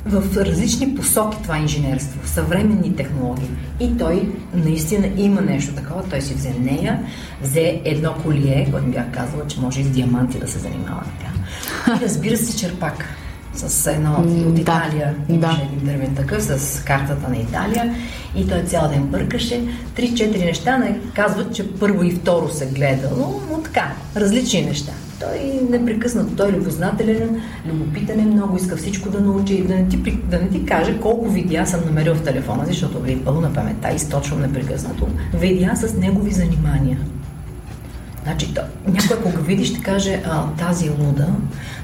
в 0.09 0.37
различни 0.37 0.95
посоки 0.95 1.37
това 1.43 1.57
инженерство, 1.57 2.19
съвременни 2.25 2.95
технологии. 2.95 3.49
И 3.79 3.97
той 3.97 4.29
наистина 4.53 5.07
има 5.17 5.41
нещо 5.41 5.73
такова. 5.75 6.03
Той 6.09 6.21
си 6.21 6.33
взе 6.33 6.53
нея, 6.59 6.99
взе 7.41 7.81
едно 7.85 8.13
колие, 8.23 8.67
което 8.71 8.87
бях 8.87 9.11
казала, 9.11 9.47
че 9.47 9.59
може 9.59 9.81
и 9.81 9.83
с 9.83 9.89
диаманти 9.89 10.39
да 10.39 10.47
се 10.47 10.59
занимава 10.59 11.03
така. 11.19 11.33
И 11.97 12.05
разбира 12.05 12.37
се, 12.37 12.57
черпак 12.57 13.05
с 13.53 13.91
едно 13.91 14.13
от 14.47 14.59
Италия. 14.59 15.15
да. 15.29 15.33
Имаше 15.33 15.61
един 15.61 15.85
дървен 15.85 16.15
такъв 16.15 16.43
с 16.43 16.83
картата 16.83 17.29
на 17.29 17.37
Италия 17.37 17.95
и 18.35 18.47
той 18.47 18.61
цял 18.61 18.89
ден 18.89 19.03
бъркаше. 19.03 19.63
Три-четири 19.95 20.45
неща 20.45 20.77
не 20.77 20.99
казват, 21.15 21.55
че 21.55 21.71
първо 21.71 22.03
и 22.03 22.11
второ 22.11 22.49
се 22.49 22.65
гледало, 22.65 23.41
но 23.51 23.57
така, 23.57 23.91
различни 24.15 24.61
неща. 24.61 24.91
Той 25.19 25.67
непрекъснато, 25.69 26.35
той 26.35 26.49
е 26.49 26.51
любознателен, 26.51 27.41
любопитен 27.67 28.19
е 28.19 28.25
много, 28.25 28.57
иска 28.57 28.77
всичко 28.77 29.09
да 29.09 29.21
научи 29.21 29.53
и 29.53 29.63
да 29.63 29.75
не 29.75 29.87
ти, 29.87 29.97
да 30.11 30.39
не 30.39 30.49
ти 30.49 30.65
каже 30.65 30.99
колко 30.99 31.29
видеа 31.29 31.65
съм 31.67 31.85
намерил 31.85 32.15
в 32.15 32.23
телефона, 32.23 32.63
защото 32.67 32.99
ви 32.99 33.11
е 33.11 33.23
пълна 33.23 33.53
паметта, 33.53 33.93
източвам 33.93 34.41
непрекъснато. 34.41 35.07
Видеа 35.33 35.75
с 35.75 35.93
негови 35.93 36.31
занимания. 36.31 36.97
Значи, 38.23 38.53
то, 38.53 38.61
някой, 38.87 39.17
ако 39.17 39.29
го 39.29 39.41
види, 39.41 39.65
ще 39.65 39.81
каже, 39.81 40.21
а, 40.25 40.47
тази 40.57 40.87
е 40.87 40.89
луда. 40.89 41.27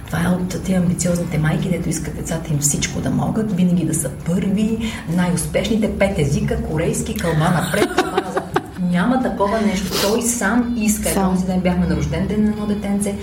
Това 0.05 0.19
е 0.23 0.27
от 0.27 0.49
тези 0.49 0.73
амбициозните 0.73 1.37
майки, 1.37 1.69
дето 1.69 1.89
искат 1.89 2.15
децата 2.15 2.53
им 2.53 2.59
всичко 2.59 3.01
да 3.01 3.09
могат, 3.09 3.55
винаги 3.55 3.85
да 3.85 3.93
са 3.93 4.09
първи, 4.25 4.93
най-успешните 5.15 5.97
пет 5.99 6.19
езика, 6.19 6.63
корейски, 6.63 7.17
кълма 7.17 7.49
напред, 7.49 7.89
кълма 7.95 8.21
назад. 8.21 8.62
Няма 8.91 9.23
такова 9.23 9.61
нещо. 9.61 9.91
Той 10.01 10.21
сам 10.21 10.75
иска. 10.77 11.09
Сам. 11.09 11.33
Този 11.33 11.45
ден 11.45 11.59
бяхме 11.59 11.87
на 11.87 11.95
рожден 11.95 12.27
ден 12.27 12.43
на 12.43 12.49
едно 12.49 12.65
детенце. 12.65 13.15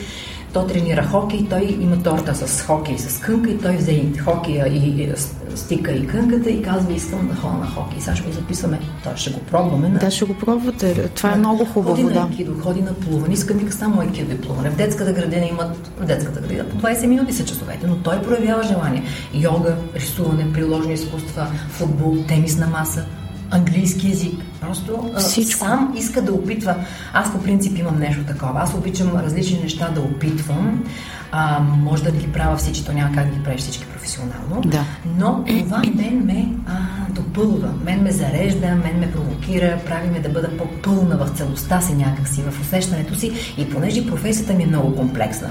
То 0.53 0.67
тренира 0.67 1.07
хокей, 1.07 1.47
той 1.51 1.77
има 1.81 2.03
торта 2.03 2.35
с 2.35 2.63
хокей, 2.63 2.99
с 2.99 3.21
кънка 3.21 3.51
и 3.51 3.59
той 3.59 3.77
взе 3.77 3.93
и 3.93 4.19
хокея 4.19 4.69
и, 4.69 5.03
и 5.03 5.13
стика 5.55 5.93
и 5.93 6.07
кънката 6.07 6.51
и 6.51 6.63
казва, 6.63 6.93
искам 6.93 7.29
да 7.29 7.35
ходя 7.35 7.55
на 7.55 7.67
хокей. 7.67 8.01
Сега 8.01 8.17
ще 8.17 8.27
го 8.27 8.33
записваме, 8.33 8.81
той 9.05 9.13
ще 9.17 9.31
го 9.31 9.41
пробваме. 9.41 9.89
На... 9.89 9.99
Да, 9.99 10.11
ще 10.11 10.25
го 10.25 10.35
пробвате. 10.35 11.09
Това 11.09 11.33
е 11.33 11.37
много 11.37 11.59
Ходи 11.59 11.71
хубаво, 11.71 12.03
на 12.03 12.11
да. 12.11 12.21
айкидо, 12.21 12.55
ходи 12.63 12.83
на 12.83 12.95
плуване, 12.95 13.35
искам 13.35 13.57
вика 13.57 13.73
само 13.73 14.01
айкидо 14.01 14.33
и 14.33 14.41
плуване. 14.41 14.71
В 14.71 14.77
детската 14.77 15.13
градина 15.13 15.47
имат, 15.47 15.91
в 16.01 16.05
детската 16.05 16.41
градина 16.41 16.65
по 16.69 16.77
20 16.77 17.07
минути 17.07 17.33
са 17.33 17.45
часовете, 17.45 17.87
но 17.87 17.97
той 17.97 18.23
проявява 18.23 18.63
желание. 18.63 19.03
Йога, 19.35 19.77
рисуване, 19.97 20.53
приложни 20.53 20.93
изкуства, 20.93 21.47
футбол, 21.69 22.17
тенис 22.29 22.59
на 22.59 22.67
маса, 22.67 23.05
английски 23.51 24.09
язик. 24.09 24.45
Просто 24.61 25.11
Всичко. 25.19 25.59
сам 25.59 25.95
иска 25.97 26.23
да 26.23 26.33
опитва. 26.33 26.75
Аз 27.13 27.33
по 27.33 27.43
принцип 27.43 27.79
имам 27.79 27.99
нещо 27.99 28.25
такова. 28.25 28.61
Аз 28.61 28.75
обичам 28.75 29.17
различни 29.17 29.61
неща 29.63 29.89
да 29.89 30.01
опитвам. 30.01 30.85
А, 31.33 31.61
може 31.61 32.03
да 32.03 32.11
ги 32.11 32.33
правя 32.33 32.57
всички, 32.57 32.85
то 32.87 32.93
няма 32.93 33.15
как 33.15 33.27
да 33.27 33.37
ги 33.37 33.43
правиш 33.43 33.61
всички 33.61 33.87
професионално. 33.87 34.61
Да. 34.65 34.85
Но 35.19 35.45
това 35.45 35.83
мен 35.95 36.25
ме 36.25 36.49
а, 36.67 36.79
допълва, 37.13 37.73
мен 37.85 38.03
ме 38.03 38.13
зарежда, 38.13 38.67
мен 38.67 38.99
ме 38.99 39.13
провокира, 39.13 39.79
прави 39.87 40.11
ме 40.11 40.21
да 40.21 40.29
бъда 40.29 40.57
по-пълна 40.57 41.17
в 41.17 41.29
целостта 41.37 41.81
си 41.81 41.95
някакси, 41.95 42.43
в 42.43 42.61
усещането 42.61 43.15
си 43.15 43.55
и 43.59 43.71
понеже 43.71 44.07
професията 44.07 44.55
ми 44.55 44.63
е 44.63 44.67
много 44.67 44.97
комплексна. 44.97 45.51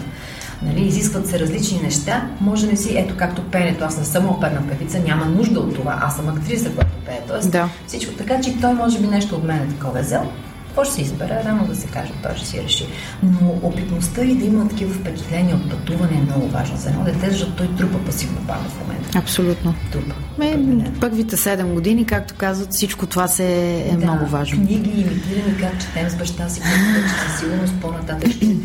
Нали, 0.62 0.82
изискват 0.88 1.28
се 1.28 1.40
различни 1.40 1.82
неща, 1.82 2.28
може 2.42 2.68
не 2.68 2.76
си, 2.76 2.98
ето 2.98 3.14
както 3.18 3.44
пеенето, 3.44 3.86
аз 3.86 3.98
не 3.98 4.06
съм 4.06 4.30
оперна 4.30 4.68
певица, 4.70 5.00
няма 5.00 5.26
нужда 5.26 5.60
от 5.60 5.76
това, 5.76 6.00
аз 6.02 6.16
съм 6.16 6.30
актриса, 6.30 6.70
която 6.72 6.92
пее, 7.06 7.20
тоест 7.28 7.52
Да. 7.52 7.70
всичко. 7.88 8.14
Така 8.14 8.42
че 8.42 8.62
той 8.62 8.74
може 8.74 9.00
би 9.00 9.08
нещо 9.08 9.36
от 9.36 9.44
мен 9.44 9.58
е 9.58 9.68
такова 9.68 10.02
взел. 10.02 10.22
Какво 10.70 10.84
ще 10.84 10.94
се 10.94 11.02
избере? 11.02 11.42
Рано 11.46 11.68
да 11.68 11.76
се 11.76 11.88
каже, 11.88 12.12
той 12.24 12.36
ще 12.36 12.48
си 12.48 12.62
реши. 12.64 12.88
Но 13.24 13.50
опитността 13.64 14.22
и 14.22 14.36
да 14.36 14.46
има 14.46 14.70
такива 14.70 14.94
впечатления 14.94 15.56
от 15.56 15.70
пътуване 15.70 16.18
е 16.18 16.22
много 16.22 16.48
важно 16.48 16.78
за 16.78 16.90
едно 16.90 17.04
дете, 17.04 17.30
защото 17.32 17.52
той 17.52 17.68
трупа 17.78 18.06
пасивно 18.06 18.38
памет 18.48 18.72
в 18.72 18.80
момента. 18.82 19.18
Абсолютно. 19.20 19.74
Трупа. 19.92 20.16
Ме, 20.38 20.92
първите 21.02 21.38
7 21.38 21.74
години, 21.74 22.06
както 22.06 22.34
казват, 22.38 22.74
всичко 22.74 23.06
това 23.06 23.28
се 23.28 23.80
е 23.80 23.92
да, 23.92 24.06
много 24.06 24.26
важно. 24.26 24.58
Книги, 24.66 24.90
имитирани 24.90 25.58
как 25.60 25.82
четем 25.82 26.10
с 26.10 26.16
баща 26.16 26.50
си, 26.50 26.62
които 26.62 27.02
вече 27.02 27.14
със 27.30 27.40
сигурност 27.40 27.74
по-нататък 27.82 28.32
ще 28.32 28.56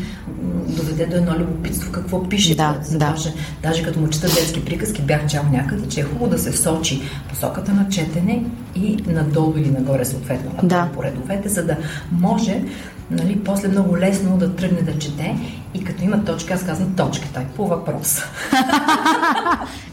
доведе 0.69 1.07
до 1.07 1.17
едно 1.17 1.33
любопитство 1.39 1.93
какво 1.93 2.29
пише. 2.29 2.55
Да, 2.55 2.73
което 2.75 2.91
да. 2.91 2.99
Даже, 2.99 3.33
даже 3.63 3.83
като 3.83 4.01
му 4.01 4.09
чета 4.09 4.27
детски 4.27 4.65
приказки, 4.65 5.03
бях 5.03 5.27
чал 5.27 5.43
някъде, 5.53 5.89
че 5.89 6.01
е 6.01 6.05
хубаво 6.05 6.31
да 6.31 6.39
се 6.39 6.53
сочи 6.53 7.03
посоката 7.29 7.73
на 7.73 7.89
четене 7.89 8.45
и 8.75 8.97
надолу 9.07 9.55
или 9.57 9.71
нагоре 9.71 10.05
съответно, 10.05 10.51
Да. 10.63 10.89
по 10.95 11.03
редовете, 11.03 11.49
за 11.49 11.65
да 11.65 11.77
може 12.13 12.63
нали, 13.11 13.39
после 13.39 13.69
много 13.69 13.99
лесно 13.99 14.37
да 14.37 14.57
тръгне 14.57 14.83
да 14.83 14.99
чете 14.99 15.37
и 15.75 15.85
като 15.85 16.05
има 16.05 16.25
точка, 16.25 16.55
аз 16.55 16.65
казвам 16.67 16.95
точка, 16.97 17.29
той 17.35 17.45
по 17.47 17.67
въпрос. 17.67 18.23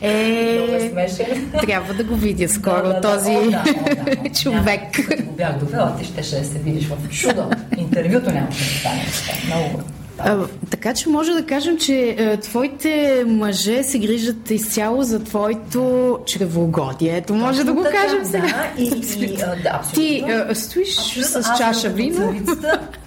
Много 0.01 0.11
е 0.73 0.75
Е, 0.75 0.89
смешен. 0.91 1.51
трябва 1.61 1.93
да 1.93 2.03
го 2.03 2.15
видя 2.15 2.49
скоро, 2.49 2.75
Да, 2.77 2.83
да, 2.83 2.93
да. 2.93 3.01
този 3.01 3.31
О, 3.31 3.41
да, 3.41 3.47
о, 3.47 3.95
да, 3.95 4.11
о. 4.21 4.33
човек. 4.33 4.81
Няма, 4.97 5.07
Като 5.07 5.23
го 5.23 5.31
бях 5.31 5.57
довела, 5.57 5.95
ти 5.95 6.05
ще, 6.05 6.23
ще 6.23 6.43
се 6.43 6.59
видиш 6.59 6.87
в 6.87 7.09
чудо. 7.09 7.43
Интервюто 7.77 8.31
нямаше 8.31 8.63
да 8.63 8.79
стане. 8.79 9.05
Много. 9.45 9.81
А, 10.26 10.38
така 10.69 10.93
че 10.93 11.09
може 11.09 11.32
да 11.34 11.45
кажем, 11.45 11.78
че 11.78 12.15
е, 12.17 12.38
твоите 12.38 13.24
мъже 13.28 13.84
се 13.84 13.99
грижат 13.99 14.51
изцяло 14.51 15.03
за 15.03 15.24
твоето 15.24 16.19
чревоугодие. 16.26 17.17
Ето, 17.17 17.34
може 17.34 17.63
да 17.63 17.74
го 17.74 17.84
Така, 17.84 17.97
кажем 17.97 18.26
сега. 18.26 18.47
Да, 18.47 18.82
и, 18.82 18.86
и, 19.17 19.38
а, 19.41 19.55
да, 19.63 19.82
Ти 19.93 20.24
е, 20.49 20.55
стоиш 20.55 20.97
Абсолютно. 20.97 21.43
с 21.43 21.57
чаша 21.57 21.89
вино. 21.89 22.34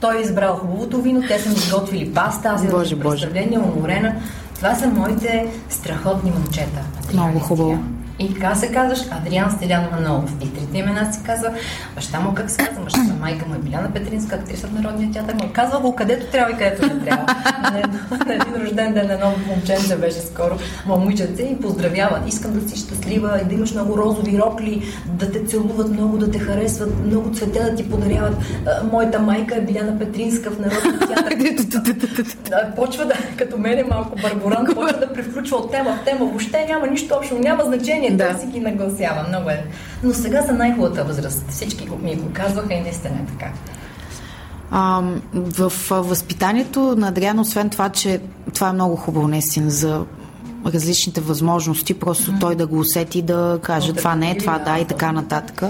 Той 0.00 0.18
е 0.18 0.20
избрал 0.20 0.54
хубавото 0.56 1.02
вино, 1.02 1.22
те 1.28 1.38
са 1.38 1.48
ми 1.48 1.54
изготвили 1.54 2.14
паста, 2.14 2.48
аз 2.48 2.64
имам 2.64 3.00
представление, 3.00 3.58
уморена. 3.58 4.14
Това 4.54 4.74
са 4.74 4.86
моите 4.86 5.46
страхотни 5.68 6.30
момчета. 6.30 6.80
Много 7.12 7.38
хубаво. 7.38 7.78
И 8.18 8.34
така 8.34 8.54
се 8.54 8.72
казваш 8.72 8.98
Адриан 9.10 9.50
Стилян 9.50 9.84
Манолов. 9.92 10.32
И 10.42 10.54
трите 10.54 10.78
имена 10.78 11.12
си 11.12 11.20
казва, 11.26 11.50
баща 11.94 12.20
му 12.20 12.34
как 12.34 12.50
се 12.50 12.56
казва, 12.56 12.82
баща 12.84 13.00
майка 13.20 13.46
му 13.46 13.54
е 13.54 13.58
Биляна 13.58 13.92
Петринска, 13.92 14.36
актриса 14.36 14.66
в 14.66 14.72
Народния 14.72 15.12
театър. 15.12 15.34
Му 15.34 15.50
казва 15.52 15.80
го 15.80 15.96
където 15.96 16.26
трябва 16.26 16.50
и 16.52 16.54
където 16.54 16.86
не 16.94 17.04
трябва. 17.04 17.26
на, 17.62 17.78
едно- 17.78 18.26
на 18.26 18.34
един 18.34 18.62
рожден 18.62 18.92
ден 18.94 19.10
едно 19.10 19.32
момченце 19.48 19.96
беше 19.96 20.20
скоро, 20.20 20.58
момиченце 20.86 21.42
и 21.42 21.60
поздравява. 21.60 22.22
Искам 22.26 22.52
да 22.52 22.68
си 22.68 22.76
щастлива, 22.78 23.40
и 23.42 23.48
да 23.48 23.54
имаш 23.54 23.72
много 23.74 23.96
розови 23.98 24.38
рокли, 24.38 24.82
да 25.06 25.32
те 25.32 25.44
целуват 25.44 25.88
много, 25.90 26.18
да 26.18 26.30
те 26.30 26.38
харесват, 26.38 27.04
много 27.06 27.34
цвете 27.34 27.58
да 27.62 27.74
ти 27.74 27.90
подаряват. 27.90 28.36
Моята 28.92 29.18
майка 29.20 29.56
е 29.56 29.60
Биляна 29.60 29.98
Петринска 29.98 30.50
в 30.50 30.58
Народния 30.58 30.98
театър. 30.98 31.34
Почва 32.76 33.06
да, 33.06 33.14
като 33.38 33.58
мен 33.58 33.78
е 33.78 33.84
малко 33.90 34.18
барборан, 34.22 34.66
почва 34.74 34.98
да 34.98 35.12
превключва 35.12 35.56
от 35.56 35.70
тема 35.70 35.98
в 36.02 36.04
тема. 36.04 36.18
Въобще 36.18 36.66
няма 36.68 36.86
нищо 36.86 37.14
общо, 37.18 37.38
няма 37.38 37.64
значение. 37.64 38.03
Да. 38.10 38.30
Той 38.30 38.40
си 38.40 38.46
ги 38.46 38.60
нагласява. 38.60 39.28
Много 39.28 39.50
е. 39.50 39.64
Но 40.02 40.14
сега 40.14 40.42
са 40.42 40.52
най-хубавата 40.52 41.04
възраст. 41.04 41.44
Всички 41.50 41.88
ми 42.02 42.16
го 42.16 42.28
казваха 42.32 42.74
и 42.74 42.80
наистина 42.80 43.14
е 43.14 43.26
така. 43.32 43.52
А, 44.70 45.02
в 45.34 45.72
възпитанието 45.90 46.94
на 46.96 47.08
Адриан, 47.08 47.38
освен 47.38 47.70
това, 47.70 47.88
че 47.88 48.20
това 48.54 48.68
е 48.68 48.72
много 48.72 48.96
хубаво 48.96 49.28
наистина 49.28 49.70
за 49.70 50.04
различните 50.66 51.20
възможности, 51.20 51.94
просто 51.94 52.32
mm-hmm. 52.32 52.40
той 52.40 52.54
да 52.54 52.66
го 52.66 52.78
усети 52.78 53.22
да 53.22 53.58
каже 53.62 53.92
Да, 53.92 53.98
това 53.98 54.14
не 54.16 54.30
е, 54.30 54.34
да, 54.34 54.40
това 54.40 54.58
да, 54.58 54.64
да 54.64 54.78
и 54.78 54.82
да. 54.82 54.88
така 54.88 55.12
нататък. 55.12 55.62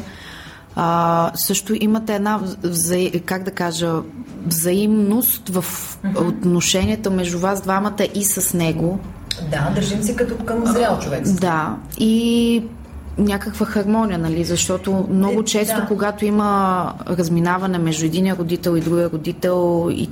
А, 0.76 1.30
също 1.34 1.74
имате 1.80 2.14
една, 2.14 2.40
вза... 2.62 2.96
как 3.24 3.42
да 3.42 3.50
кажа, 3.50 3.92
взаимност 4.46 5.48
в 5.48 5.64
mm-hmm. 5.64 6.28
отношенията 6.28 7.10
между 7.10 7.38
вас 7.38 7.60
двамата 7.60 8.04
и 8.14 8.24
с 8.24 8.54
него. 8.54 8.98
Да, 9.50 9.72
държим 9.74 10.02
се 10.02 10.16
като 10.16 10.44
към 10.44 10.66
зрял 10.66 10.98
човек. 10.98 11.22
Да, 11.28 11.76
и 11.98 12.64
някаква 13.18 13.66
хармония, 13.66 14.18
нали? 14.18 14.44
Защото 14.44 15.06
много 15.10 15.40
Е, 15.40 15.44
често, 15.44 15.80
да. 15.80 15.86
когато 15.86 16.24
има 16.24 16.92
разминаване 17.08 17.78
между 17.78 18.06
единия 18.06 18.36
родител 18.36 18.76
и 18.76 18.80
другия 18.80 19.10
родител, 19.10 19.88
и 19.92 20.08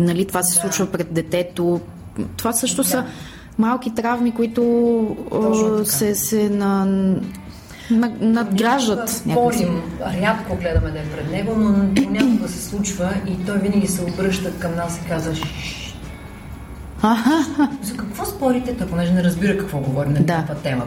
нали, 0.00 0.24
това 0.26 0.42
се 0.42 0.54
Да. 0.54 0.60
случва 0.60 0.86
пред 0.86 1.12
детето, 1.12 1.80
това 2.36 2.52
също 2.52 2.82
Да. 2.82 2.88
са 2.88 3.04
малки 3.58 3.94
травми, 3.94 4.34
които 4.34 4.62
се, 5.84 6.14
се 6.14 6.48
на, 6.50 6.84
надграждат. 8.20 9.08
Спорим, 9.08 9.82
рядко 10.20 10.56
гледаме 10.56 10.90
да 10.90 10.98
е 10.98 11.04
пред 11.04 11.30
него, 11.30 11.54
но 11.56 11.94
понякога 11.94 12.48
се 12.48 12.62
случва 12.68 13.14
и 13.26 13.46
той 13.46 13.58
винаги 13.58 13.86
се 13.86 14.02
обръща 14.02 14.52
към 14.58 14.74
нас 14.74 15.00
и 15.04 15.08
казва 15.08 15.32
За 17.82 17.96
какво 17.96 18.24
спорите? 18.24 18.76
Той 18.76 18.86
понеже 18.86 19.12
не 19.12 19.24
разбира 19.24 19.58
какво 19.58 19.78
говори 19.78 20.08
на 20.08 20.20
да. 20.20 20.44
тема. 20.62 20.84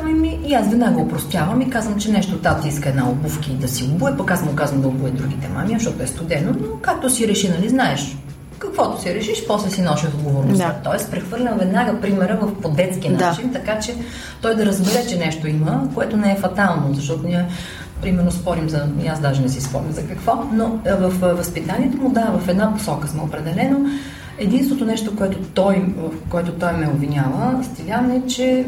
Ами 0.00 0.14
ми, 0.14 0.40
и 0.46 0.54
аз 0.54 0.68
веднага 0.68 1.00
опростявам 1.00 1.60
и 1.60 1.70
казвам, 1.70 1.98
че 1.98 2.12
нещо 2.12 2.38
тати 2.38 2.68
иска 2.68 2.88
една 2.88 3.10
обувки 3.10 3.50
да 3.50 3.68
си 3.68 3.84
обуе, 3.84 4.16
пък 4.16 4.30
аз 4.30 4.44
му 4.44 4.54
казвам 4.54 4.80
да 4.80 4.88
обуе 4.88 5.10
другите 5.10 5.48
мами, 5.48 5.72
защото 5.72 6.02
е 6.02 6.06
студено, 6.06 6.52
но 6.60 6.76
както 6.80 7.10
си 7.10 7.28
реши, 7.28 7.48
нали, 7.48 7.68
знаеш, 7.68 8.16
каквото 8.58 9.02
си 9.02 9.14
решиш, 9.14 9.46
после 9.46 9.70
си 9.70 9.82
носиш 9.82 10.08
отговорността. 10.08 10.66
Да. 10.66 10.90
Тоест, 10.90 11.10
прехвърлям 11.10 11.58
веднага 11.58 12.00
примера 12.00 12.38
в 12.42 12.60
по-детски 12.60 13.08
начин, 13.08 13.50
да. 13.50 13.52
така 13.52 13.80
че 13.80 13.94
той 14.42 14.56
да 14.56 14.66
разбере, 14.66 15.06
че 15.06 15.18
нещо 15.18 15.48
има, 15.48 15.88
което 15.94 16.16
не 16.16 16.32
е 16.32 16.36
фатално, 16.36 16.94
защото 16.94 17.26
ние 17.26 17.46
примерно 18.02 18.30
спорим 18.30 18.68
за, 18.68 18.86
аз 19.08 19.20
даже 19.20 19.42
не 19.42 19.48
си 19.48 19.60
спомням 19.60 19.92
за 19.92 20.06
какво, 20.06 20.44
но 20.52 20.78
в 20.98 21.34
възпитанието 21.34 21.96
му 21.96 22.10
да, 22.10 22.38
в 22.38 22.48
една 22.48 22.74
посока 22.74 23.08
сме 23.08 23.22
определено. 23.22 23.86
Единството 24.38 24.84
нещо, 24.84 25.16
което 25.16 25.38
той, 25.38 25.84
в 25.96 26.10
което 26.28 26.52
той 26.52 26.72
ме 26.72 26.88
обвинява, 26.88 27.64
Стилян, 27.64 28.10
е, 28.10 28.26
че 28.26 28.66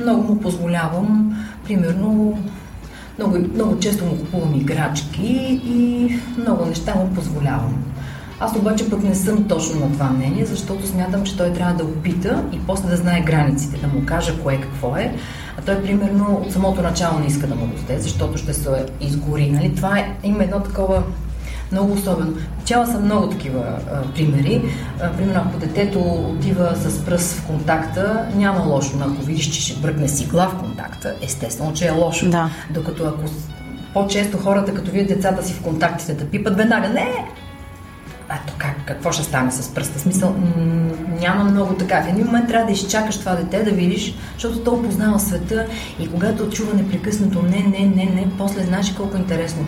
много 0.00 0.22
му 0.22 0.40
позволявам, 0.40 1.36
примерно, 1.64 2.38
много, 3.18 3.38
много 3.54 3.78
често 3.78 4.04
му 4.04 4.18
купувам 4.18 4.54
играчки 4.54 5.60
и 5.64 6.10
много 6.38 6.64
неща 6.64 6.94
му 6.94 7.14
позволявам. 7.14 7.84
Аз 8.40 8.56
обаче 8.56 8.90
пък 8.90 9.02
не 9.02 9.14
съм 9.14 9.44
точно 9.48 9.80
на 9.80 9.92
това 9.92 10.10
мнение, 10.10 10.46
защото 10.46 10.86
смятам, 10.86 11.24
че 11.24 11.36
той 11.36 11.52
трябва 11.52 11.74
да 11.74 11.84
опита 11.84 12.44
и 12.52 12.58
после 12.66 12.88
да 12.88 12.96
знае 12.96 13.20
границите, 13.20 13.78
да 13.80 13.86
му 13.86 14.06
каже 14.06 14.38
кое 14.42 14.60
какво 14.60 14.96
е. 14.96 15.14
А 15.58 15.62
той, 15.62 15.82
примерно, 15.82 16.42
от 16.46 16.52
самото 16.52 16.82
начало 16.82 17.18
не 17.18 17.26
иска 17.26 17.46
да 17.46 17.54
му 17.54 17.66
даде, 17.66 18.00
защото 18.00 18.38
ще 18.38 18.54
се 18.54 18.86
изгори. 19.00 19.50
Нали? 19.50 19.74
Това 19.74 19.98
е, 19.98 20.16
има 20.24 20.44
едно 20.44 20.60
такова 20.60 21.02
много 21.72 21.92
особено. 21.92 22.32
Чела 22.64 22.86
съм 22.86 23.04
много 23.04 23.28
такива 23.28 23.64
а, 23.92 24.02
примери. 24.14 24.62
А, 25.00 25.12
примерно, 25.12 25.40
ако 25.46 25.58
детето 25.58 26.00
отива 26.00 26.72
с 26.76 27.04
пръст 27.04 27.34
в 27.34 27.46
контакта, 27.46 28.26
няма 28.34 28.60
лошо, 28.60 28.96
но 28.98 29.04
ако 29.04 29.22
видиш, 29.22 29.46
че 29.50 29.60
ще 29.60 29.80
бръкне 29.80 30.08
си 30.08 30.26
глав 30.26 30.52
в 30.52 30.58
контакта, 30.58 31.14
естествено, 31.22 31.72
че 31.72 31.86
е 31.86 31.90
лошо. 31.90 32.30
Да. 32.30 32.50
Докато 32.70 33.04
ако 33.04 33.22
по-често 33.94 34.38
хората, 34.38 34.74
като 34.74 34.90
видят 34.90 35.08
децата 35.08 35.44
си 35.44 35.52
в 35.52 35.62
контактите, 35.62 36.14
да 36.14 36.24
пипат 36.24 36.56
веднага, 36.56 36.88
не, 36.88 37.08
ето 38.34 38.52
как, 38.58 38.76
какво 38.86 39.12
ще 39.12 39.22
стане 39.22 39.52
с 39.52 39.74
пръста? 39.74 39.98
Смисъл, 39.98 40.36
няма 41.20 41.44
много 41.44 41.74
така. 41.74 42.02
В 42.02 42.08
един 42.08 42.26
момент 42.26 42.48
трябва 42.48 42.66
да 42.66 42.72
изчакаш 42.72 43.18
това 43.18 43.34
дете, 43.34 43.62
да 43.62 43.70
видиш, 43.70 44.14
защото 44.34 44.58
то 44.58 44.70
опознава 44.70 45.20
света 45.20 45.66
и 46.00 46.10
когато 46.10 46.50
чува 46.50 46.74
непрекъснато 46.74 47.42
не, 47.42 47.58
не, 47.58 47.86
не, 47.86 48.04
не, 48.04 48.26
после 48.38 48.62
знаеш 48.62 48.92
колко 48.92 49.16
интересно. 49.16 49.66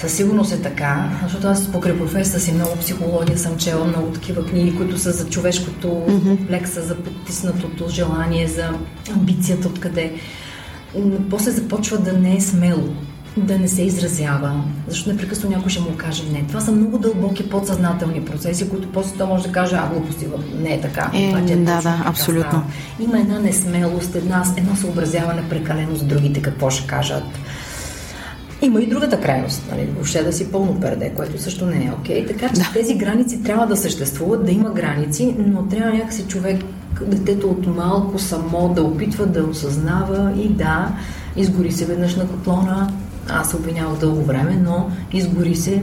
Със 0.00 0.12
сигурност 0.12 0.52
е 0.52 0.62
така, 0.62 1.10
защото 1.22 1.48
аз 1.48 1.72
покрай 1.72 1.98
професията 1.98 2.40
си 2.40 2.52
много 2.52 2.76
психология 2.76 3.38
съм 3.38 3.56
чела, 3.56 3.84
много 3.84 4.06
такива 4.06 4.46
книги, 4.46 4.76
които 4.76 4.98
са 4.98 5.12
за 5.12 5.28
човешкото 5.28 5.86
mm-hmm. 5.86 6.50
лекса, 6.50 6.82
за 6.82 6.96
потиснатото 6.96 7.88
желание, 7.88 8.48
за 8.48 8.70
амбицията 9.12 9.68
откъде. 9.68 10.12
После 11.30 11.50
започва 11.50 11.98
да 11.98 12.12
не 12.12 12.36
е 12.36 12.40
смело 12.40 12.88
да 13.36 13.58
не 13.58 13.68
се 13.68 13.82
изразява, 13.82 14.64
защото 14.88 15.12
непрекъснато 15.12 15.56
някой 15.56 15.70
ще 15.70 15.80
му 15.80 15.96
каже 15.96 16.22
не. 16.32 16.46
Това 16.48 16.60
са 16.60 16.72
много 16.72 16.98
дълбоки 16.98 17.50
подсъзнателни 17.50 18.24
процеси, 18.24 18.70
които 18.70 18.92
после 18.92 19.18
то 19.18 19.26
може 19.26 19.42
да 19.42 19.52
каже, 19.52 19.76
а 19.76 19.88
глупости, 19.88 20.26
не 20.62 20.74
е 20.74 20.80
така. 20.80 21.10
Е, 21.14 21.28
това, 21.28 21.38
е 21.38 21.56
да, 21.56 21.82
да, 21.82 22.02
абсолютно. 22.06 22.50
Става. 22.50 22.64
Има 23.00 23.18
една 23.18 23.38
несмелост, 23.38 24.14
една, 24.14 24.44
едно 24.56 24.76
съобразяване 24.76 25.48
прекалено 25.48 25.96
с 25.96 26.02
другите, 26.02 26.42
какво 26.42 26.70
ще 26.70 26.86
кажат. 26.86 27.24
Има 28.62 28.80
и 28.80 28.86
другата 28.86 29.20
крайност, 29.20 29.62
нали, 29.70 29.88
въобще 29.94 30.22
да 30.22 30.32
си 30.32 30.52
пълно 30.52 30.80
перде, 30.80 31.12
което 31.16 31.42
също 31.42 31.66
не 31.66 31.84
е 31.84 31.92
окей. 32.00 32.24
Okay. 32.24 32.28
Така 32.28 32.48
че 32.48 32.60
да. 32.60 32.70
тези 32.74 32.94
граници 32.94 33.42
трябва 33.42 33.66
да 33.66 33.76
съществуват, 33.76 34.44
да 34.44 34.50
има 34.50 34.70
граници, 34.70 35.34
но 35.38 35.66
трябва 35.66 35.92
някакси 35.92 36.22
човек, 36.22 36.64
детето 37.06 37.50
от 37.50 37.66
малко 37.66 38.18
само 38.18 38.68
да 38.74 38.82
опитва 38.82 39.26
да 39.26 39.44
осъзнава 39.44 40.32
и 40.36 40.48
да, 40.48 40.92
изгори 41.36 41.72
се 41.72 41.84
веднъж 41.84 42.16
на 42.16 42.28
котлона, 42.28 42.92
аз 43.28 43.50
се 43.50 43.56
обвинявах 43.56 43.98
дълго 43.98 44.22
време, 44.22 44.62
но 44.64 44.90
изгори 45.12 45.56
се, 45.56 45.82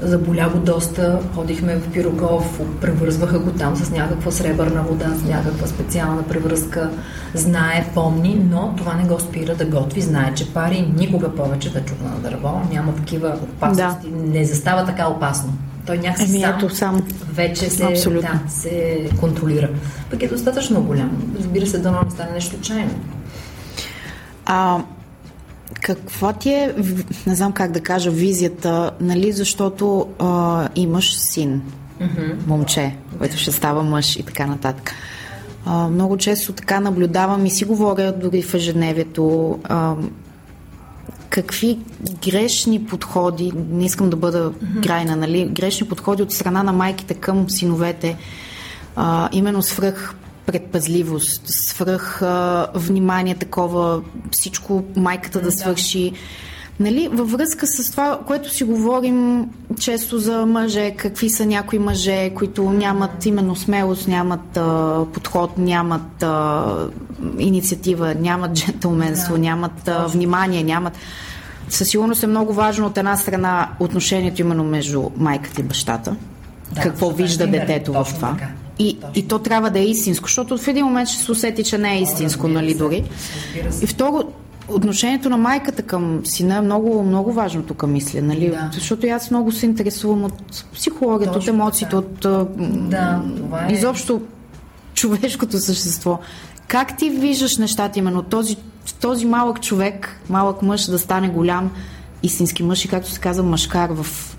заболя 0.00 0.48
го 0.48 0.58
доста, 0.58 1.18
ходихме 1.34 1.76
в 1.76 1.92
Пирогов, 1.92 2.60
превързваха 2.80 3.38
го 3.38 3.50
там 3.50 3.76
с 3.76 3.90
някаква 3.90 4.30
сребърна 4.30 4.82
вода, 4.82 5.14
с 5.16 5.28
някаква 5.28 5.66
специална 5.66 6.22
превръзка, 6.22 6.90
знае, 7.34 7.90
помни, 7.94 8.46
но 8.50 8.74
това 8.76 8.94
не 8.94 9.04
го 9.04 9.20
спира 9.20 9.54
да 9.54 9.64
готви, 9.64 10.00
знае, 10.00 10.34
че 10.34 10.52
пари 10.52 10.92
никога 10.96 11.34
повече 11.34 11.72
да 11.72 11.84
чукна 11.84 12.08
на 12.08 12.16
дърво, 12.16 12.60
няма 12.72 12.94
такива 12.94 13.36
опасности, 13.42 14.10
да. 14.10 14.16
не 14.16 14.44
застава 14.44 14.86
така 14.86 15.08
опасно. 15.08 15.52
Той 15.86 15.98
някакси 15.98 16.40
сам, 16.40 16.70
сам 16.70 17.06
вече 17.32 17.70
се, 17.70 18.10
да, 18.10 18.40
се 18.48 19.08
контролира. 19.20 19.68
Пък 20.10 20.22
е 20.22 20.28
достатъчно 20.28 20.82
голям. 20.82 21.34
Разбира 21.38 21.66
се, 21.66 21.78
да 21.78 21.90
не 21.90 22.10
стане 22.10 22.30
нещо 22.32 22.54
случайно. 22.54 22.90
А, 24.46 24.78
каква 25.82 26.32
ти 26.32 26.50
е, 26.50 26.74
не 27.26 27.34
знам 27.34 27.52
как 27.52 27.72
да 27.72 27.80
кажа, 27.80 28.10
визията, 28.10 28.90
нали, 29.00 29.32
защото 29.32 30.08
а, 30.18 30.68
имаш 30.74 31.16
син, 31.16 31.62
mm-hmm. 32.00 32.46
момче, 32.46 32.96
който 33.18 33.36
ще 33.36 33.52
става 33.52 33.82
мъж 33.82 34.16
и 34.16 34.22
така 34.22 34.46
нататък. 34.46 34.92
А, 35.66 35.88
много 35.88 36.16
често 36.16 36.52
така 36.52 36.80
наблюдавам 36.80 37.46
и 37.46 37.50
си 37.50 37.64
говоря 37.64 38.12
дори 38.12 38.42
в 38.42 38.54
ежедневието 38.54 39.58
а, 39.64 39.94
какви 41.30 41.78
грешни 42.26 42.84
подходи, 42.84 43.52
не 43.70 43.84
искам 43.84 44.10
да 44.10 44.16
бъда 44.16 44.52
mm-hmm. 44.52 44.86
крайна, 44.86 45.16
нали, 45.16 45.48
грешни 45.52 45.88
подходи 45.88 46.22
от 46.22 46.32
страна 46.32 46.62
на 46.62 46.72
майките 46.72 47.14
към 47.14 47.50
синовете, 47.50 48.16
а, 48.96 49.28
именно 49.32 49.62
свръх 49.62 50.14
предпазливост, 50.46 51.42
свръх 51.46 52.22
а, 52.22 52.68
внимание 52.74 53.34
такова, 53.34 54.02
всичко 54.30 54.84
майката 54.96 55.40
да 55.40 55.52
свърши. 55.52 56.12
Нали, 56.80 57.08
във 57.12 57.30
връзка 57.30 57.66
с 57.66 57.90
това, 57.90 58.18
което 58.26 58.54
си 58.54 58.64
говорим 58.64 59.46
често 59.80 60.18
за 60.18 60.46
мъже, 60.46 60.90
какви 60.90 61.30
са 61.30 61.46
някои 61.46 61.78
мъже, 61.78 62.30
които 62.30 62.70
нямат 62.70 63.26
именно 63.26 63.56
смелост, 63.56 64.08
нямат 64.08 64.56
а, 64.56 65.04
подход, 65.12 65.58
нямат 65.58 66.22
а, 66.22 66.64
инициатива, 67.38 68.14
нямат 68.14 68.52
джентълменство, 68.52 69.34
да. 69.34 69.40
нямат 69.40 69.88
а, 69.88 70.06
внимание, 70.06 70.62
нямат. 70.62 70.92
Със 71.68 71.88
сигурност 71.88 72.22
е 72.22 72.26
много 72.26 72.52
важно 72.52 72.86
от 72.86 72.98
една 72.98 73.16
страна 73.16 73.68
отношението 73.80 74.40
именно 74.40 74.64
между 74.64 75.10
майката 75.16 75.60
и 75.60 75.64
бащата. 75.64 76.16
Да, 76.72 76.80
какво 76.80 77.10
вижда 77.10 77.46
детето 77.46 77.92
в 77.92 78.06
това. 78.14 78.30
Така. 78.30 78.63
И, 78.78 78.98
и 79.14 79.28
то 79.28 79.38
трябва 79.38 79.70
да 79.70 79.78
е 79.78 79.84
истинско, 79.84 80.28
защото 80.28 80.58
в 80.58 80.68
един 80.68 80.86
момент 80.86 81.08
ще 81.08 81.22
се 81.22 81.32
усети, 81.32 81.64
че 81.64 81.78
не 81.78 81.94
е 81.94 82.02
истинско, 82.02 82.48
нали 82.48 82.74
дори. 82.74 83.04
И 83.82 83.86
второ, 83.86 84.24
отношението 84.68 85.30
на 85.30 85.36
майката 85.36 85.82
към 85.82 86.20
сина 86.24 86.54
е 86.54 86.60
много, 86.60 87.02
много 87.02 87.32
важно 87.32 87.62
тук, 87.62 87.86
мисля, 87.86 88.22
нали? 88.22 88.50
Да. 88.50 88.70
Защото 88.72 89.06
аз 89.06 89.30
много 89.30 89.52
се 89.52 89.66
интересувам 89.66 90.24
от 90.24 90.64
психологията, 90.74 91.34
Точно 91.34 91.52
от 91.52 91.58
емоциите, 91.58 91.96
от 91.96 92.18
да, 92.90 93.22
това 93.36 93.66
е... 93.68 93.72
изобщо 93.72 94.22
човешкото 94.94 95.58
същество. 95.58 96.18
Как 96.68 96.96
ти 96.96 97.10
виждаш 97.10 97.58
нещата 97.58 97.98
именно 97.98 98.22
този, 98.22 98.56
този 99.00 99.26
малък 99.26 99.60
човек, 99.60 100.20
малък 100.28 100.62
мъж 100.62 100.86
да 100.86 100.98
стане 100.98 101.28
голям 101.28 101.70
истински 102.22 102.62
мъж 102.62 102.84
и 102.84 102.88
както 102.88 103.10
се 103.10 103.20
казва 103.20 103.44
мъжкар 103.44 103.90
в 103.90 104.33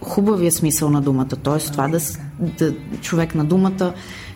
хубавия 0.00 0.52
смисъл 0.52 0.90
на 0.90 1.00
думата. 1.00 1.36
Тоест, 1.42 1.72
това 1.72 1.88
да, 1.88 1.98
да 2.40 2.74
човек 3.00 3.34
на 3.34 3.44
думата, 3.44 3.92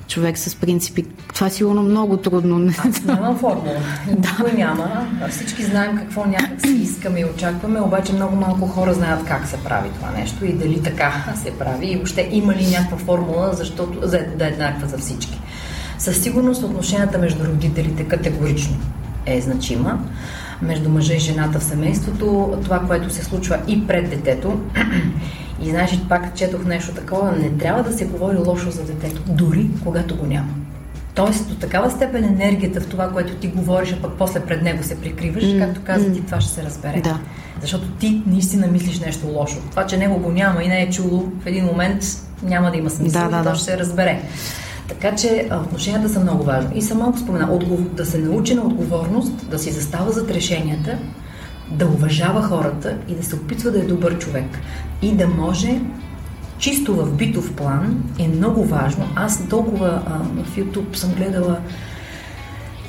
човек 0.09 0.39
с 0.39 0.55
принципи. 0.55 1.05
Това 1.35 1.47
е 1.47 1.51
сигурно 1.51 1.83
много 1.83 2.17
трудно. 2.17 2.71
Аз 2.79 3.05
нямам 3.05 3.39
формула. 3.39 3.77
Да. 4.09 4.29
Никой 4.31 4.53
няма. 4.53 5.07
Всички 5.31 5.65
знаем 5.65 5.97
какво 5.97 6.27
някак 6.27 6.61
си 6.61 6.73
искаме 6.73 7.21
и 7.21 7.25
очакваме, 7.25 7.81
обаче 7.81 8.13
много 8.13 8.37
малко 8.37 8.67
хора 8.67 8.95
знаят 8.95 9.25
как 9.25 9.47
се 9.47 9.57
прави 9.57 9.89
това 9.95 10.11
нещо 10.11 10.45
и 10.45 10.53
дали 10.53 10.83
така 10.83 11.25
се 11.45 11.59
прави 11.59 11.87
и 11.87 11.97
въобще 11.97 12.29
има 12.33 12.55
ли 12.55 12.67
някаква 12.67 12.97
формула, 12.99 13.51
защото 13.53 14.09
за 14.09 14.19
да 14.39 14.45
е 14.45 14.49
еднаква 14.49 14.89
за 14.89 14.99
всички. 14.99 15.41
Със 15.99 16.23
сигурност 16.23 16.63
отношенията 16.63 17.19
между 17.19 17.45
родителите 17.45 18.05
категорично 18.05 18.77
е 19.27 19.41
значима 19.41 19.99
между 20.63 20.91
мъжа 20.91 21.15
и 21.15 21.19
жената 21.19 21.61
в 21.61 21.65
семейството, 21.65 22.59
това, 22.65 22.81
което 22.81 23.11
се 23.11 23.25
случва 23.25 23.59
и 23.69 23.87
пред 23.87 24.11
детето 24.11 24.61
и 25.63 25.71
знаеш, 25.71 26.01
пак 26.09 26.35
четох 26.37 26.65
нещо 26.65 26.95
такова, 26.95 27.33
не 27.33 27.51
трябва 27.51 27.83
да 27.83 27.93
се 27.93 28.07
говори 28.07 28.37
лошо 28.37 28.71
за 28.71 28.85
детето, 28.85 29.23
дори 29.27 29.71
когато 29.85 30.17
го 30.17 30.27
няма. 30.27 30.55
Тоест, 31.15 31.49
до 31.49 31.55
такава 31.55 31.91
степен 31.91 32.25
енергията 32.25 32.81
в 32.81 32.87
това, 32.87 33.09
което 33.09 33.35
ти 33.35 33.49
говориш, 33.49 33.93
а 33.93 34.03
пък 34.03 34.13
после 34.19 34.41
пред 34.41 34.63
него 34.63 34.83
се 34.83 35.01
прикриваш, 35.01 35.45
mm. 35.45 35.59
както 35.59 35.81
каза 35.85 36.13
ти, 36.13 36.21
това 36.21 36.41
ще 36.41 36.53
се 36.53 36.63
разбере. 36.63 37.01
Да. 37.01 37.19
Защото 37.61 37.89
ти 37.89 38.23
наистина 38.27 38.67
мислиш 38.67 39.01
нещо 39.01 39.27
лошо. 39.27 39.57
Това, 39.71 39.87
че 39.87 39.97
него 39.97 40.19
го 40.19 40.33
няма 40.33 40.63
и 40.63 40.69
не 40.69 40.83
е 40.83 40.91
чуло, 40.91 41.29
в 41.43 41.47
един 41.47 41.65
момент 41.65 42.03
няма 42.43 42.71
да 42.71 42.77
има 42.77 42.91
смисъл 42.91 43.23
да, 43.23 43.29
да, 43.29 43.41
и 43.41 43.45
то 43.45 43.51
да. 43.51 43.55
ще 43.55 43.65
се 43.65 43.79
разбере. 43.79 44.23
Така 44.89 45.17
че 45.17 45.49
отношенията 45.67 46.09
са 46.09 46.21
много 46.21 46.45
важни. 46.45 46.71
И 46.75 46.83
съм 46.83 46.99
малко 46.99 47.19
спомена, 47.19 47.53
отгов... 47.53 47.81
да 47.81 48.07
се 48.07 48.19
научи 48.19 48.55
на 48.55 48.63
отговорност, 48.63 49.51
да 49.51 49.59
си 49.59 49.71
застава 49.71 50.13
зад 50.13 50.31
решенията, 50.31 50.99
да 51.71 51.87
уважава 51.87 52.43
хората 52.43 52.97
и 53.09 53.15
да 53.15 53.23
се 53.23 53.37
опитва 53.37 53.71
да 53.71 53.79
е 53.79 53.87
добър 53.87 54.19
човек. 54.19 54.59
И 55.03 55.13
да 55.13 55.29
може 55.29 55.81
чисто 56.59 56.95
в 56.95 57.17
битов 57.17 57.55
план 57.55 58.05
е 58.19 58.29
много 58.29 58.65
важно. 58.65 59.05
Аз 59.17 59.49
толкова 59.49 60.03
а, 60.07 60.43
в 60.45 60.57
YouTube 60.57 60.97
съм 60.97 61.15
гледала 61.15 61.59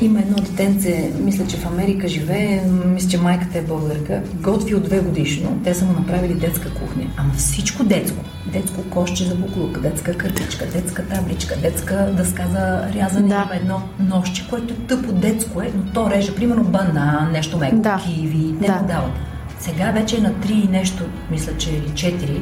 има 0.01 0.19
едно 0.19 0.35
детенце, 0.35 1.11
мисля, 1.19 1.47
че 1.47 1.57
в 1.57 1.65
Америка 1.65 2.07
живее, 2.07 2.61
мисля, 2.85 3.09
че 3.09 3.17
майката 3.17 3.57
е 3.57 3.61
българка, 3.61 4.21
готви 4.33 4.75
от 4.75 4.83
две 4.83 4.99
годишно, 4.99 5.59
те 5.63 5.73
са 5.73 5.85
му 5.85 5.93
направили 5.93 6.33
детска 6.33 6.73
кухня. 6.73 7.03
Ама 7.17 7.33
всичко 7.33 7.83
детско. 7.83 8.23
Детско 8.53 8.83
кошче 8.89 9.23
за 9.23 9.35
буклук, 9.35 9.79
детска 9.79 10.17
картичка, 10.17 10.65
детска 10.65 11.07
табличка, 11.07 11.55
детска 11.61 12.13
дъска 12.17 12.47
за 12.51 12.93
рязане 12.93 13.27
да. 13.27 13.49
едно 13.53 13.81
нощче, 13.99 14.47
което 14.49 14.73
е 14.73 14.77
тъпо 14.77 15.11
детско 15.11 15.61
е, 15.61 15.71
но 15.75 15.93
то 15.93 16.09
реже, 16.09 16.35
примерно 16.35 16.63
банан, 16.63 17.31
нещо 17.31 17.57
меко, 17.57 17.75
да. 17.75 18.01
киви, 18.05 18.55
не 18.61 18.67
да. 18.67 18.73
му 18.73 18.87
дават. 18.87 19.11
Сега 19.59 19.91
вече 19.91 20.17
е 20.17 20.21
на 20.21 20.33
три 20.33 20.67
нещо, 20.71 21.03
мисля, 21.31 21.57
че 21.57 21.69
или 21.69 21.91
четири, 21.95 22.41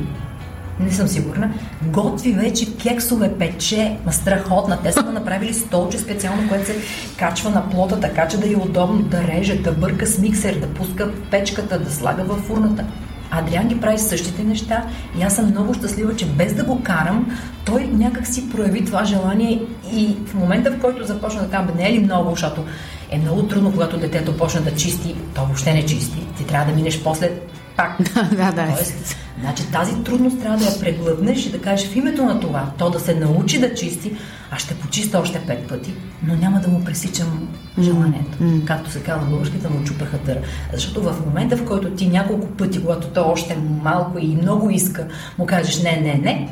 не 0.79 0.91
съм 0.91 1.07
сигурна, 1.07 1.53
готви 1.83 2.31
вече 2.31 2.77
кексове, 2.77 3.33
пече, 3.37 3.97
ма 4.05 4.13
страхотна. 4.13 4.79
Те 4.83 4.91
са 4.91 5.03
направили 5.03 5.53
столче 5.53 5.97
специално, 5.97 6.49
което 6.49 6.65
се 6.65 6.75
качва 7.17 7.49
на 7.49 7.69
плота, 7.69 7.99
така 7.99 8.27
че 8.27 8.37
да 8.37 8.51
е 8.51 8.55
удобно 8.55 9.01
да 9.01 9.23
реже, 9.23 9.55
да 9.55 9.71
бърка 9.71 10.07
с 10.07 10.19
миксер, 10.19 10.55
да 10.55 10.67
пуска 10.67 11.11
печката, 11.31 11.79
да 11.79 11.91
слага 11.91 12.23
във 12.23 12.39
фурната. 12.39 12.85
Адриан 13.31 13.67
ги 13.67 13.81
прави 13.81 13.99
същите 13.99 14.43
неща 14.43 14.85
и 15.19 15.23
аз 15.23 15.35
съм 15.35 15.49
много 15.49 15.73
щастлива, 15.73 16.15
че 16.15 16.25
без 16.25 16.53
да 16.53 16.63
го 16.63 16.83
карам, 16.83 17.37
той 17.65 17.87
някак 17.93 18.27
си 18.27 18.49
прояви 18.49 18.85
това 18.85 19.05
желание 19.05 19.61
и 19.93 20.15
в 20.25 20.33
момента, 20.33 20.71
в 20.71 20.79
който 20.79 21.05
започна 21.05 21.41
да 21.41 21.49
казвам, 21.49 21.77
не 21.77 21.89
е 21.89 21.93
ли 21.93 21.99
много, 21.99 22.29
защото 22.29 22.65
е 23.11 23.17
много 23.17 23.43
трудно, 23.43 23.71
когато 23.71 23.97
детето 23.97 24.37
почне 24.37 24.61
да 24.61 24.75
чисти, 24.75 25.15
то 25.35 25.45
въобще 25.45 25.73
не 25.73 25.85
чисти. 25.85 26.27
Ти 26.37 26.45
трябва 26.45 26.71
да 26.71 26.75
минеш 26.75 27.03
после 27.03 27.31
пак. 27.77 27.97
да, 28.13 28.51
да. 28.51 28.75
Тоест, 28.75 29.17
значи 29.43 29.63
тази 29.71 30.03
трудност 30.03 30.39
трябва 30.39 30.57
да 30.57 30.65
я 30.65 30.79
преглътнеш 30.79 31.45
и 31.45 31.51
да 31.51 31.61
кажеш 31.61 31.89
в 31.89 31.95
името 31.95 32.23
на 32.23 32.39
това, 32.39 32.71
то 32.77 32.89
да 32.89 32.99
се 32.99 33.15
научи 33.15 33.59
да 33.59 33.73
чисти, 33.73 34.15
аз 34.51 34.61
ще 34.61 34.75
почиста 34.75 35.19
още 35.19 35.39
пет 35.39 35.67
пъти, 35.67 35.93
но 36.27 36.35
няма 36.35 36.59
да 36.59 36.67
му 36.67 36.83
пресичам 36.83 37.47
желанието. 37.79 38.37
Mm. 38.41 38.65
Както 38.65 38.91
се 38.91 38.99
казва 38.99 39.25
на 39.25 39.29
български, 39.29 39.57
да 39.57 39.69
му 39.69 39.83
чупеха 39.83 40.17
търа. 40.17 40.39
Защото 40.73 41.01
в 41.01 41.15
момента, 41.25 41.57
в 41.57 41.65
който 41.65 41.89
ти 41.89 42.07
няколко 42.07 42.47
пъти, 42.47 42.81
когато 42.81 43.07
той 43.07 43.23
още 43.23 43.57
малко 43.83 44.19
и 44.19 44.27
много 44.27 44.69
иска, 44.69 45.07
му 45.37 45.45
кажеш 45.45 45.81
не, 45.81 45.91
не, 45.91 46.13
не, 46.13 46.49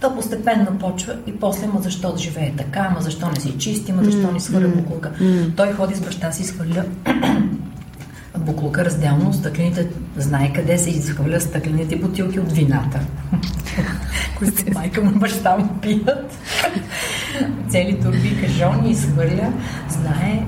то 0.00 0.14
постепенно 0.14 0.78
почва 0.78 1.16
и 1.26 1.36
после, 1.36 1.66
ма 1.66 1.80
защо 1.82 2.12
да 2.12 2.18
живее 2.18 2.54
така, 2.56 2.90
ма 2.94 3.00
защо 3.00 3.28
не 3.28 3.40
си 3.40 3.58
чисти, 3.58 3.92
ма 3.92 4.04
защо 4.04 4.32
не 4.32 4.40
свърля 4.40 4.68
буклука. 4.68 5.10
Mm. 5.20 5.56
Той 5.56 5.72
ходи 5.72 5.94
с 5.94 6.00
баща 6.00 6.32
си, 6.32 6.42
изхвърля 6.42 6.84
буклука 8.40 8.84
разделно, 8.84 9.32
стъклените, 9.32 9.88
знае 10.16 10.52
къде 10.52 10.78
се 10.78 10.90
изхвърля 10.90 11.40
стъклените 11.40 11.96
бутилки 11.96 12.40
от 12.40 12.52
вината, 12.52 13.00
които 14.38 14.64
майка 14.74 15.02
му 15.02 15.10
баща 15.10 15.56
му 15.56 15.68
пият. 15.82 16.38
Цели 17.68 18.00
турби 18.02 18.40
кажони 18.40 18.90
изхвърля, 18.90 19.52
знае, 19.88 20.46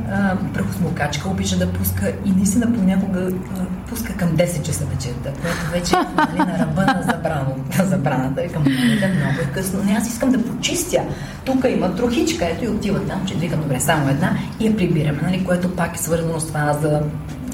прахосмокачка 0.55 1.29
обича 1.29 1.59
да 1.59 1.73
пуска 1.73 2.13
и 2.25 2.31
наистина 2.31 2.75
понякога 2.75 3.33
а, 3.61 3.89
пуска 3.89 4.17
към 4.17 4.29
10 4.29 4.63
часа 4.63 4.85
вечерта, 4.85 5.31
което 5.43 5.71
вече 5.73 5.95
е 6.35 6.39
на 6.39 6.59
ръба 6.59 6.87
на, 6.87 7.03
забрано, 7.03 7.57
на 7.79 7.85
забраната. 7.85 8.49
Към 8.49 8.65
да 9.01 9.09
много 9.09 9.41
е 9.43 9.53
късно. 9.55 9.85
Не, 9.85 9.93
аз 9.93 10.09
искам 10.09 10.31
да 10.31 10.45
почистя. 10.45 11.03
Тук 11.45 11.65
има 11.69 11.97
трохичка, 11.97 12.45
ето 12.45 12.65
и 12.65 12.69
отива 12.69 13.07
там, 13.07 13.27
че 13.27 13.35
викам, 13.35 13.61
добре, 13.61 13.81
само 13.81 14.09
една 14.09 14.37
и 14.61 14.67
я 14.67 14.77
прибираме, 14.77 15.23
нали, 15.23 15.45
което 15.45 15.77
пак 15.77 15.97
е 15.97 15.99
свързано 15.99 16.41
с 16.41 16.47
това 16.47 16.73
за 16.73 17.03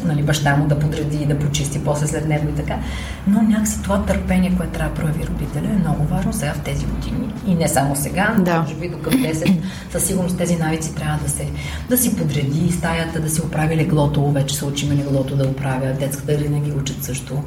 нали, 0.05 0.22
баща 0.22 0.57
му 0.57 0.66
да 0.66 0.78
подреди 0.78 1.26
да 1.26 1.38
почисти 1.38 1.84
после 1.84 2.07
след 2.07 2.28
него 2.28 2.49
и 2.49 2.55
така. 2.55 2.78
Но 3.26 3.42
някакси 3.42 3.82
това 3.82 4.03
търпение, 4.03 4.55
което 4.57 4.72
трябва 4.72 4.94
да 4.94 5.01
прояви 5.01 5.26
родителя 5.26 5.72
е 5.72 5.78
много 5.78 6.05
важно 6.05 6.32
сега 6.32 6.53
в 6.53 6.61
тези 6.61 6.86
години. 6.86 7.34
И 7.46 7.55
не 7.55 7.68
само 7.68 7.96
сега, 7.96 8.36
да. 8.38 8.61
може 8.61 8.74
би 8.74 8.88
до 8.88 8.99
към 8.99 9.12
10. 9.12 9.57
Със 9.92 10.05
сигурност 10.05 10.38
тези 10.38 10.57
навици 10.57 10.94
трябва 10.94 11.18
да, 11.22 11.28
се, 11.28 11.49
да 11.88 11.99
си 11.99 12.16
подреди 12.16 12.72
стаята, 12.72 13.20
да 13.20 13.30
си 13.30 13.40
оправи 13.40 13.76
леглото. 13.76 14.30
Вече 14.30 14.57
се 14.57 14.64
учиме 14.64 14.96
леглото 14.96 15.36
да 15.36 15.49
оправя. 15.49 15.92
Детската 16.01 16.32
градина 16.32 16.61
ги 16.61 16.72
учат 16.72 17.05
също. 17.05 17.42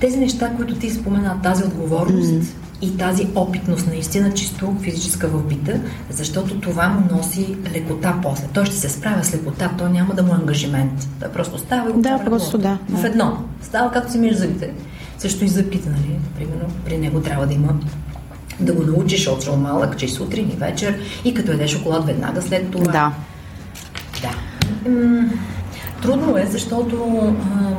Тези 0.00 0.18
неща, 0.18 0.52
които 0.56 0.74
ти 0.74 0.90
спомена, 0.90 1.40
тази 1.42 1.64
отговорност, 1.64 2.30
mm 2.30 2.61
и 2.82 2.96
тази 2.96 3.28
опитност 3.34 3.86
наистина 3.86 4.34
чисто 4.34 4.76
физическа 4.82 5.28
в 5.28 5.42
бита, 5.42 5.80
защото 6.10 6.60
това 6.60 6.88
му 6.88 7.16
носи 7.16 7.56
лекота 7.74 8.14
после. 8.22 8.46
Той 8.54 8.66
ще 8.66 8.76
се 8.76 8.88
справя 8.88 9.24
с 9.24 9.34
лекота, 9.34 9.70
той 9.78 9.90
няма 9.90 10.14
да 10.14 10.22
му 10.22 10.32
е 10.32 10.36
ангажимент. 10.36 11.08
Той 11.20 11.28
просто 11.28 11.58
става 11.58 11.90
и 11.90 11.92
го 11.92 12.00
Да, 12.00 12.24
просто 12.24 12.58
да. 12.58 12.78
В 12.88 13.04
едно. 13.04 13.38
Става 13.62 13.92
както 13.92 14.12
си 14.12 14.18
миеш 14.18 14.36
зъбите. 14.36 14.70
Също 15.18 15.44
и 15.44 15.48
зъбките, 15.48 15.88
нали? 15.88 16.18
Примерно, 16.36 16.68
при 16.84 16.98
него 16.98 17.20
трябва 17.20 17.46
да 17.46 17.54
има 17.54 17.74
да 18.60 18.72
го 18.72 18.82
научиш 18.82 19.28
от 19.28 19.56
малък, 19.58 19.98
че 19.98 20.08
сутрин 20.08 20.50
и 20.50 20.56
вечер 20.56 20.98
и 21.24 21.34
като 21.34 21.52
яде 21.52 21.68
шоколад 21.68 22.06
веднага 22.06 22.42
след 22.42 22.70
това. 22.70 22.92
Да. 22.92 23.12
Да. 24.22 24.34
Трудно 26.02 26.36
е, 26.36 26.46
защото 26.50 26.96
а, 27.54 27.72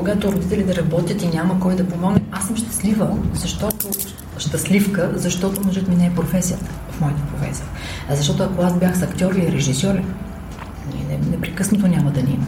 когато 0.00 0.32
родителите 0.32 0.76
работят 0.76 1.22
и 1.22 1.28
няма 1.28 1.60
кой 1.60 1.76
да 1.76 1.88
помогне, 1.88 2.20
аз 2.32 2.46
съм 2.46 2.56
щастлива, 2.56 3.16
защото 3.34 3.90
щастливка, 4.38 5.10
защото 5.14 5.64
мъжът 5.64 5.88
ми 5.88 5.96
не 5.96 6.06
е 6.06 6.14
професията 6.14 6.70
в 6.90 7.00
моята 7.00 7.22
професия. 7.22 7.66
А 8.10 8.16
защото 8.16 8.42
ако 8.42 8.62
аз 8.62 8.78
бях 8.78 8.98
с 8.98 9.02
актьор 9.02 9.32
или 9.32 9.52
режисьор, 9.52 9.94
непрекъснато 11.30 11.86
няма 11.86 12.10
да 12.10 12.22
ни 12.22 12.32
има. 12.34 12.46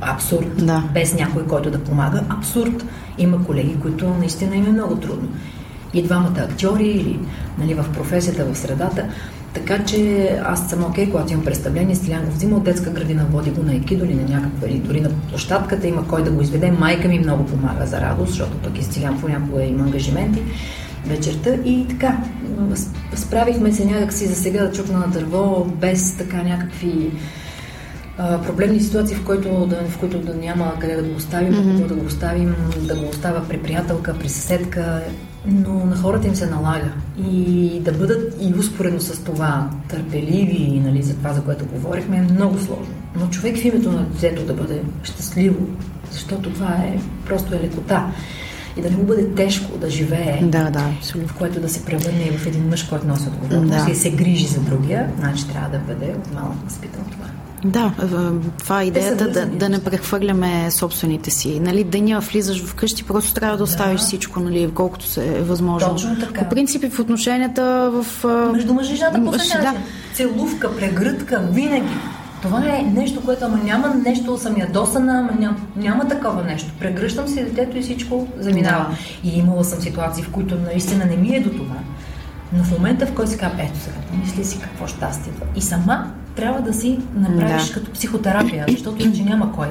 Абсурд. 0.00 0.66
Да. 0.66 0.84
Без 0.94 1.14
някой, 1.14 1.46
който 1.46 1.70
да 1.70 1.84
помага. 1.84 2.22
Абсурд. 2.28 2.84
Има 3.18 3.44
колеги, 3.44 3.76
които 3.82 4.08
наистина 4.08 4.56
им 4.56 4.66
е 4.66 4.72
много 4.72 4.96
трудно. 4.96 5.28
И 5.94 6.02
двамата 6.02 6.38
актьори 6.38 6.88
или 6.88 7.20
нали, 7.58 7.74
в 7.74 7.84
професията, 7.94 8.44
в 8.44 8.58
средата. 8.58 9.08
Така 9.56 9.84
че 9.84 10.28
аз 10.44 10.68
съм 10.68 10.84
окей, 10.84 11.06
okay, 11.06 11.10
когато 11.10 11.32
имам 11.32 11.44
представление, 11.44 11.94
Стилян 11.94 12.24
го 12.24 12.30
взима 12.30 12.56
от 12.56 12.64
детска 12.64 12.90
градина, 12.90 13.26
води 13.30 13.50
го 13.50 13.62
на 13.62 13.74
екидо 13.74 14.04
или 14.04 14.14
на 14.14 14.28
някаква, 14.28 14.68
или 14.68 14.78
дори 14.78 15.00
на 15.00 15.10
площадката, 15.10 15.86
има 15.86 16.08
кой 16.08 16.24
да 16.24 16.30
го 16.30 16.42
изведе. 16.42 16.70
Майка 16.70 17.08
ми 17.08 17.18
много 17.18 17.46
помага 17.46 17.86
за 17.86 18.00
радост, 18.00 18.30
защото 18.30 18.56
пък 18.56 18.78
и 18.78 18.84
Стилян 18.84 19.20
понякога 19.20 19.62
има 19.62 19.84
ангажименти 19.84 20.42
вечерта 21.06 21.50
и 21.64 21.86
така, 21.88 22.18
справихме 23.14 23.72
се 23.72 23.84
някакси 23.84 24.26
за 24.26 24.34
сега 24.34 24.64
да 24.64 24.72
чукна 24.72 24.98
на 24.98 25.08
дърво, 25.08 25.64
без 25.64 26.16
така 26.16 26.42
някакви 26.42 27.10
а, 28.18 28.42
проблемни 28.42 28.80
ситуации, 28.80 29.16
в, 29.16 29.24
които 29.24 29.66
да, 29.66 29.76
в 29.76 29.98
които 29.98 30.18
да 30.18 30.34
няма 30.34 30.72
къде 30.78 30.96
да 30.96 31.02
го 31.02 31.16
оставим, 31.16 31.52
mm-hmm. 31.52 31.86
да 31.86 31.94
го 31.94 32.06
оставим, 32.06 32.54
да 32.80 32.96
го 32.96 33.08
оставя 33.08 33.48
при 33.48 33.58
приятелка, 33.58 34.14
при 34.18 34.28
съседка, 34.28 35.02
но 35.46 35.86
на 35.86 35.96
хората 35.96 36.26
им 36.26 36.34
се 36.34 36.46
налага. 36.46 36.92
И 37.18 37.80
да 37.80 37.92
бъдат 37.92 38.36
и 38.40 38.54
успоредно 38.58 39.00
с 39.00 39.24
това 39.24 39.70
търпеливи, 39.88 40.80
нали, 40.84 41.02
за 41.02 41.14
това, 41.14 41.32
за 41.32 41.42
което 41.42 41.66
говорихме, 41.66 42.16
е 42.16 42.32
много 42.32 42.58
сложно. 42.58 42.94
Но 43.20 43.28
човек 43.28 43.56
в 43.56 43.64
името 43.64 43.92
на 43.92 44.02
детето 44.02 44.46
да 44.46 44.54
бъде 44.54 44.82
щастливо, 45.02 45.66
защото 46.12 46.52
това 46.52 46.72
е 46.72 46.98
просто 47.26 47.54
е 47.54 47.60
лекота 47.60 48.06
и 48.76 48.82
да 48.82 48.90
не 48.90 48.96
му 48.96 49.02
бъде 49.02 49.34
тежко 49.34 49.78
да 49.78 49.90
живее, 49.90 50.40
да, 50.42 50.70
да, 50.70 50.90
в 51.26 51.34
което 51.38 51.60
да 51.60 51.68
се 51.68 51.84
превърне 51.84 52.30
в 52.38 52.46
един 52.46 52.68
мъж, 52.68 52.82
който 52.82 53.06
носи 53.06 53.28
отговорност 53.28 53.86
да. 53.86 53.92
и 53.92 53.94
се 53.94 54.10
грижи 54.10 54.46
за 54.46 54.60
другия, 54.60 55.12
значи 55.18 55.48
трябва 55.48 55.68
да 55.68 55.78
бъде 55.78 56.06
от 56.06 56.34
малък 56.34 56.64
възпитан 56.64 57.04
това. 57.10 57.35
Да, 57.64 57.92
това 58.58 58.82
е 58.82 58.84
идеята 58.84 59.30
да, 59.30 59.46
да 59.46 59.68
не 59.68 59.84
прехвърляме 59.84 60.70
собствените 60.70 61.30
си. 61.30 61.60
Нали, 61.60 61.84
деня 61.84 62.20
влизаш 62.20 62.64
вкъщи, 62.64 63.04
просто 63.04 63.34
трябва 63.34 63.56
да 63.56 63.64
оставиш 63.64 64.00
да. 64.00 64.06
всичко, 64.06 64.40
нали, 64.40 64.70
колкото 64.74 65.06
се 65.06 65.26
е 65.26 65.42
възможно. 65.42 65.88
Точно 65.88 66.18
така. 66.20 66.42
По 66.42 66.48
принцип 66.48 66.92
в 66.92 66.98
отношенията 66.98 67.90
в... 67.92 68.24
Между 68.52 68.74
мъж 68.74 68.90
и 68.90 68.96
жена 68.96 69.12
по 69.12 69.30
да. 69.30 69.74
Целувка, 70.14 70.76
прегръдка, 70.76 71.48
винаги. 71.52 71.96
Това 72.42 72.62
е 72.66 72.82
нещо, 72.82 73.20
което 73.24 73.44
ама 73.44 73.56
няма 73.64 73.94
нещо, 73.94 74.38
съм 74.38 74.56
ядосана, 74.56 75.18
ама 75.18 75.40
няма, 75.40 75.56
няма 75.76 76.08
такова 76.08 76.42
нещо. 76.42 76.72
Прегръщам 76.80 77.28
си 77.28 77.44
детето 77.44 77.78
и 77.78 77.82
всичко 77.82 78.28
заминава. 78.38 78.86
Да. 78.90 79.28
И 79.30 79.38
имала 79.38 79.64
съм 79.64 79.80
ситуации, 79.80 80.24
в 80.24 80.30
които 80.30 80.54
наистина 80.54 81.04
не 81.04 81.16
ми 81.16 81.36
е 81.36 81.40
до 81.40 81.50
това. 81.50 81.76
Но 82.52 82.64
в 82.64 82.70
момента, 82.70 83.06
в 83.06 83.14
който 83.14 83.30
си 83.30 83.38
казва, 83.38 83.62
ето 83.62 83.78
сега, 83.78 83.96
мисли 84.20 84.44
си 84.44 84.58
какво 84.60 84.86
щастие. 84.86 85.32
И 85.56 85.62
сама 85.62 86.12
трябва 86.36 86.60
да 86.60 86.74
си 86.74 86.98
направиш 87.14 87.68
да. 87.68 87.74
като 87.74 87.92
психотерапия, 87.92 88.64
защото 88.68 89.02
иначе 89.02 89.22
няма 89.22 89.52
кой. 89.52 89.68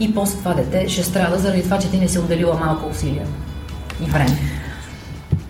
И 0.00 0.14
после 0.14 0.38
това 0.38 0.54
дете 0.54 0.88
ще 0.88 1.02
страда 1.02 1.38
заради 1.38 1.62
това, 1.62 1.78
че 1.78 1.90
ти 1.90 1.98
не 1.98 2.08
си 2.08 2.18
отделила 2.18 2.54
малко 2.54 2.90
усилия 2.90 3.26
и 4.06 4.10
време. 4.10 4.38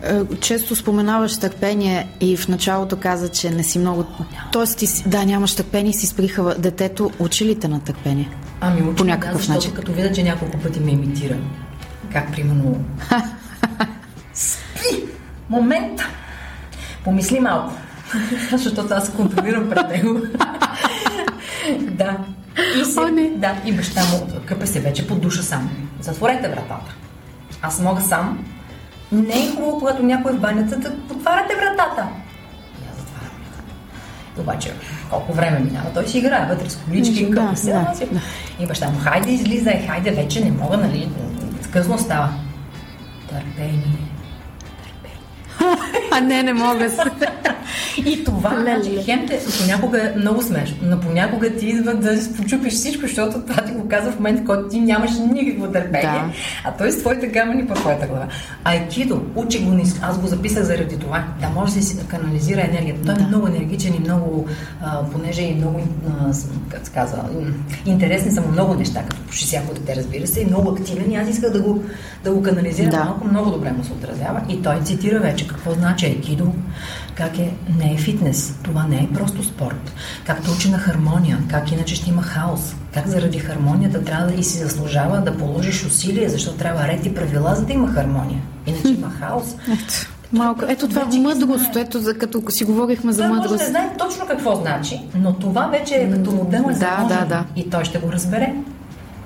Е, 0.03 0.37
често 0.41 0.77
споменаваш 0.77 1.39
търпение 1.39 2.09
и 2.21 2.37
в 2.37 2.49
началото 2.49 2.97
каза, 2.97 3.29
че 3.29 3.51
не 3.51 3.63
си 3.63 3.79
много... 3.79 4.05
Тоест, 4.53 4.79
ти, 4.79 4.87
да, 5.07 5.25
нямаш 5.25 5.55
търпение 5.55 5.91
и 5.91 5.95
си 5.95 6.07
сприха 6.07 6.55
детето. 6.59 7.11
Училите 7.19 7.69
на 7.69 7.81
търпение? 7.81 8.31
Ами 8.61 8.83
учи, 8.83 8.97
по 8.97 9.05
някакъв 9.05 9.47
да, 9.47 9.55
начин. 9.55 9.73
като 9.73 9.93
видя, 9.93 10.13
че 10.13 10.23
няколко 10.23 10.59
пъти 10.59 10.81
ме 10.81 10.91
имитира. 10.91 11.37
Как, 12.13 12.33
примерно... 12.33 12.85
Спи! 14.35 15.05
Момент! 15.51 16.01
Помисли 17.05 17.41
малко. 17.41 17.73
защото 18.53 18.95
аз 18.95 19.13
контролирам 19.13 19.69
пред 19.71 19.89
него. 19.89 20.21
да. 21.79 22.19
И, 22.81 22.85
се, 22.85 23.01
О, 23.01 23.09
не. 23.09 23.31
да, 23.31 23.57
и 23.65 23.73
баща 23.73 24.01
му 24.01 24.27
къпе 24.47 24.67
се 24.67 24.81
вече 24.81 25.07
под 25.07 25.21
душа 25.21 25.43
сам. 25.43 25.71
Затворете 26.01 26.49
вратата. 26.49 26.95
Аз 27.63 27.81
мога 27.81 28.01
сам. 28.01 28.45
Не 29.13 29.45
е 29.45 29.51
хубаво, 29.55 29.79
когато 29.79 30.03
някой 30.03 30.33
е 30.33 30.35
в 30.35 30.41
банята, 30.41 30.77
да 30.77 30.93
отваряте 31.15 31.55
вратата. 31.55 32.09
И 32.83 32.85
аз 32.93 32.99
затварям. 33.01 33.33
Обаче, 34.39 34.73
колко 35.11 35.33
време 35.33 35.59
минава, 35.59 35.93
той 35.95 36.07
си 36.07 36.19
играе 36.19 36.47
вътре 36.47 36.71
с 36.71 36.77
колички, 36.77 37.31
да, 37.31 37.53
се. 37.57 37.73
Да, 37.73 37.93
да. 38.13 38.21
И 38.61 38.67
баща 38.67 38.91
му, 38.91 38.99
хайде 38.99 39.31
излизай, 39.31 39.87
хайде 39.87 40.11
вече, 40.11 40.45
не 40.45 40.51
мога, 40.51 40.77
нали, 40.77 41.11
късно 41.73 41.99
става. 41.99 42.29
Търпение. 43.31 44.09
А 46.11 46.21
не, 46.21 46.43
не 46.43 46.53
мога 46.53 46.91
се. 46.91 47.03
И 48.07 48.25
това, 48.25 48.61
значи, 48.61 49.03
хемте, 49.05 49.41
понякога 49.61 49.99
е 49.99 50.19
много 50.19 50.43
смешно, 50.43 50.77
но 50.83 51.01
понякога 51.01 51.51
ти 51.51 51.67
идва 51.67 51.95
да 51.95 52.19
почупиш 52.37 52.73
всичко, 52.73 53.03
защото 53.03 53.41
това 53.41 53.65
ти 53.65 53.73
го 53.73 53.89
казва 53.89 54.13
в 54.13 54.15
момент, 54.15 54.41
в 54.41 54.45
който 54.45 54.69
ти 54.69 54.81
нямаш 54.81 55.11
никакво 55.33 55.73
търпение, 55.73 56.03
да. 56.03 56.33
а 56.65 56.73
той 56.73 56.93
с 56.93 56.99
твоите 56.99 57.33
камъни 57.33 57.67
по 57.67 57.75
твоята 57.75 58.07
глава. 58.07 58.27
Айкидо, 58.65 59.23
учи 59.35 59.65
го, 59.65 59.77
аз 60.03 60.19
го 60.19 60.27
записах 60.27 60.63
заради 60.63 60.99
това, 60.99 61.25
да 61.41 61.49
може 61.49 61.75
да 61.75 61.83
си 61.83 61.97
да 61.97 62.05
канализира 62.05 62.61
енергията. 62.61 63.03
Той 63.05 63.15
е 63.15 63.17
да. 63.17 63.25
е 63.25 63.27
много 63.27 63.47
енергичен 63.47 63.95
и 63.95 63.99
много, 63.99 64.47
а, 64.83 65.05
понеже 65.05 65.43
и 65.43 65.55
много, 65.55 65.81
а, 66.09 66.33
как 66.69 66.87
се 66.87 66.93
казва, 66.93 67.19
интересни 67.87 68.31
са 68.31 68.41
му 68.41 68.49
много 68.49 68.75
неща, 68.75 69.03
като 69.09 69.23
почти 69.23 69.47
всяко 69.47 69.75
дете, 69.75 69.97
разбира 69.97 70.27
се, 70.27 70.41
и 70.41 70.47
много 70.47 70.71
активен 70.71 71.13
и 71.13 71.17
аз 71.17 71.29
исках 71.29 71.53
да 71.53 71.61
го, 71.61 71.85
да 72.25 72.33
го 72.33 72.43
канализира 72.43 72.91
да. 72.91 73.05
малко, 73.05 73.27
много 73.27 73.51
добре 73.51 73.73
му 73.73 73.85
се 73.85 73.93
отразява. 73.93 74.41
И 74.49 74.63
той 74.63 74.81
цитира 74.85 75.21
вече 75.21 75.48
какво 75.49 75.73
значи 75.73 76.07
айкидо, 76.07 76.53
как 77.15 77.39
е, 77.39 77.55
не 77.79 77.93
е 77.95 77.97
фитнес, 77.97 78.55
това 78.63 78.87
не 78.87 78.97
е 78.97 79.09
просто 79.15 79.45
спорт. 79.45 79.93
Както 80.27 80.53
учи 80.53 80.71
на 80.71 80.79
хармония, 80.79 81.39
как 81.51 81.73
иначе 81.73 81.95
ще 81.95 82.11
има 82.11 82.23
хаос, 82.23 82.75
как 82.95 83.07
заради 83.07 83.39
хармонията 83.39 84.05
трябва 84.05 84.27
да 84.27 84.35
и 84.35 84.45
си 84.45 84.59
заслужава 84.59 85.21
да 85.21 85.37
положиш 85.37 85.85
усилия, 85.85 86.31
защото 86.31 86.59
трябва 86.59 86.89
ред 86.89 87.07
и 87.07 87.15
правила, 87.15 87.55
за 87.55 87.65
да 87.65 87.73
има 87.73 87.89
хармония. 87.89 88.41
Иначе 88.67 88.89
има 88.89 89.11
хаос. 89.11 89.55
Малко. 90.33 90.65
Ето 90.69 90.89
това 90.89 91.05
вече 91.05 91.19
мъдрост, 91.19 91.77
ето 91.77 92.01
за 92.01 92.19
като 92.19 92.43
си 92.49 92.65
говорихме 92.65 93.13
за 93.13 93.29
мъдрост. 93.29 93.51
Може 93.51 93.65
не 93.65 93.71
знае 93.71 93.91
точно 93.99 94.27
какво 94.27 94.57
значи, 94.57 95.01
но 95.15 95.35
това 95.35 95.67
вече 95.67 95.95
е 95.95 96.11
като 96.11 96.33
модел 96.33 96.65
да, 96.65 96.73
за 96.75 97.09
да, 97.09 97.25
да. 97.29 97.45
и 97.57 97.71
той 97.71 97.85
ще 97.85 97.99
го 97.99 98.13
разбере. 98.13 98.55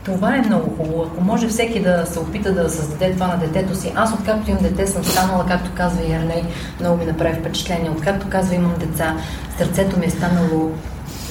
Това 0.04 0.36
е 0.36 0.42
много 0.42 0.76
хубаво. 0.76 1.02
Ако 1.02 1.24
може 1.24 1.48
всеки 1.48 1.80
да 1.80 2.06
се 2.06 2.18
опита 2.18 2.54
да 2.54 2.70
създаде 2.70 3.12
това 3.12 3.26
на 3.26 3.38
детето 3.38 3.76
си. 3.76 3.92
Аз 3.94 4.12
откакто 4.12 4.50
имам 4.50 4.62
дете 4.62 4.86
съм 4.86 5.04
станала, 5.04 5.46
както 5.46 5.70
казва 5.76 6.02
и 6.02 6.12
Ерней, 6.12 6.44
много 6.80 6.96
ми 6.96 7.04
направи 7.04 7.40
впечатление. 7.40 7.90
Откакто 7.90 8.26
казва 8.30 8.54
имам 8.54 8.74
деца, 8.78 9.16
сърцето 9.58 9.98
ми 9.98 10.06
е 10.06 10.10
станало 10.10 10.70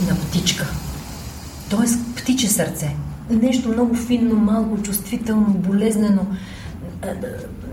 на 0.09 0.15
птичка. 0.15 0.67
Тоест 1.69 2.15
птиче 2.15 2.49
сърце. 2.49 2.95
Нещо 3.29 3.69
много 3.69 3.95
финно, 3.95 4.35
малко 4.35 4.81
чувствително, 4.83 5.45
болезнено 5.47 6.25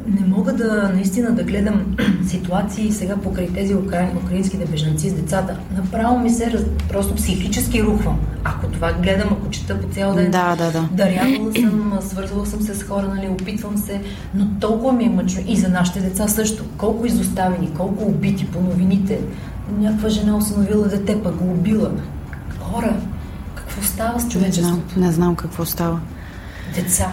не 0.09 0.27
мога 0.27 0.53
да 0.53 0.91
наистина 0.95 1.33
да 1.33 1.43
гледам 1.43 1.97
ситуации 2.27 2.93
сега 2.93 3.17
покрай 3.17 3.49
тези 3.49 3.75
укра... 3.75 4.09
украинските 4.25 4.67
бежанци 4.67 5.11
с 5.11 5.15
децата. 5.15 5.57
Направо 5.77 6.19
ми 6.19 6.31
се 6.31 6.51
раз... 6.51 6.63
просто 6.89 7.15
психически 7.15 7.83
рухвам. 7.83 8.19
Ако 8.45 8.67
това 8.67 8.93
гледам, 8.93 9.29
ако 9.33 9.51
чета 9.51 9.81
по 9.81 9.89
цял 9.89 10.15
ден, 10.15 10.31
да, 10.31 10.57
да, 10.57 10.73
да. 10.73 10.89
дарявала 10.93 11.55
съм, 11.55 11.99
свързвала 12.01 12.47
съм 12.47 12.61
се 12.61 12.75
с 12.75 12.83
хора, 12.83 13.09
нали, 13.15 13.29
опитвам 13.29 13.79
се, 13.79 14.01
но 14.35 14.47
толкова 14.61 14.93
ми 14.93 15.05
е 15.05 15.09
мъчно. 15.09 15.43
И 15.47 15.57
за 15.57 15.69
нашите 15.69 16.01
деца 16.01 16.29
също. 16.29 16.65
Колко 16.77 17.07
изоставени, 17.07 17.71
колко 17.77 18.05
убити 18.05 18.47
по 18.47 18.61
новините. 18.61 19.21
Някаква 19.79 20.09
жена 20.09 20.37
осъновила 20.37 20.89
дете, 20.89 21.23
пък 21.23 21.35
го 21.35 21.45
убила. 21.51 21.91
Хора, 22.61 22.97
какво 23.55 23.83
става 23.83 24.21
с 24.21 24.29
човечеството? 24.29 24.77
Не 24.77 24.93
знам, 24.93 25.07
не 25.07 25.13
знам 25.13 25.37
какво 25.37 25.65
става. 25.65 26.01
Деца 26.75 27.13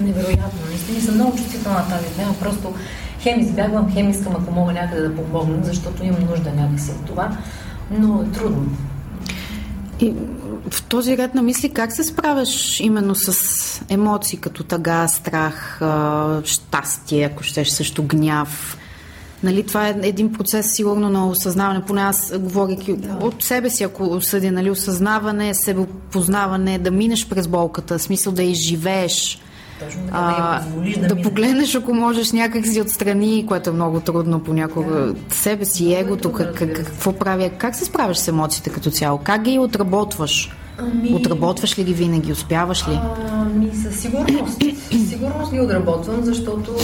невероятно. 0.00 0.60
Наистина 0.68 1.00
съм 1.00 1.14
много 1.14 1.36
чувствителна 1.36 1.78
на 1.78 1.88
тази 1.88 2.14
тема. 2.16 2.34
Просто 2.40 2.74
хем 3.20 3.40
избягвам, 3.40 3.92
хем 3.92 4.10
искам, 4.10 4.36
ако 4.36 4.52
мога 4.54 4.72
някъде 4.72 5.08
да 5.08 5.16
помогна, 5.16 5.58
защото 5.62 6.04
имам 6.04 6.20
нужда 6.30 6.50
някакси 6.50 6.90
от 6.90 7.06
това, 7.06 7.36
но 7.90 8.22
е 8.22 8.38
трудно. 8.38 8.66
И 10.00 10.14
в 10.70 10.82
този 10.82 11.16
ред 11.16 11.34
на 11.34 11.42
мисли, 11.42 11.68
как 11.68 11.92
се 11.92 12.04
справяш 12.04 12.80
именно 12.80 13.14
с 13.14 13.84
емоции 13.88 14.38
като 14.38 14.64
тъга, 14.64 15.08
страх, 15.08 15.80
щастие, 16.44 17.24
ако 17.24 17.42
щеш 17.42 17.68
също 17.68 18.02
гняв? 18.02 18.78
Нали, 19.42 19.66
това 19.66 19.88
е 19.88 19.94
един 20.02 20.32
процес 20.32 20.72
сигурно 20.72 21.08
на 21.08 21.28
осъзнаване, 21.28 21.84
поне 21.84 22.00
аз 22.00 22.32
говорих 22.38 22.96
да. 22.96 23.26
от 23.26 23.42
себе 23.42 23.70
си, 23.70 23.84
ако 23.84 24.20
съдя, 24.20 24.52
нали, 24.52 24.70
осъзнаване, 24.70 25.54
себепознаване, 25.54 26.78
да 26.78 26.90
минеш 26.90 27.28
през 27.28 27.48
болката, 27.48 27.98
смисъл 27.98 28.32
да 28.32 28.42
изживееш 28.42 29.40
точно 29.80 30.02
така, 30.06 30.18
а, 30.18 30.60
да, 30.60 31.08
да, 31.08 31.14
да 31.14 31.22
погледнеш, 31.22 31.74
ако 31.74 31.94
можеш 31.94 32.32
някак 32.32 32.66
си 32.66 32.80
отстрани, 32.80 33.44
което 33.48 33.70
е 33.70 33.72
много 33.72 34.00
трудно 34.00 34.40
понякога. 34.40 34.96
Да. 34.96 35.14
Себе 35.34 35.64
си, 35.64 35.94
е 35.94 35.98
егото, 35.98 36.32
как, 36.32 36.54
как, 36.54 36.72
какво 36.74 37.12
правя? 37.12 37.50
Как 37.58 37.74
се 37.74 37.84
справяш 37.84 38.18
с 38.18 38.28
емоциите 38.28 38.70
като 38.70 38.90
цяло? 38.90 39.18
Как 39.18 39.42
ги 39.42 39.58
отработваш? 39.58 40.56
Ами... 40.78 41.14
Отработваш 41.14 41.78
ли 41.78 41.84
ги 41.84 41.94
винаги? 41.94 42.32
Успяваш 42.32 42.88
ли? 42.88 43.00
Ами 43.32 43.70
със 43.82 44.00
сигурност. 44.00 44.62
Със 44.92 45.08
сигурност 45.08 45.52
ги 45.52 45.60
отработвам, 45.60 46.20
защото 46.22 46.74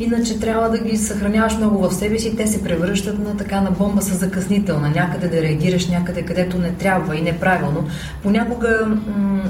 иначе 0.00 0.40
трябва 0.40 0.70
да 0.70 0.78
ги 0.78 0.96
съхраняваш 0.96 1.56
много 1.56 1.88
в 1.88 1.94
себе 1.94 2.18
си. 2.18 2.36
Те 2.36 2.46
се 2.46 2.62
превръщат 2.62 3.18
на 3.18 3.36
така 3.36 3.60
на 3.60 3.70
бомба 3.70 4.02
с 4.02 4.18
закъснителна. 4.18 4.88
Някъде 4.88 5.28
да 5.28 5.42
реагираш, 5.42 5.88
някъде 5.88 6.22
където 6.22 6.58
не 6.58 6.72
трябва 6.72 7.16
и 7.16 7.22
неправилно. 7.22 7.86
Понякога 8.22 8.86
м- 8.86 9.42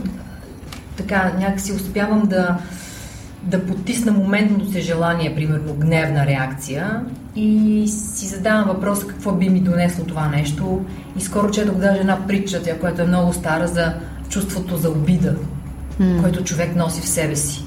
така 0.98 1.32
някакси 1.38 1.72
успявам 1.72 2.22
да 2.22 2.58
да 3.42 3.66
потисна 3.66 4.12
моментното 4.12 4.72
си 4.72 4.80
желание, 4.80 5.34
примерно 5.34 5.74
гневна 5.74 6.26
реакция 6.26 7.00
и 7.36 7.84
си 7.88 8.26
задавам 8.26 8.68
въпроса 8.68 9.06
какво 9.06 9.32
би 9.32 9.48
ми 9.48 9.60
донесло 9.60 10.04
това 10.04 10.28
нещо. 10.28 10.84
И 11.18 11.20
скоро 11.20 11.50
четох 11.50 11.74
даже 11.74 12.00
една 12.00 12.26
притча, 12.26 12.62
тя, 12.62 12.78
която 12.78 13.02
е 13.02 13.06
много 13.06 13.32
стара, 13.32 13.68
за 13.68 13.94
чувството 14.28 14.76
за 14.76 14.90
обида, 14.90 15.36
mm. 16.00 16.20
което 16.20 16.44
човек 16.44 16.76
носи 16.76 17.00
в 17.00 17.08
себе 17.08 17.36
си. 17.36 17.64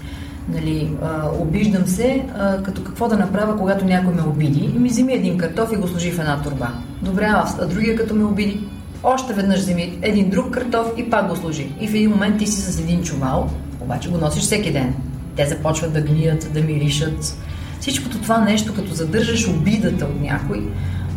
Нали, 0.49 0.91
а, 1.03 1.29
обиждам 1.39 1.87
се, 1.87 2.25
а, 2.37 2.63
като 2.63 2.83
какво 2.83 3.07
да 3.07 3.17
направя, 3.17 3.57
когато 3.57 3.85
някой 3.85 4.13
ме 4.13 4.21
обиди. 4.21 4.71
И 4.75 4.79
ми 4.79 4.89
вземи 4.89 5.13
един 5.13 5.37
картоф 5.37 5.69
и 5.73 5.75
го 5.75 5.87
сложи 5.87 6.11
в 6.11 6.19
една 6.19 6.41
турба. 6.41 6.71
Добре, 7.01 7.25
а 7.29 7.65
другия 7.65 7.95
като 7.95 8.15
ме 8.15 8.23
обиди, 8.23 8.67
още 9.03 9.33
веднъж 9.33 9.59
вземи 9.59 9.99
един 10.01 10.29
друг 10.29 10.51
картоф 10.51 10.87
и 10.97 11.09
пак 11.09 11.29
го 11.29 11.35
сложи. 11.35 11.71
И 11.81 11.87
в 11.87 11.95
един 11.95 12.09
момент 12.09 12.39
ти 12.39 12.47
си 12.47 12.61
с 12.61 12.79
един 12.79 13.03
чувал, 13.03 13.49
обаче 13.81 14.09
го 14.09 14.17
носиш 14.17 14.43
всеки 14.43 14.71
ден 14.71 14.95
те 15.35 15.45
започват 15.45 15.93
да 15.93 16.01
гният, 16.01 16.53
да 16.53 16.61
миришат. 16.61 17.37
Всичкото 17.79 18.21
това 18.21 18.37
нещо, 18.37 18.73
като 18.73 18.93
задържаш 18.93 19.47
обидата 19.47 20.05
от 20.05 20.21
някой, 20.21 20.63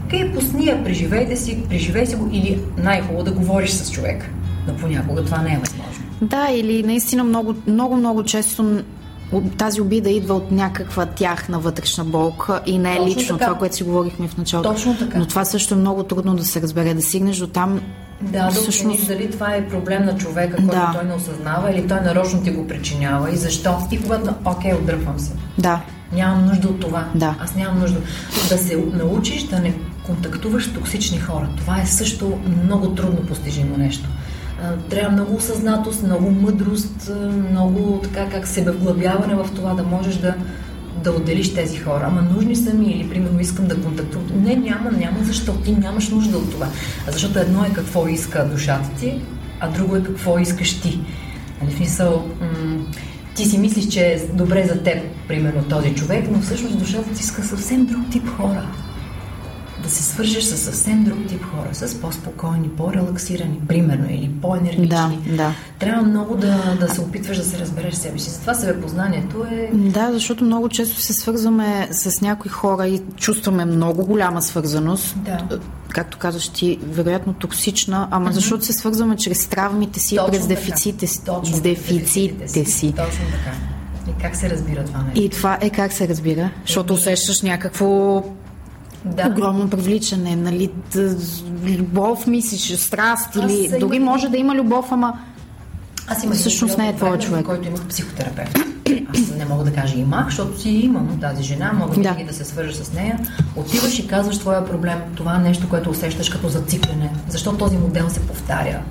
окей, 0.07 0.33
пусни 0.33 0.67
я, 0.67 0.85
преживейте 0.85 1.37
си, 1.37 1.63
преживей 1.69 2.07
си 2.07 2.17
го 2.17 2.31
или 2.33 2.61
най-хубаво 2.79 3.25
да 3.25 3.33
говориш 3.33 3.71
с 3.71 3.91
човек. 3.91 4.31
Но 4.69 4.77
понякога 4.77 5.25
това 5.25 5.43
не 5.43 5.55
е 5.55 5.59
възможно. 5.59 6.05
Да, 6.23 6.49
или 6.53 6.83
наистина 6.83 7.25
много, 7.25 7.55
много, 7.67 7.97
много 7.97 8.25
често 8.25 8.83
тази 9.59 9.81
обида 9.81 10.11
идва 10.11 10.35
от 10.35 10.51
някаква 10.51 11.07
тяхна 11.07 11.59
вътрешна 11.59 12.05
болка 12.05 12.61
и 12.67 12.79
не 12.79 12.93
е 12.93 12.97
Точно 12.97 13.09
лично 13.09 13.39
така. 13.39 13.47
това, 13.47 13.59
което 13.59 13.77
си 13.77 13.85
говорихме 13.85 14.29
в 14.29 14.37
началото. 14.37 14.73
Точно 14.73 14.99
така. 14.99 15.19
Но 15.19 15.27
това 15.27 15.45
също 15.45 15.75
е 15.75 15.77
много 15.77 16.03
трудно 16.03 16.35
да 16.35 16.45
се 16.45 16.63
разбере, 16.63 16.95
да 16.95 17.03
стигнеш 17.03 17.37
до 17.37 17.47
там 17.47 17.81
да, 18.21 18.45
да 18.45 18.51
всъщност... 18.51 19.07
дали 19.09 19.31
това 19.31 19.55
е 19.55 19.69
проблем 19.69 20.05
на 20.05 20.17
човека, 20.17 20.57
който 20.57 20.71
да. 20.71 20.91
той 20.95 21.05
не 21.05 21.15
осъзнава 21.15 21.71
или 21.71 21.89
той 21.89 22.01
нарочно 22.01 22.43
ти 22.43 22.51
го 22.51 22.67
причинява 22.67 23.33
и 23.33 23.37
защо. 23.37 23.77
И 23.91 24.03
когато, 24.03 24.35
окей, 24.45 24.73
отдръпвам 24.73 25.19
се. 25.19 25.33
Да. 25.59 25.81
Нямам 26.13 26.47
нужда 26.47 26.69
от 26.69 26.81
това. 26.81 27.09
Да. 27.15 27.35
Аз 27.41 27.55
нямам 27.55 27.81
нужда. 27.81 28.01
Да 28.49 28.59
се 28.59 28.77
научиш 28.77 29.43
да 29.43 29.59
не 29.59 29.75
контактуваш 30.07 30.65
с 30.65 30.73
токсични 30.73 31.19
хора. 31.19 31.49
Това 31.57 31.81
е 31.81 31.87
също 31.87 32.39
много 32.65 32.95
трудно 32.95 33.27
постижимо 33.27 33.77
нещо. 33.77 34.09
Трябва 34.91 35.11
много 35.11 35.37
осъзнатост, 35.37 36.03
много 36.03 36.31
мъдрост, 36.31 37.11
много 37.51 38.01
така 38.03 38.29
как 38.29 38.47
себевглъбяване 38.47 39.35
в 39.35 39.49
това 39.55 39.75
да 39.75 39.83
можеш 39.83 40.17
да 40.17 40.35
да 41.05 41.11
отделиш 41.11 41.55
тези 41.55 41.77
хора. 41.77 42.05
Ама 42.05 42.23
нужни 42.23 42.57
са 42.57 42.75
ми 42.75 42.87
или, 42.87 43.09
примерно, 43.09 43.41
искам 43.41 43.67
да 43.67 43.83
контактувам. 43.83 44.43
Не, 44.43 44.57
няма, 44.57 44.91
няма 44.91 45.19
защо. 45.23 45.53
Ти 45.53 45.73
нямаш 45.73 46.09
нужда 46.09 46.39
от 46.39 46.51
това. 46.51 46.67
Защото 47.09 47.39
едно 47.39 47.65
е 47.65 47.73
какво 47.73 48.09
иска 48.09 48.49
душата 48.53 48.91
ти, 49.01 49.21
а 49.61 49.69
друго 49.69 49.97
е 49.97 50.03
какво 50.03 50.39
искаш 50.39 50.81
ти. 50.81 51.01
Нали, 51.63 51.73
в 51.73 51.77
смисъл, 51.77 52.25
м- 52.41 52.85
ти 53.35 53.45
си 53.45 53.59
мислиш, 53.59 53.89
че 53.89 54.01
е 54.01 54.27
добре 54.33 54.67
за 54.67 54.83
теб, 54.83 54.99
примерно, 55.29 55.65
този 55.65 55.95
човек, 55.95 56.25
но 56.31 56.41
всъщност 56.41 56.79
душата 56.79 57.09
ти 57.15 57.21
иска 57.21 57.43
съвсем 57.43 57.87
друг 57.87 58.03
тип 58.11 58.29
хора. 58.29 58.67
Да 59.85 59.91
се 59.91 60.03
свържеш 60.03 60.45
с 60.45 60.57
съвсем 60.57 61.05
друг 61.05 61.19
тип 61.29 61.43
хора, 61.43 61.69
с 61.73 62.01
по-спокойни, 62.01 62.69
по-релаксирани, 62.69 63.61
примерно, 63.69 64.07
или 64.11 64.31
по-енергични. 64.43 64.89
Да, 64.89 65.13
да. 65.37 65.55
Трябва 65.79 66.03
много 66.03 66.37
да, 66.37 66.77
да 66.81 66.89
се 66.89 67.01
опитваш 67.01 67.37
да 67.37 67.45
се 67.45 67.59
разбереш 67.59 67.95
себе 67.95 68.19
си. 68.19 68.31
Затова 68.31 68.55
себепознанието 68.55 69.47
е... 69.51 69.71
Да, 69.75 70.13
защото 70.13 70.45
много 70.45 70.69
често 70.69 71.01
се 71.01 71.13
свързваме 71.13 71.89
с 71.91 72.21
някои 72.21 72.51
хора 72.51 72.87
и 72.87 73.03
чувстваме 73.17 73.65
много 73.65 74.07
голяма 74.07 74.43
свързаност. 74.43 75.17
Да. 75.17 75.59
Както 75.89 76.19
казваш 76.19 76.49
ти, 76.49 76.79
вероятно 76.83 77.33
токсична, 77.33 78.09
ама 78.11 78.31
mm-hmm. 78.31 78.33
защото 78.33 78.65
се 78.65 78.73
свързваме 78.73 79.17
чрез 79.17 79.47
травмите 79.47 80.01
си, 80.01 80.17
Точно 80.17 80.33
през 80.33 80.47
дефиците, 80.47 81.07
Точно, 81.27 81.61
дефиците 81.61 82.49
си. 82.49 82.65
си. 82.65 82.93
Точно 82.93 83.25
така. 83.31 83.57
И 84.11 84.23
как 84.23 84.37
се 84.37 84.51
разбира 84.51 84.85
това 84.85 85.03
нещо? 85.03 85.21
И 85.23 85.29
това 85.29 85.59
е 85.61 85.71
как 85.71 85.93
се 85.93 86.09
разбира, 86.09 86.51
защото 86.67 86.95
усещаш 86.95 87.43
някакво 87.43 88.23
да. 89.05 89.29
огромно 89.29 89.71
привличане, 89.71 90.37
нали, 90.37 90.71
любов, 91.65 92.27
мислиш, 92.27 92.77
страст 92.77 93.35
или 93.37 93.71
Аз 93.73 93.79
дори 93.81 93.99
може 93.99 94.29
да 94.29 94.37
има 94.37 94.55
любов, 94.55 94.93
ама 94.93 95.19
аз 96.09 96.25
имах 96.25 96.37
всъщност 96.37 96.79
не 96.79 96.89
е 96.89 96.97
твой 96.97 97.19
човек. 97.19 97.47
който 97.47 97.69
имах 97.69 97.87
психотерапевт. 97.87 98.59
Аз 99.09 99.37
не 99.37 99.45
мога 99.45 99.65
да 99.65 99.73
кажа 99.73 99.99
имах, 99.99 100.25
защото 100.25 100.61
си 100.61 100.69
имам 100.69 101.19
тази 101.21 101.43
жена, 101.43 101.73
мога 101.73 102.03
да. 102.03 102.17
да 102.27 102.35
се 102.35 102.45
свържа 102.45 102.85
с 102.85 102.93
нея. 102.93 103.19
Отиваш 103.57 103.99
и 103.99 104.07
казваш 104.07 104.39
твоя 104.39 104.67
проблем. 104.67 104.99
Това 105.15 105.37
е 105.37 105.39
нещо, 105.39 105.69
което 105.69 105.91
усещаш 105.91 106.29
като 106.29 106.49
зациклене. 106.49 107.11
Защо 107.29 107.57
този 107.57 107.77
модел 107.77 108.11
се 108.11 108.21
повтаря? 108.21 108.83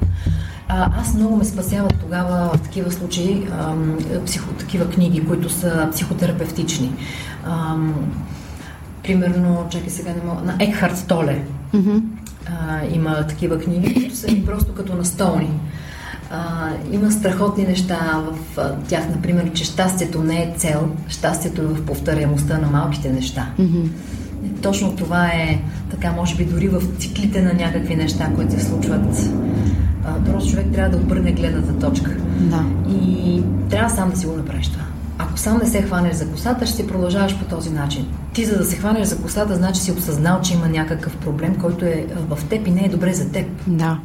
А, 0.68 1.02
аз 1.02 1.14
много 1.14 1.36
ме 1.36 1.46
спасяват 1.46 1.94
тогава 2.00 2.52
в 2.54 2.62
такива 2.62 2.92
случаи 2.92 3.48
ам, 3.60 3.98
психо, 4.26 4.54
такива 4.54 4.90
книги, 4.90 5.26
които 5.26 5.50
са 5.50 5.88
психотерапевтични. 5.92 6.92
Ам, 7.46 7.96
примерно, 9.04 9.68
чакай 9.70 9.90
сега 9.90 10.10
не 10.10 10.30
мога, 10.30 10.42
на 10.42 10.56
Екхард 10.60 11.06
Толе. 11.08 11.44
Mm-hmm. 11.74 12.02
А, 12.46 12.86
има 12.94 13.28
такива 13.28 13.60
книги, 13.60 13.94
които 13.94 14.16
са 14.16 14.28
просто 14.46 14.74
като 14.74 14.96
настолни. 14.96 15.50
А, 16.32 16.70
има 16.92 17.12
страхотни 17.12 17.64
неща 17.64 18.24
в 18.32 18.60
а, 18.60 18.76
тях, 18.88 19.10
например, 19.10 19.54
че 19.54 19.64
щастието 19.64 20.24
не 20.24 20.44
е 20.44 20.54
цел, 20.58 20.90
щастието 21.08 21.62
е 21.62 21.66
в 21.66 21.86
повторяемостта 21.86 22.58
на 22.58 22.68
малките 22.68 23.12
неща. 23.12 23.48
Mm-hmm. 23.60 23.90
Точно 24.62 24.96
това 24.96 25.28
е 25.28 25.62
така, 25.92 26.12
може 26.12 26.36
би 26.36 26.46
дори 26.46 26.68
в 26.68 26.82
циклите 27.00 27.42
на 27.42 27.54
някакви 27.54 27.96
неща, 27.96 28.32
които 28.36 28.52
се 28.52 28.66
случват. 28.66 29.30
А, 30.06 30.24
просто 30.24 30.50
човек 30.50 30.66
трябва 30.74 30.98
да 30.98 31.04
обърне 31.04 31.32
гледната 31.32 31.80
точка. 31.80 32.12
Да. 32.40 32.66
И 32.90 33.44
трябва 33.70 33.90
сам 33.90 34.10
да 34.10 34.18
си 34.18 34.26
го 34.26 34.36
направиш 34.36 34.68
това. 34.68 34.93
Ако 35.18 35.38
сам 35.38 35.58
не 35.58 35.70
се 35.70 35.82
хванеш 35.82 36.16
за 36.16 36.32
косата, 36.32 36.66
ще 36.66 36.76
си 36.76 36.88
продължаваш 36.88 37.40
по 37.40 37.46
този 37.46 37.70
начин. 37.70 38.08
Ти 38.34 38.46
за 38.46 38.58
да 38.58 38.66
се 38.66 38.76
хванеш 38.76 39.08
за 39.08 39.18
косата, 39.18 39.56
значи 39.56 39.82
си 39.82 39.92
осъзнал, 39.92 40.42
че 40.42 40.54
има 40.54 40.68
някакъв 40.68 41.18
проблем, 41.18 41.56
който 41.62 41.86
е 41.86 42.06
в 42.30 42.46
теб 42.50 42.68
и 42.68 42.72
не 42.72 42.86
е 42.86 42.90
добре 42.90 43.14
за 43.14 43.32
теб. 43.32 43.48
Да. 43.68 44.00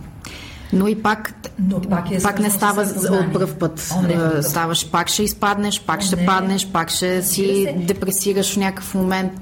Но 0.72 0.88
и 0.88 1.02
пак, 1.02 1.34
Но 1.58 1.80
пак, 1.80 2.10
е 2.10 2.22
пак 2.22 2.38
не 2.38 2.50
става 2.50 2.82
от 3.10 3.32
пръв 3.32 3.54
път. 3.54 3.94
О, 3.96 4.02
не, 4.02 4.42
Ставаш, 4.42 4.90
пак 4.90 5.08
ще 5.08 5.22
изпаднеш, 5.22 5.82
пак 5.86 6.00
О, 6.00 6.02
ще 6.02 6.16
не. 6.16 6.26
паднеш, 6.26 6.68
пак 6.68 6.90
ще 6.90 7.22
си 7.22 7.74
депресираш 7.86 8.54
в 8.54 8.56
някакъв 8.56 8.94
момент 8.94 9.32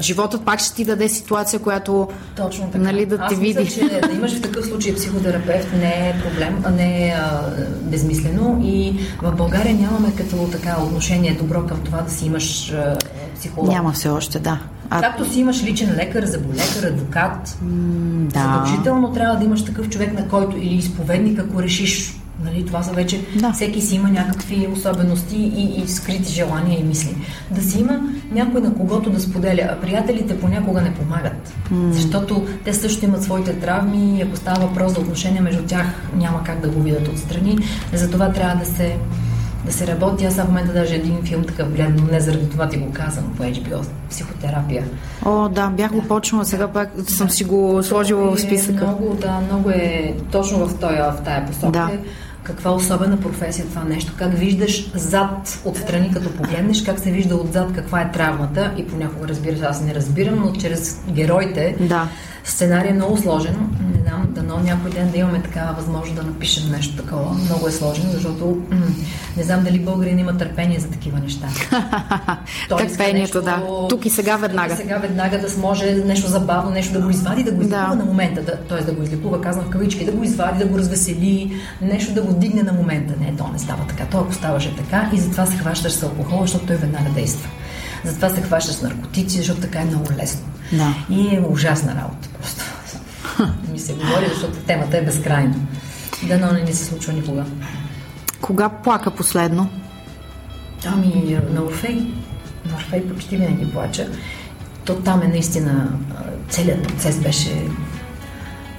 животът 0.00 0.44
пак 0.44 0.60
ще 0.60 0.74
ти 0.74 0.84
даде 0.84 1.08
ситуация, 1.08 1.60
която 1.60 2.08
Точно 2.36 2.66
така. 2.66 2.84
Нали, 2.84 3.06
да 3.06 3.26
те 3.28 3.34
види. 3.34 3.60
Мисля, 3.60 3.80
че 3.80 4.08
да 4.08 4.12
имаш 4.12 4.38
в 4.38 4.42
такъв 4.42 4.66
случай 4.66 4.94
психотерапевт 4.94 5.68
не 5.72 5.88
е 5.88 6.22
проблем, 6.24 6.62
а 6.64 6.70
не 6.70 7.08
е 7.08 7.10
а, 7.10 7.42
безмислено 7.82 8.60
и 8.64 9.00
в 9.22 9.32
България 9.32 9.74
нямаме 9.74 10.14
като 10.16 10.36
така 10.52 10.76
отношение 10.82 11.34
добро 11.34 11.66
към 11.66 11.80
това 11.80 12.00
да 12.00 12.10
си 12.10 12.26
имаш 12.26 12.72
а, 12.72 12.96
психолог. 13.36 13.68
Няма 13.68 13.92
все 13.92 14.08
още, 14.08 14.38
да. 14.38 14.58
А... 14.90 15.00
Както 15.00 15.32
си 15.32 15.40
имаш 15.40 15.62
личен 15.62 15.94
лекар, 15.96 16.24
заболекар, 16.24 16.82
адвокат, 16.82 17.58
м- 17.62 18.28
да. 18.28 18.40
задължително 18.40 19.12
трябва 19.12 19.36
да 19.36 19.44
имаш 19.44 19.64
такъв 19.64 19.88
човек, 19.88 20.12
на 20.12 20.28
който 20.28 20.56
или 20.56 20.74
изповедник, 20.74 21.38
ако 21.38 21.62
решиш 21.62 22.21
Нали, 22.44 22.66
това 22.66 22.82
са 22.82 22.92
вече, 22.92 23.24
да. 23.36 23.52
всеки 23.52 23.80
си 23.80 23.94
има 23.94 24.08
някакви 24.08 24.68
особености 24.72 25.36
и, 25.36 25.82
и 25.82 25.88
скрити 25.88 26.32
желания 26.32 26.80
и 26.80 26.84
мисли. 26.84 27.16
Да 27.50 27.62
си 27.62 27.80
има 27.80 28.00
някой 28.32 28.60
на 28.60 28.74
когото 28.74 29.10
да 29.10 29.20
споделя, 29.20 29.68
а 29.72 29.80
приятелите 29.80 30.40
понякога 30.40 30.82
не 30.82 30.94
помагат. 30.94 31.52
Mm. 31.72 31.90
Защото 31.90 32.46
те 32.64 32.74
също 32.74 33.04
имат 33.04 33.22
своите 33.22 33.60
травми 33.60 34.18
и 34.18 34.22
ако 34.22 34.36
става 34.36 34.66
въпрос 34.66 34.92
за 34.92 35.00
отношения 35.00 35.42
между 35.42 35.62
тях, 35.62 35.86
няма 36.14 36.42
как 36.44 36.60
да 36.60 36.68
го 36.68 36.82
видят 36.82 37.08
отстрани. 37.08 37.58
Затова 37.92 38.32
трябва 38.32 38.64
да 38.64 38.66
се 38.66 38.96
да 39.66 39.72
се 39.72 39.86
работи. 39.86 40.24
Аз 40.24 40.34
в 40.34 40.48
момента 40.48 40.72
даже 40.72 40.94
един 40.94 41.22
филм 41.22 41.44
такъв 41.44 41.72
гледам, 41.72 41.96
но 41.96 42.12
не 42.12 42.20
заради 42.20 42.50
това 42.50 42.68
ти 42.68 42.76
го 42.76 42.92
казвам 42.92 43.34
по 43.36 43.42
HBO, 43.42 43.86
психотерапия. 44.10 44.84
О, 45.24 45.48
да, 45.48 45.68
бях 45.68 45.92
го 45.92 46.02
почнала, 46.02 46.44
сега 46.44 46.68
пак 46.68 46.92
съм 47.06 47.30
си 47.30 47.44
го 47.44 47.82
сложила 47.82 48.30
в 48.30 48.34
е 48.34 48.38
списъка. 48.38 48.86
Много, 48.86 49.14
да, 49.20 49.40
много 49.50 49.70
е 49.70 50.14
точно 50.32 50.66
в, 50.66 50.78
този, 50.78 50.94
в 50.94 51.14
тая 51.24 51.46
посока. 51.46 51.70
Да 51.70 51.90
каква 52.42 52.70
особена 52.70 53.20
професия 53.20 53.64
това 53.66 53.84
нещо, 53.84 54.12
как 54.18 54.38
виждаш 54.38 54.90
зад 54.94 55.60
отстрани, 55.64 56.12
като 56.12 56.30
погледнеш, 56.30 56.82
как 56.82 56.98
се 56.98 57.10
вижда 57.10 57.36
отзад 57.36 57.72
каква 57.74 58.00
е 58.00 58.12
травмата 58.12 58.74
и 58.76 58.86
понякога 58.86 59.28
разбира 59.28 59.56
се, 59.56 59.64
аз 59.64 59.80
не 59.80 59.94
разбирам, 59.94 60.38
но 60.38 60.52
чрез 60.52 61.00
героите 61.08 61.76
да. 61.80 62.08
Сценарий 62.44 62.90
е 62.90 62.94
много 62.94 63.16
сложен. 63.16 63.56
Не 63.94 64.00
знам, 64.00 64.26
дано 64.28 64.58
някой 64.58 64.90
ден 64.90 65.10
да 65.10 65.18
имаме 65.18 65.42
такава 65.42 65.72
възможност 65.72 66.16
да 66.16 66.22
напишем 66.22 66.70
нещо 66.70 66.96
такова. 66.96 67.34
Много 67.34 67.68
е 67.68 67.70
сложено, 67.70 68.10
защото 68.12 68.62
м- 68.70 68.86
не 69.36 69.42
знам 69.42 69.64
дали 69.64 69.78
българин 69.78 70.18
има 70.18 70.38
търпение 70.38 70.80
за 70.80 70.90
такива 70.90 71.18
неща. 71.18 71.48
Търпението, 72.68 73.18
нещо, 73.18 73.42
да. 73.42 73.86
Тук 73.88 74.06
и 74.06 74.10
сега 74.10 74.36
веднага. 74.36 74.68
Тук 74.68 74.78
и 74.78 74.82
сега 74.82 74.98
веднага 74.98 75.38
да 75.38 75.48
може 75.58 75.94
нещо 75.94 76.28
забавно, 76.28 76.70
нещо 76.70 76.92
да 76.92 77.00
го 77.00 77.10
извади, 77.10 77.44
да 77.44 77.52
го 77.52 77.62
излекува 77.62 77.88
да. 77.88 77.96
на 77.96 78.04
момента. 78.04 78.42
Да, 78.42 78.56
т.е. 78.56 78.84
да 78.84 78.92
го 78.92 79.02
излекува, 79.02 79.40
казвам 79.40 79.64
в 79.64 79.70
кавички, 79.70 80.04
да 80.04 80.12
го 80.12 80.24
извади, 80.24 80.58
да 80.58 80.66
го 80.66 80.78
развесели, 80.78 81.56
нещо 81.82 82.14
да 82.14 82.22
го 82.22 82.32
дигне 82.32 82.62
на 82.62 82.72
момента. 82.72 83.14
Не, 83.20 83.36
то 83.36 83.48
не 83.52 83.58
става 83.58 83.84
така. 83.86 84.04
То 84.04 84.18
ако 84.18 84.34
ставаше 84.34 84.76
така 84.76 85.10
и 85.12 85.18
затова 85.18 85.46
се 85.46 85.56
хващаш 85.56 85.92
с 85.92 86.02
алкохол, 86.02 86.40
защото 86.40 86.66
той 86.66 86.76
веднага 86.76 87.10
действа. 87.10 87.50
Затова 88.04 88.28
се 88.28 88.42
хващаш 88.42 88.74
с 88.74 88.82
наркотици, 88.82 89.38
защото 89.38 89.60
така 89.60 89.80
е 89.80 89.84
много 89.84 90.06
лесно. 90.18 90.48
Да. 90.72 90.94
И 91.10 91.36
е 91.36 91.44
ужасна 91.48 91.94
работа 91.94 92.28
просто. 92.38 92.64
ми 93.72 93.78
се 93.78 93.92
говори, 93.92 94.26
защото 94.28 94.58
темата 94.58 94.98
е 94.98 95.02
безкрайна. 95.02 95.54
Дано 96.22 96.52
не 96.52 96.62
ни 96.62 96.72
се 96.72 96.84
случва 96.84 97.12
никога. 97.12 97.44
Кога 98.40 98.68
плака 98.68 99.10
последно? 99.10 99.68
Ами 100.86 101.38
на 101.50 101.62
Орфей. 101.62 102.14
На 102.70 102.74
Орфей 102.76 103.08
почти 103.08 103.36
винаги 103.36 103.70
плача. 103.70 104.08
То 104.84 104.94
там 104.94 105.22
е 105.22 105.28
наистина 105.28 105.88
целият 106.48 106.88
процес 106.88 107.20
беше 107.20 107.68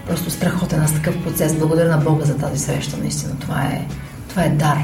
просто 0.08 0.32
страхотен. 0.32 0.82
Аз 0.82 0.94
такъв 0.94 1.24
процес. 1.24 1.56
Благодаря 1.56 1.90
на 1.90 1.98
Бога 1.98 2.26
за 2.26 2.38
тази 2.38 2.60
среща. 2.60 2.98
Наистина 2.98 3.36
това 3.40 3.64
е, 3.64 3.88
това 4.30 4.44
е 4.44 4.50
дар. 4.50 4.78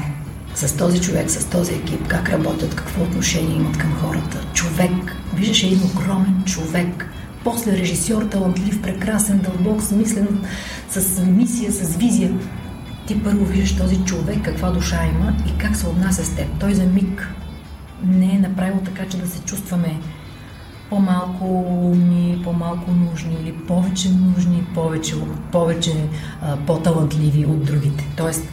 С 0.54 0.76
този 0.76 1.00
човек, 1.00 1.30
с 1.30 1.44
този 1.44 1.74
екип, 1.74 2.08
как 2.08 2.28
работят, 2.28 2.74
какво 2.74 3.02
отношение 3.02 3.56
имат 3.56 3.78
към 3.78 3.96
хората. 4.00 4.46
Човек. 4.52 5.19
Виждаш 5.40 5.62
един 5.62 5.80
огромен 5.84 6.42
човек 6.46 7.10
после 7.44 7.72
режисьор, 7.72 8.22
талантлив, 8.22 8.82
прекрасен, 8.82 9.38
дълбок, 9.38 9.82
смислен, 9.82 10.44
с 10.88 11.24
мисия, 11.24 11.72
с 11.72 11.96
визия. 11.96 12.32
Ти 13.06 13.22
първо 13.22 13.44
виждаш 13.44 13.76
този 13.76 14.04
човек, 14.04 14.38
каква 14.44 14.70
душа 14.70 15.06
има 15.06 15.36
и 15.48 15.58
как 15.58 15.76
се 15.76 15.86
отнася 15.86 16.24
с 16.24 16.36
теб. 16.36 16.46
Той 16.60 16.74
за 16.74 16.84
миг 16.84 17.34
не 18.04 18.34
е 18.34 18.38
направил 18.38 18.80
така, 18.84 19.08
че 19.08 19.16
да 19.16 19.28
се 19.28 19.40
чувстваме 19.42 20.00
по-малко 20.90 21.44
умни, 21.92 22.40
по-малко 22.44 22.90
нужни 22.90 23.36
или 23.42 23.52
повече 23.52 24.08
нужни, 24.08 24.64
повече, 24.74 25.14
повече 25.52 25.92
а, 26.42 26.56
по-талантливи 26.56 27.44
от 27.44 27.64
другите. 27.64 28.08
Тоест, 28.16 28.52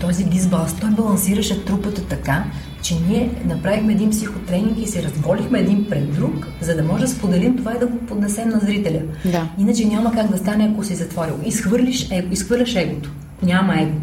този 0.00 0.24
дисбаланс, 0.24 0.80
той 0.80 0.90
балансираше 0.90 1.64
трупата 1.64 2.02
така, 2.02 2.44
че 2.82 2.94
ние 3.08 3.30
направихме 3.44 3.92
един 3.92 4.10
психотренинг 4.10 4.78
и 4.78 4.86
се 4.86 5.02
разволихме 5.02 5.58
един 5.58 5.86
пред 5.90 6.14
друг, 6.14 6.46
за 6.60 6.76
да 6.76 6.82
може 6.82 7.02
да 7.02 7.08
споделим 7.08 7.56
това 7.56 7.74
и 7.74 7.78
да 7.78 7.86
го 7.86 7.98
поднесем 7.98 8.48
на 8.48 8.58
зрителя. 8.58 9.00
Да. 9.24 9.48
Иначе 9.58 9.84
няма 9.84 10.12
как 10.12 10.30
да 10.30 10.38
стане, 10.38 10.70
ако 10.72 10.84
си 10.84 10.94
затворил. 10.94 11.34
Изхвърлиш 11.44 12.08
его, 12.10 12.28
изхвърляш 12.32 12.74
егото. 12.74 13.10
Няма 13.42 13.74
его. 13.80 13.98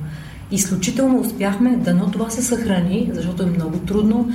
Изключително 0.51 1.19
успяхме, 1.19 1.76
дано 1.76 2.11
това 2.11 2.30
се 2.30 2.43
съхрани, 2.43 3.09
защото 3.13 3.43
е 3.43 3.45
много 3.45 3.78
трудно, 3.78 4.30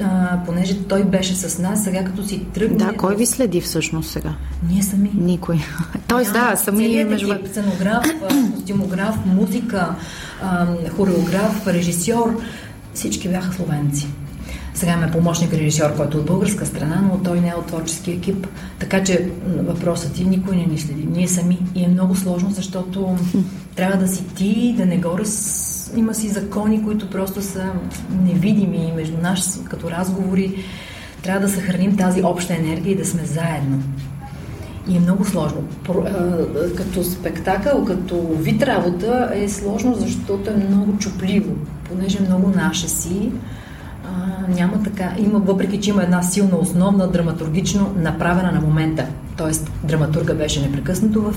а, 0.00 0.38
понеже 0.46 0.82
той 0.82 1.04
беше 1.04 1.34
с 1.34 1.58
нас, 1.58 1.84
сега 1.84 2.04
като 2.04 2.24
си 2.24 2.44
тръгне... 2.44 2.76
Да, 2.76 2.92
кой 2.96 3.16
ви 3.16 3.26
следи 3.26 3.60
всъщност 3.60 4.10
сега? 4.10 4.34
Ние 4.70 4.82
сами. 4.82 5.10
Никой. 5.14 5.58
Тоест, 6.08 6.32
да, 6.32 6.56
сами 6.56 7.04
между... 7.04 7.34
Сценограф, 7.50 8.04
костюмограф, 8.54 9.16
музика, 9.26 9.94
хореограф, 10.96 11.66
режисьор, 11.66 12.40
всички 12.94 13.28
бяха 13.28 13.52
словенци. 13.52 14.06
Сега 14.74 14.92
имаме 14.92 15.12
помощник 15.12 15.52
режисьор, 15.52 15.96
който 15.96 16.18
е 16.18 16.20
от 16.20 16.26
българска 16.26 16.66
страна, 16.66 17.00
но 17.10 17.18
той 17.22 17.40
не 17.40 17.48
е 17.48 17.54
от 17.54 17.66
творчески 17.66 18.10
екип. 18.10 18.46
Така 18.78 19.04
че 19.04 19.30
въпросът 19.58 20.12
ти 20.12 20.24
никой 20.24 20.56
не 20.56 20.66
ни 20.66 20.78
следи. 20.78 21.08
Ние 21.10 21.28
сами. 21.28 21.58
И 21.74 21.84
е 21.84 21.88
много 21.88 22.16
сложно, 22.16 22.50
защото 22.50 23.16
трябва 23.76 23.96
да 23.96 24.08
си 24.08 24.24
ти, 24.34 24.74
да 24.76 24.86
не 24.86 24.98
горе 24.98 25.24
с... 25.24 25.69
Има 25.96 26.14
си 26.14 26.28
закони, 26.28 26.84
които 26.84 27.10
просто 27.10 27.42
са 27.42 27.64
невидими 28.24 28.92
между 28.96 29.18
нас 29.22 29.60
като 29.70 29.90
разговори. 29.90 30.64
Трябва 31.22 31.46
да 31.46 31.52
съхраним 31.52 31.96
тази 31.96 32.22
обща 32.22 32.54
енергия 32.54 32.92
и 32.92 32.96
да 32.96 33.06
сме 33.06 33.24
заедно. 33.24 33.82
И 34.88 34.96
е 34.96 35.00
много 35.00 35.24
сложно. 35.24 35.62
Като 36.76 37.04
спектакъл, 37.04 37.84
като 37.84 38.28
вид 38.38 38.62
работа 38.62 39.30
е 39.34 39.48
сложно, 39.48 39.94
защото 39.94 40.50
е 40.50 40.66
много 40.68 40.98
чупливо, 40.98 41.52
понеже 41.88 42.18
е 42.18 42.26
много 42.26 42.52
наше 42.56 42.88
си. 42.88 43.32
Няма 44.48 44.82
така. 44.82 45.12
Има, 45.18 45.38
въпреки 45.38 45.80
че 45.80 45.90
има 45.90 46.02
една 46.02 46.22
силна 46.22 46.56
основна, 46.56 47.08
драматургично 47.08 47.94
направена 47.96 48.52
на 48.52 48.60
момента. 48.60 49.06
Тоест, 49.36 49.70
драматурга 49.84 50.34
беше 50.34 50.60
непрекъснато 50.60 51.22
в, 51.22 51.34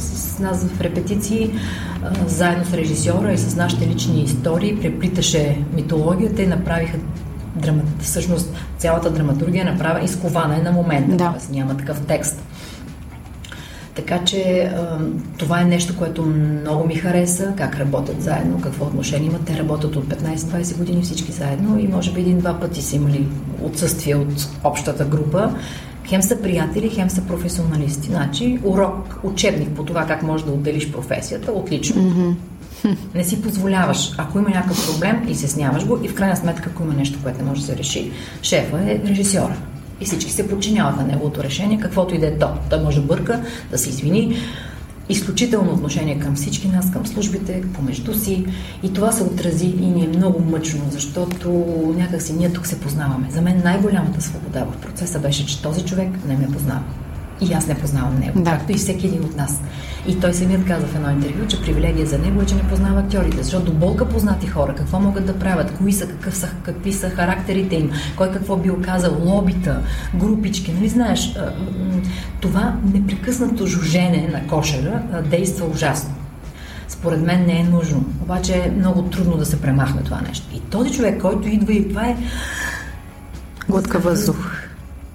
с 0.00 0.38
нас 0.38 0.64
в 0.64 0.80
репетиции, 0.80 1.50
заедно 2.26 2.64
с 2.64 2.74
режисьора 2.74 3.32
и 3.32 3.38
с 3.38 3.56
нашите 3.56 3.86
лични 3.86 4.22
истории, 4.22 4.80
преплиташе 4.80 5.58
митологията 5.72 6.42
и 6.42 6.46
направиха 6.46 6.98
драма, 7.56 7.82
всъщност 8.00 8.52
цялата 8.78 9.10
драматургия 9.10 9.62
е 9.62 9.70
направена 9.70 10.04
изкована 10.04 10.56
е 10.56 10.62
на 10.62 10.72
момента, 10.72 11.16
да. 11.16 11.32
т.е. 11.32 11.56
няма 11.56 11.76
такъв 11.76 12.00
текст. 12.06 12.42
Така 13.94 14.24
че 14.24 14.70
това 15.38 15.60
е 15.60 15.64
нещо, 15.64 15.96
което 15.98 16.26
много 16.26 16.86
ми 16.86 16.94
хареса, 16.94 17.52
как 17.56 17.76
работят 17.76 18.22
заедно, 18.22 18.60
какво 18.60 18.84
отношение 18.84 19.28
имат. 19.28 19.44
Те 19.44 19.58
работят 19.58 19.96
от 19.96 20.04
15-20 20.04 20.78
години 20.78 21.02
всички 21.02 21.32
заедно 21.32 21.78
и 21.78 21.88
може 21.88 22.12
би 22.12 22.20
един-два 22.20 22.60
пъти 22.60 22.82
са 22.82 22.96
имали 22.96 23.28
отсъствие 23.62 24.14
от 24.14 24.48
общата 24.64 25.04
група. 25.04 25.54
Хем 26.06 26.22
са 26.22 26.42
приятели, 26.42 26.90
хем 26.90 27.10
са 27.10 27.22
професионалисти. 27.22 28.08
Значи 28.08 28.58
урок, 28.64 29.20
учебник 29.22 29.68
по 29.68 29.84
това 29.84 30.06
как 30.06 30.22
можеш 30.22 30.46
да 30.46 30.52
отделиш 30.52 30.90
професията, 30.92 31.52
отлично. 31.52 32.02
Mm-hmm. 32.02 32.34
Не 33.14 33.24
си 33.24 33.42
позволяваш. 33.42 34.12
Ако 34.18 34.38
има 34.38 34.48
някакъв 34.48 34.92
проблем, 34.92 35.22
изясняваш 35.28 35.86
го 35.86 35.98
и 36.02 36.08
в 36.08 36.14
крайна 36.14 36.36
сметка, 36.36 36.70
ако 36.70 36.82
има 36.82 36.94
нещо, 36.94 37.18
което 37.22 37.38
не 37.38 37.44
може 37.44 37.60
да 37.60 37.66
се 37.66 37.76
реши, 37.76 38.10
шефа 38.42 38.78
е 38.78 39.00
режисьора. 39.08 39.56
И 40.00 40.04
всички 40.04 40.32
се 40.32 40.48
подчиняваха 40.48 41.02
неговото 41.02 41.42
решение, 41.42 41.80
каквото 41.80 42.14
и 42.14 42.18
да 42.18 42.26
е 42.26 42.38
то. 42.38 42.48
Той 42.70 42.80
може 42.82 43.00
да 43.00 43.06
бърка, 43.06 43.40
да 43.70 43.78
се 43.78 43.88
извини. 43.88 44.36
Изключително 45.10 45.72
отношение 45.72 46.18
към 46.18 46.34
всички 46.34 46.68
нас, 46.68 46.90
към 46.90 47.06
службите, 47.06 47.62
помежду 47.74 48.14
си. 48.14 48.46
И 48.82 48.92
това 48.92 49.12
се 49.12 49.22
отрази 49.22 49.66
и 49.66 49.86
ни 49.86 50.04
е 50.04 50.08
много 50.08 50.40
мъчно, 50.40 50.80
защото 50.90 51.50
някакси 51.96 52.32
ние 52.32 52.52
тук 52.52 52.66
се 52.66 52.80
познаваме. 52.80 53.30
За 53.30 53.40
мен 53.40 53.62
най-голямата 53.64 54.20
свобода 54.20 54.64
в 54.64 54.80
процеса 54.80 55.18
беше, 55.18 55.46
че 55.46 55.62
този 55.62 55.84
човек 55.84 56.08
не 56.28 56.36
ме 56.36 56.46
познава. 56.52 56.82
И 57.40 57.52
аз 57.52 57.66
не 57.66 57.74
познавам 57.74 58.20
него, 58.20 58.40
да. 58.40 58.50
както 58.50 58.72
и 58.72 58.74
всеки 58.74 59.06
един 59.06 59.24
от 59.24 59.36
нас. 59.36 59.60
И 60.06 60.20
той 60.20 60.34
самият 60.34 60.66
каза 60.66 60.86
в 60.86 60.94
едно 60.94 61.10
интервю, 61.10 61.46
че 61.46 61.62
привилегия 61.62 62.06
за 62.06 62.18
него 62.18 62.42
е, 62.42 62.46
че 62.46 62.54
не 62.54 62.68
познава 62.68 63.00
актьорите, 63.00 63.42
защото 63.42 63.64
до 63.64 63.72
болка 63.72 64.08
познати 64.08 64.46
хора, 64.46 64.74
какво 64.74 65.00
могат 65.00 65.26
да 65.26 65.38
правят, 65.38 65.72
кои 65.78 65.92
са, 65.92 66.06
какъв 66.06 66.36
са, 66.36 66.48
какви 66.62 66.92
са 66.92 67.10
характерите 67.10 67.76
им, 67.76 67.90
кой 68.16 68.32
какво 68.32 68.56
бил 68.56 68.78
казал, 68.82 69.16
лобита, 69.24 69.82
групички, 70.14 70.72
нали 70.72 70.88
знаеш, 70.88 71.36
това 72.40 72.76
непрекъснато 72.94 73.66
жужене 73.66 74.30
на 74.32 74.46
кошера 74.46 75.02
действа 75.30 75.66
ужасно. 75.66 76.14
Според 76.88 77.20
мен 77.20 77.46
не 77.46 77.60
е 77.60 77.64
нужно. 77.64 78.04
Обаче 78.22 78.54
е 78.54 78.70
много 78.70 79.02
трудно 79.02 79.36
да 79.36 79.46
се 79.46 79.60
премахне 79.60 80.02
това 80.02 80.20
нещо. 80.28 80.46
И 80.54 80.60
този 80.60 80.92
човек, 80.92 81.20
който 81.20 81.48
идва 81.48 81.72
и 81.72 81.88
това 81.88 82.06
е 82.06 82.16
глътка 83.68 83.98
въздух 83.98 84.69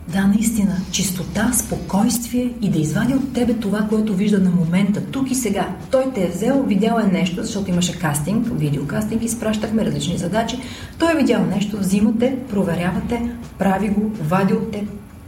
да, 0.07 0.27
наистина, 0.27 0.77
чистота, 0.91 1.53
спокойствие 1.53 2.53
и 2.61 2.69
да 2.69 2.79
извади 2.79 3.13
от 3.13 3.33
тебе 3.33 3.53
това, 3.53 3.79
което 3.89 4.13
вижда 4.13 4.39
на 4.39 4.51
момента, 4.51 5.01
тук 5.01 5.31
и 5.31 5.35
сега. 5.35 5.75
Той 5.91 6.11
те 6.15 6.23
е 6.23 6.29
взел, 6.29 6.63
видял 6.63 6.99
е 6.99 7.11
нещо, 7.11 7.43
защото 7.43 7.69
имаше 7.69 7.99
кастинг, 7.99 8.47
видеокастинг, 8.59 9.23
изпращахме 9.23 9.85
различни 9.85 10.17
задачи. 10.17 10.59
Той 10.99 11.11
е 11.11 11.15
видял 11.15 11.45
нещо, 11.45 11.77
взимате, 11.77 12.37
проверявате, 12.49 13.31
прави 13.59 13.89
го, 13.89 14.11
вади 14.21 14.53
от 14.53 14.71
теб. 14.71 14.83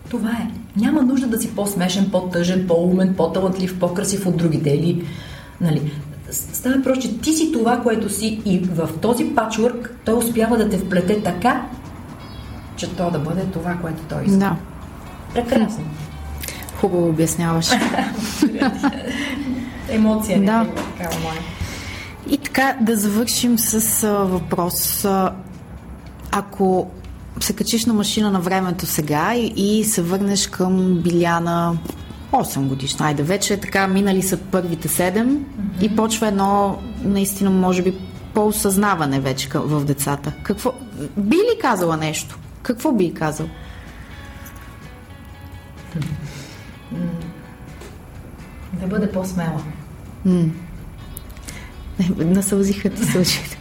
Това 0.10 0.30
е. 0.30 0.52
Няма 0.80 1.02
нужда 1.02 1.28
да 1.28 1.42
си 1.42 1.56
по-смешен, 1.56 2.10
по-тъжен, 2.12 2.68
по-умен, 2.68 3.14
по-талантлив, 3.18 3.80
по-красив 3.80 4.28
от 4.28 4.38
другите 4.38 4.70
или... 4.70 5.04
Нали, 5.62 5.92
Става 6.32 6.84
просто, 6.84 7.02
че 7.02 7.18
ти 7.18 7.34
си 7.34 7.52
това, 7.52 7.82
което 7.82 8.10
си 8.10 8.42
и 8.46 8.60
в 8.60 8.90
този 9.02 9.26
пачворк 9.26 9.96
той 10.06 10.18
успява 10.18 10.58
да 10.58 10.70
те 10.70 10.78
вплете 10.78 11.24
така, 11.24 11.66
че 12.78 12.96
то 12.96 13.12
да 13.12 13.20
бъде 13.20 13.46
това, 13.46 13.78
което 13.82 14.02
той 14.10 14.24
иска. 14.24 14.38
Да. 14.38 14.56
Прекрасно. 15.34 15.84
Хубаво 16.82 17.10
обясняваш. 17.10 17.70
Емоция. 19.90 20.46
Да. 20.46 20.66
Такава 20.98 21.20
моя. 21.24 21.40
И 22.30 22.38
така 22.38 22.76
да 22.82 22.98
завършим 22.98 23.60
с 23.60 24.04
а, 24.04 24.12
въпрос. 24.12 25.06
А, 25.06 25.34
ако 26.32 26.92
се 27.40 27.54
качиш 27.54 27.86
на 27.86 27.94
машина 27.94 28.32
на 28.32 28.40
времето 28.40 28.86
сега 28.86 29.36
и, 29.36 29.54
и 29.56 29.84
се 29.84 30.02
върнеш 30.02 30.48
към 30.48 31.02
Биляна 31.04 31.78
8 32.32 32.68
годишна, 32.68 33.06
айде 33.06 33.24
вече 33.24 33.58
така 33.58 33.88
минали 33.88 34.22
са 34.22 34.38
първите 34.38 34.88
7 34.88 35.14
mm-hmm. 35.14 35.38
и 35.82 35.96
почва 35.96 36.28
едно 36.28 36.78
наистина 37.04 37.50
може 37.50 37.82
би 37.82 37.94
по-осъзнаване 38.34 39.20
вече 39.20 39.50
в 39.54 39.86
децата. 39.86 40.34
Какво? 40.44 40.74
Би 41.18 41.36
ли 41.36 41.60
казала 41.62 41.98
нещо? 41.98 42.40
Какво 42.68 42.92
би 42.92 43.14
казал? 43.14 43.50
Да 48.74 48.88
бъде 48.88 49.12
по-смела. 49.12 49.64
М- 50.26 50.46
Насълзиха 52.18 52.90
ти 52.90 53.06
сължите. 53.06 53.60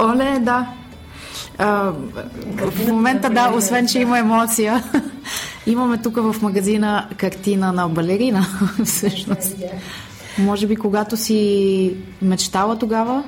Оле, 0.00 0.38
да. 0.40 0.66
А, 1.58 1.92
в 2.56 2.88
момента, 2.88 3.30
да, 3.30 3.52
освен, 3.54 3.86
че 3.86 4.00
има 4.00 4.18
емоция, 4.18 4.84
имаме 5.68 6.02
тук 6.02 6.16
в 6.16 6.36
магазина 6.42 7.08
картина 7.16 7.72
на 7.72 7.88
балерина, 7.88 8.46
всъщност. 8.84 9.56
Може 10.38 10.66
би, 10.66 10.76
когато 10.76 11.16
си 11.16 11.92
мечтала 12.22 12.78
тогава? 12.78 13.24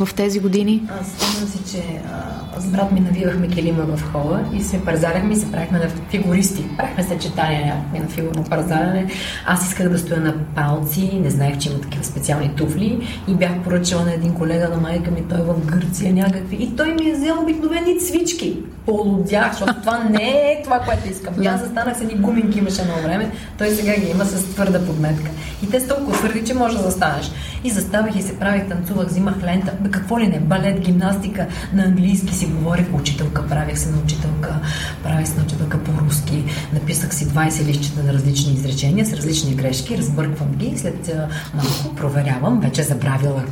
В 0.00 0.14
тези 0.14 0.40
години? 0.40 0.82
Аз 1.00 1.06
спомням 1.06 1.48
си, 1.48 1.72
че 1.72 1.82
а, 2.12 2.60
с 2.60 2.66
брат 2.66 2.92
ми 2.92 3.00
навивахме 3.00 3.48
килима 3.48 3.82
в 3.82 4.12
хола 4.12 4.40
и 4.54 4.62
се 4.62 4.84
парзаляхме 4.84 5.32
и 5.32 5.36
се 5.36 5.52
правихме 5.52 5.78
на 5.78 5.88
фигуристи. 6.10 6.64
Правихме 6.76 7.04
съчетания 7.04 7.76
на 7.94 8.08
фигурно 8.08 8.44
парзаляне. 8.44 9.06
Аз 9.46 9.68
исках 9.68 9.88
да 9.88 9.98
стоя 9.98 10.20
на 10.20 10.34
палци, 10.54 11.10
не 11.22 11.30
знаех, 11.30 11.58
че 11.58 11.68
има 11.68 11.80
такива 11.80 12.04
специални 12.04 12.54
туфли 12.56 13.08
и 13.28 13.34
бях 13.34 13.62
поръчала 13.64 14.04
на 14.04 14.14
един 14.14 14.34
колега 14.34 14.68
на 14.68 14.76
майка 14.76 15.10
ми, 15.10 15.24
той 15.28 15.38
е 15.38 15.42
в 15.42 15.66
Гърция 15.66 16.12
някакви. 16.12 16.56
И 16.56 16.76
той 16.76 16.94
ми 16.94 17.10
е 17.10 17.12
взел 17.12 17.42
обикновени 17.42 18.00
цвички. 18.00 18.56
Полудях, 18.86 19.50
защото 19.50 19.74
това 19.80 20.04
не 20.10 20.30
е 20.30 20.62
това, 20.64 20.80
което 20.80 21.08
искам. 21.08 21.34
Да. 21.34 21.48
Аз 21.48 21.60
застанах 21.60 21.98
с 21.98 22.00
едни 22.00 22.14
гуминки 22.14 22.58
имаше 22.58 22.82
едно 22.82 22.94
време, 23.02 23.30
той 23.58 23.70
сега 23.70 23.96
ги 23.96 24.10
има 24.10 24.24
с 24.24 24.44
твърда 24.54 24.86
подметка. 24.86 25.30
И 25.62 25.70
те 25.70 25.80
са 25.80 25.88
толкова 25.88 26.12
твърди, 26.12 26.44
че 26.44 26.54
може 26.54 26.76
да 26.76 26.82
застанеш. 26.82 27.30
И 27.64 27.70
заставах 27.70 28.16
и 28.16 28.22
се 28.22 28.38
правих, 28.38 28.68
танцувах, 28.68 29.06
взимах 29.06 29.42
лента. 29.42 29.72
Какво 29.90 30.20
ли 30.20 30.26
не? 30.26 30.40
Балет, 30.40 30.80
гимнастика. 30.80 31.46
На 31.72 31.82
английски 31.82 32.34
си 32.34 32.46
говорих 32.46 32.94
учителка, 32.94 33.48
правих 33.48 33.78
се 33.78 33.90
на 33.90 33.98
учителка, 33.98 34.60
правих 35.02 35.28
се 35.28 35.36
на 35.36 35.42
учителка 35.42 35.78
по-руски. 35.78 36.44
Написах 36.72 37.14
си 37.14 37.26
20 37.26 37.64
лищета 37.64 38.02
на 38.02 38.12
различни 38.12 38.52
изречения 38.52 39.06
с 39.06 39.12
различни 39.12 39.54
грешки, 39.54 39.98
разбърквам 39.98 40.48
ги. 40.56 40.78
След 40.78 41.10
малко 41.54 41.96
проверявам, 41.96 42.60
вече 42.60 42.82
забравила 42.82 43.44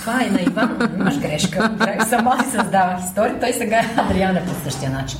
това 0.00 0.22
е 0.22 0.30
на 0.30 0.42
Иван. 0.42 0.78
Имаш 0.98 1.18
грешка. 1.18 1.70
Сама 2.08 2.36
си 2.44 2.50
създавах 2.50 3.04
история. 3.04 3.40
Той 3.40 3.52
сега 3.52 3.76
е 3.76 3.94
Адриана 3.96 4.40
по 4.46 4.70
същия 4.70 4.90
начин. 4.90 5.18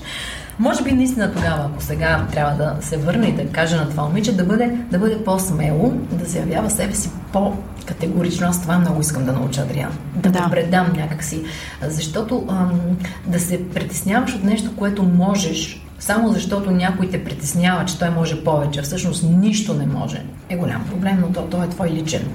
Може 0.58 0.82
би 0.82 0.92
наистина 0.92 1.32
тогава, 1.32 1.64
ако 1.64 1.82
сега 1.82 2.26
трябва 2.32 2.54
да 2.64 2.76
се 2.80 2.96
върне 2.96 3.26
и 3.26 3.32
да 3.32 3.46
каже 3.46 3.76
на 3.76 3.90
това 3.90 4.02
момиче, 4.02 4.36
да 4.36 4.44
бъде, 4.44 4.78
да 4.90 4.98
бъде 4.98 5.24
по-смело, 5.24 5.92
да 6.12 6.24
заявява 6.24 6.70
себе 6.70 6.94
си 6.94 7.10
по-категорично. 7.32 8.46
Аз 8.46 8.62
това 8.62 8.78
много 8.78 9.00
искам 9.00 9.24
да 9.24 9.32
науча 9.32 9.60
Адриан. 9.60 9.98
Да, 10.14 10.30
да. 10.30 10.48
предам 10.50 10.92
някакси. 10.96 11.42
Защото 11.82 12.46
ам, 12.48 12.80
да 13.26 13.40
се 13.40 13.68
притесняваш 13.70 14.34
от 14.34 14.44
нещо, 14.44 14.76
което 14.76 15.02
можеш, 15.02 15.82
само 15.98 16.28
защото 16.28 16.70
някой 16.70 17.10
те 17.10 17.24
притеснява, 17.24 17.84
че 17.84 17.98
той 17.98 18.10
може 18.10 18.44
повече, 18.44 18.82
всъщност 18.82 19.22
нищо 19.22 19.74
не 19.74 19.86
може, 19.86 20.22
е 20.48 20.56
голям 20.56 20.84
проблем, 20.90 21.18
но 21.20 21.32
то, 21.32 21.42
то 21.42 21.62
е 21.62 21.68
твой 21.68 21.90
личен. 21.90 22.28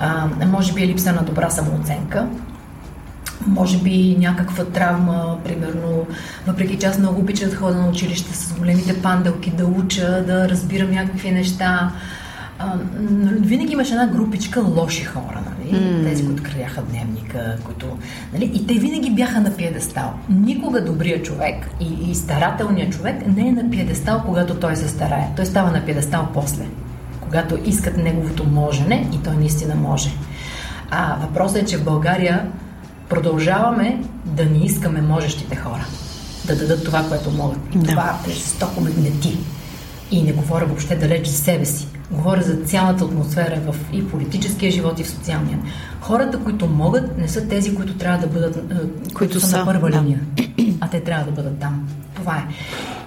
А, 0.00 0.26
може 0.46 0.72
би 0.72 0.82
е 0.82 0.86
липса 0.86 1.12
на 1.12 1.22
добра 1.22 1.50
самооценка, 1.50 2.26
може 3.46 3.78
би 3.78 4.16
някаква 4.18 4.64
травма, 4.64 5.38
примерно, 5.44 6.06
въпреки 6.46 6.78
че 6.78 6.86
аз 6.86 6.98
много 6.98 7.20
обичам 7.20 7.50
да 7.50 7.56
ходя 7.56 7.76
на 7.76 7.88
училище 7.88 8.36
с 8.36 8.58
големите 8.58 9.02
панделки, 9.02 9.50
да 9.50 9.66
уча, 9.66 10.24
да 10.26 10.48
разбирам 10.48 10.90
някакви 10.90 11.30
неща. 11.30 11.92
А, 12.58 12.74
винаги 13.22 13.72
имаше 13.72 13.92
една 13.92 14.06
групичка 14.06 14.60
лоши 14.60 15.04
хора, 15.04 15.42
нали? 15.50 15.80
Mm. 15.80 16.08
Тези, 16.08 16.26
които 16.26 16.42
краяха 16.42 16.82
дневника, 16.82 17.56
които... 17.64 17.86
Нали? 18.32 18.50
И 18.54 18.66
те 18.66 18.74
винаги 18.74 19.10
бяха 19.10 19.40
на 19.40 19.56
пиедестал. 19.56 20.14
Никога 20.28 20.84
добрият 20.84 21.24
човек 21.24 21.70
и, 21.80 22.10
и 22.10 22.14
старателният 22.14 22.92
човек 22.92 23.26
не 23.36 23.48
е 23.48 23.52
на 23.52 23.70
пиедестал, 23.70 24.22
когато 24.26 24.54
той 24.54 24.76
се 24.76 24.88
старае. 24.88 25.28
Той 25.36 25.46
става 25.46 25.70
на 25.70 25.84
пиедестал 25.84 26.28
после 26.34 26.64
когато 27.26 27.58
искат 27.64 27.96
неговото 27.96 28.44
можене 28.44 29.08
и 29.12 29.22
той 29.22 29.36
наистина 29.36 29.74
може. 29.74 30.10
А 30.90 31.16
въпросът 31.20 31.56
е, 31.56 31.64
че 31.64 31.76
в 31.76 31.84
България 31.84 32.46
продължаваме 33.08 34.04
да 34.24 34.44
не 34.44 34.58
искаме 34.58 35.00
можещите 35.00 35.56
хора 35.56 35.86
да 36.46 36.56
дадат 36.56 36.84
това, 36.84 37.04
което 37.08 37.30
могат. 37.30 37.58
Да. 37.74 37.90
това 37.90 38.18
е 38.28 38.30
жестоко 38.30 38.80
ме 38.80 38.90
гнети. 38.90 39.38
И 40.10 40.22
не 40.22 40.32
говоря 40.32 40.66
въобще 40.66 40.96
далеч 40.96 41.26
за 41.26 41.36
себе 41.36 41.64
си. 41.64 41.88
Говоря 42.10 42.42
за 42.42 42.56
цялата 42.56 43.04
атмосфера 43.04 43.60
в 43.66 43.74
и 43.92 44.08
политическия 44.08 44.70
живот, 44.72 45.00
и 45.00 45.04
в 45.04 45.10
социалния. 45.10 45.58
Хората, 46.00 46.38
които 46.38 46.66
могат, 46.66 47.18
не 47.18 47.28
са 47.28 47.48
тези, 47.48 47.74
които 47.74 47.94
трябва 47.94 48.18
да 48.18 48.26
бъдат, 48.26 48.54
които, 48.54 49.14
които 49.14 49.40
са, 49.40 49.46
са 49.46 49.58
на 49.58 49.64
първа 49.64 49.90
да. 49.90 50.00
линия, 50.00 50.20
а 50.80 50.88
те 50.88 51.00
трябва 51.00 51.24
да 51.24 51.30
бъдат 51.30 51.58
там. 51.58 51.88
Това 52.26 52.38
е. 52.38 52.44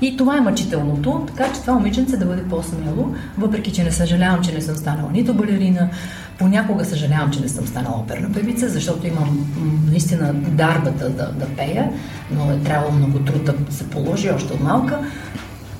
И 0.06 0.18
това 0.18 0.38
е 0.38 0.42
мъчителното, 0.42 1.26
така 1.28 1.54
че 1.54 1.62
това 1.62 1.74
момиченце 1.74 2.18
да 2.18 2.26
бъде 2.26 2.44
по-смело, 2.44 3.16
въпреки 3.38 3.72
че 3.72 3.84
не 3.84 3.92
съжалявам, 3.92 4.44
че 4.44 4.54
не 4.54 4.62
съм 4.62 4.76
станала 4.76 5.12
нито 5.12 5.34
балерина, 5.34 5.90
понякога 6.38 6.86
съжалявам, 6.86 7.32
че 7.32 7.40
не 7.40 7.50
съм 7.50 7.68
станала 7.68 8.00
оперна 8.00 8.34
певица, 8.34 8.70
защото 8.70 9.08
имам 9.08 9.52
наистина 9.92 10.34
дарбата 10.34 11.10
да, 11.10 11.32
да 11.32 11.46
пея, 11.58 11.92
но 12.32 12.52
е 12.52 12.60
трябвало 12.60 12.94
много 12.94 13.20
труд 13.20 13.44
да 13.46 13.74
се 13.74 13.90
положи 13.90 14.30
още 14.30 14.54
от 14.54 14.62
малка. 14.62 15.00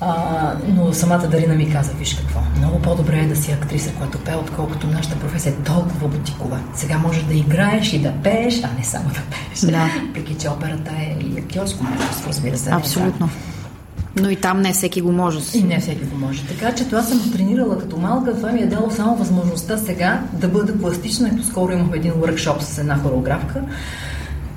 А, 0.00 0.54
но 0.68 0.92
самата 0.92 1.28
Дарина 1.28 1.54
ми 1.54 1.72
каза, 1.72 1.92
виж 1.92 2.14
какво, 2.14 2.40
много 2.58 2.82
по-добре 2.82 3.18
е 3.18 3.26
да 3.26 3.36
си 3.36 3.52
актриса, 3.52 3.92
която 3.92 4.18
пее, 4.18 4.34
отколкото 4.34 4.86
нашата 4.86 5.16
професия 5.16 5.52
е 5.52 5.54
толкова 5.54 6.08
бутикова. 6.08 6.58
Сега 6.74 6.98
можеш 6.98 7.22
да 7.22 7.34
играеш 7.34 7.92
и 7.92 7.98
да 7.98 8.12
пееш, 8.12 8.60
а 8.64 8.68
не 8.78 8.84
само 8.84 9.08
да 9.08 9.20
пееш. 9.30 9.72
Да. 9.72 9.90
Въпреки, 10.06 10.34
че 10.34 10.48
операта 10.48 10.90
е 10.90 11.16
и 11.24 11.38
актьорско 11.38 11.84
майсторство, 11.84 12.28
разбира 12.28 12.58
се. 12.58 12.70
Абсолютно. 12.70 13.28
Но 14.20 14.30
и 14.30 14.36
там 14.36 14.60
не 14.60 14.72
всеки 14.72 15.00
го 15.00 15.12
може. 15.12 15.58
И 15.58 15.62
не 15.62 15.80
всеки 15.80 16.04
го 16.04 16.16
може. 16.16 16.46
Така 16.46 16.74
че 16.74 16.84
това 16.84 17.02
съм 17.02 17.32
тренирала 17.32 17.78
като 17.78 17.96
малка. 17.96 18.36
Това 18.36 18.52
ми 18.52 18.60
е 18.60 18.66
дало 18.66 18.90
само 18.90 19.16
възможността 19.16 19.78
сега 19.78 20.22
да 20.32 20.48
бъда 20.48 20.78
пластична. 20.78 21.30
Ето 21.34 21.46
скоро 21.46 21.72
имахме 21.72 21.96
един 21.96 22.12
workshop 22.12 22.60
с 22.60 22.78
една 22.78 22.98
хореографка, 22.98 23.62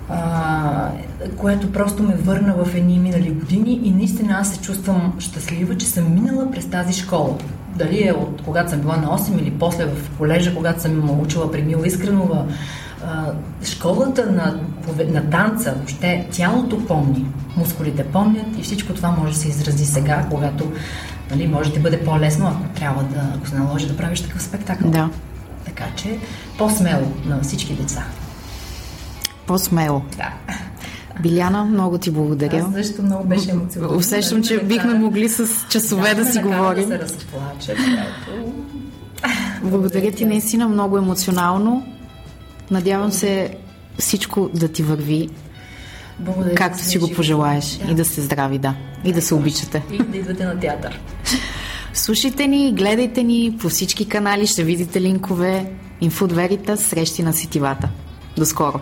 а, 0.10 0.90
което 1.38 1.72
просто 1.72 2.04
ме 2.04 2.16
върна 2.16 2.54
в 2.54 2.76
едни 2.76 3.00
минали 3.00 3.32
години 3.32 3.80
и 3.84 3.92
наистина 3.92 4.38
аз 4.40 4.54
се 4.54 4.62
чувствам 4.62 5.14
щастлива, 5.20 5.78
че 5.78 5.86
съм 5.86 6.14
минала 6.14 6.52
през 6.52 6.66
тази 6.66 6.94
школа. 6.94 7.38
Дали 7.76 8.08
е 8.08 8.14
от 8.14 8.42
когато 8.46 8.70
съм 8.70 8.80
била 8.80 8.98
на 8.98 9.08
8 9.08 9.42
или 9.42 9.52
после 9.52 9.86
в 9.86 10.18
колежа, 10.18 10.56
когато 10.56 10.82
съм 10.82 11.20
учила 11.20 11.52
при 11.52 11.62
Мила 11.62 11.88
Искренова, 11.88 12.46
школата 13.64 14.32
на, 14.32 14.60
на 15.12 15.30
танца, 15.30 15.74
въобще 15.78 16.28
тялото 16.32 16.86
помни, 16.86 17.26
мускулите 17.58 18.04
помнят 18.04 18.58
и 18.58 18.62
всичко 18.62 18.94
това 18.94 19.12
може 19.12 19.34
да 19.34 19.40
се 19.40 19.48
изрази 19.48 19.86
сега, 19.86 20.26
когато 20.30 20.72
нали, 21.32 21.48
може 21.48 21.74
да 21.74 21.80
бъде 21.80 22.04
по-лесно, 22.06 22.48
ако 22.48 22.76
трябва 22.76 23.04
да, 23.04 23.34
ако 23.36 23.48
се 23.48 23.56
наложи 23.56 23.88
да 23.88 23.98
правиш 23.98 24.22
такъв 24.22 24.44
спектакъл. 24.44 24.92
Да. 24.92 25.10
Така 25.66 25.86
че 25.96 26.20
по-смело 26.58 27.12
на 27.26 27.42
всички 27.42 27.74
деца. 27.74 28.06
По-смело. 29.48 30.02
Да. 30.18 30.34
Биляна, 31.22 31.66
много 31.66 31.98
ти 31.98 32.12
благодаря. 32.12 32.66
Аз 32.68 32.74
също 32.74 33.04
много 33.04 33.28
беше 33.28 33.52
емоционално. 33.52 33.98
Усещам, 33.98 34.44
че 34.44 34.64
бихме 34.64 34.94
могли 34.94 35.30
с 35.30 35.48
часове 35.70 36.16
да, 36.16 36.24
да 36.24 36.32
си 36.32 36.40
говорим. 36.40 36.90
Да 36.90 36.96
се 36.96 37.00
разплача, 37.00 37.76
Благодаря 39.64 40.12
ти 40.12 40.26
наистина 40.26 40.70
много 40.70 40.98
емоционално. 40.98 41.88
Надявам 42.72 43.12
се 43.12 43.58
всичко 44.00 44.50
да 44.54 44.68
ти 44.68 44.84
върви 44.84 45.30
Благодаря, 46.20 46.56
както 46.56 46.84
си 46.84 46.98
го 46.98 47.12
пожелаеш. 47.12 47.80
Да. 47.86 47.92
И 47.92 47.96
да 47.96 48.06
сте 48.06 48.22
здрави, 48.22 48.58
да. 48.58 48.76
И 49.04 49.14
да 49.14 49.22
се 49.22 49.36
обичате. 49.36 49.84
И 49.92 49.98
да 49.98 50.18
идвате 50.18 50.46
на 50.46 50.60
театър. 50.60 51.00
Слушайте 51.94 52.48
ни, 52.48 52.74
гледайте 52.74 53.24
ни 53.24 53.58
по 53.62 53.70
всички 53.70 54.08
канали, 54.08 54.48
ще 54.48 54.64
видите 54.64 55.02
линкове. 55.02 55.72
Инфудверита, 56.02 56.78
срещи 56.78 57.24
на 57.24 57.34
сетивата. 57.34 57.90
До 58.38 58.46
скоро! 58.46 58.80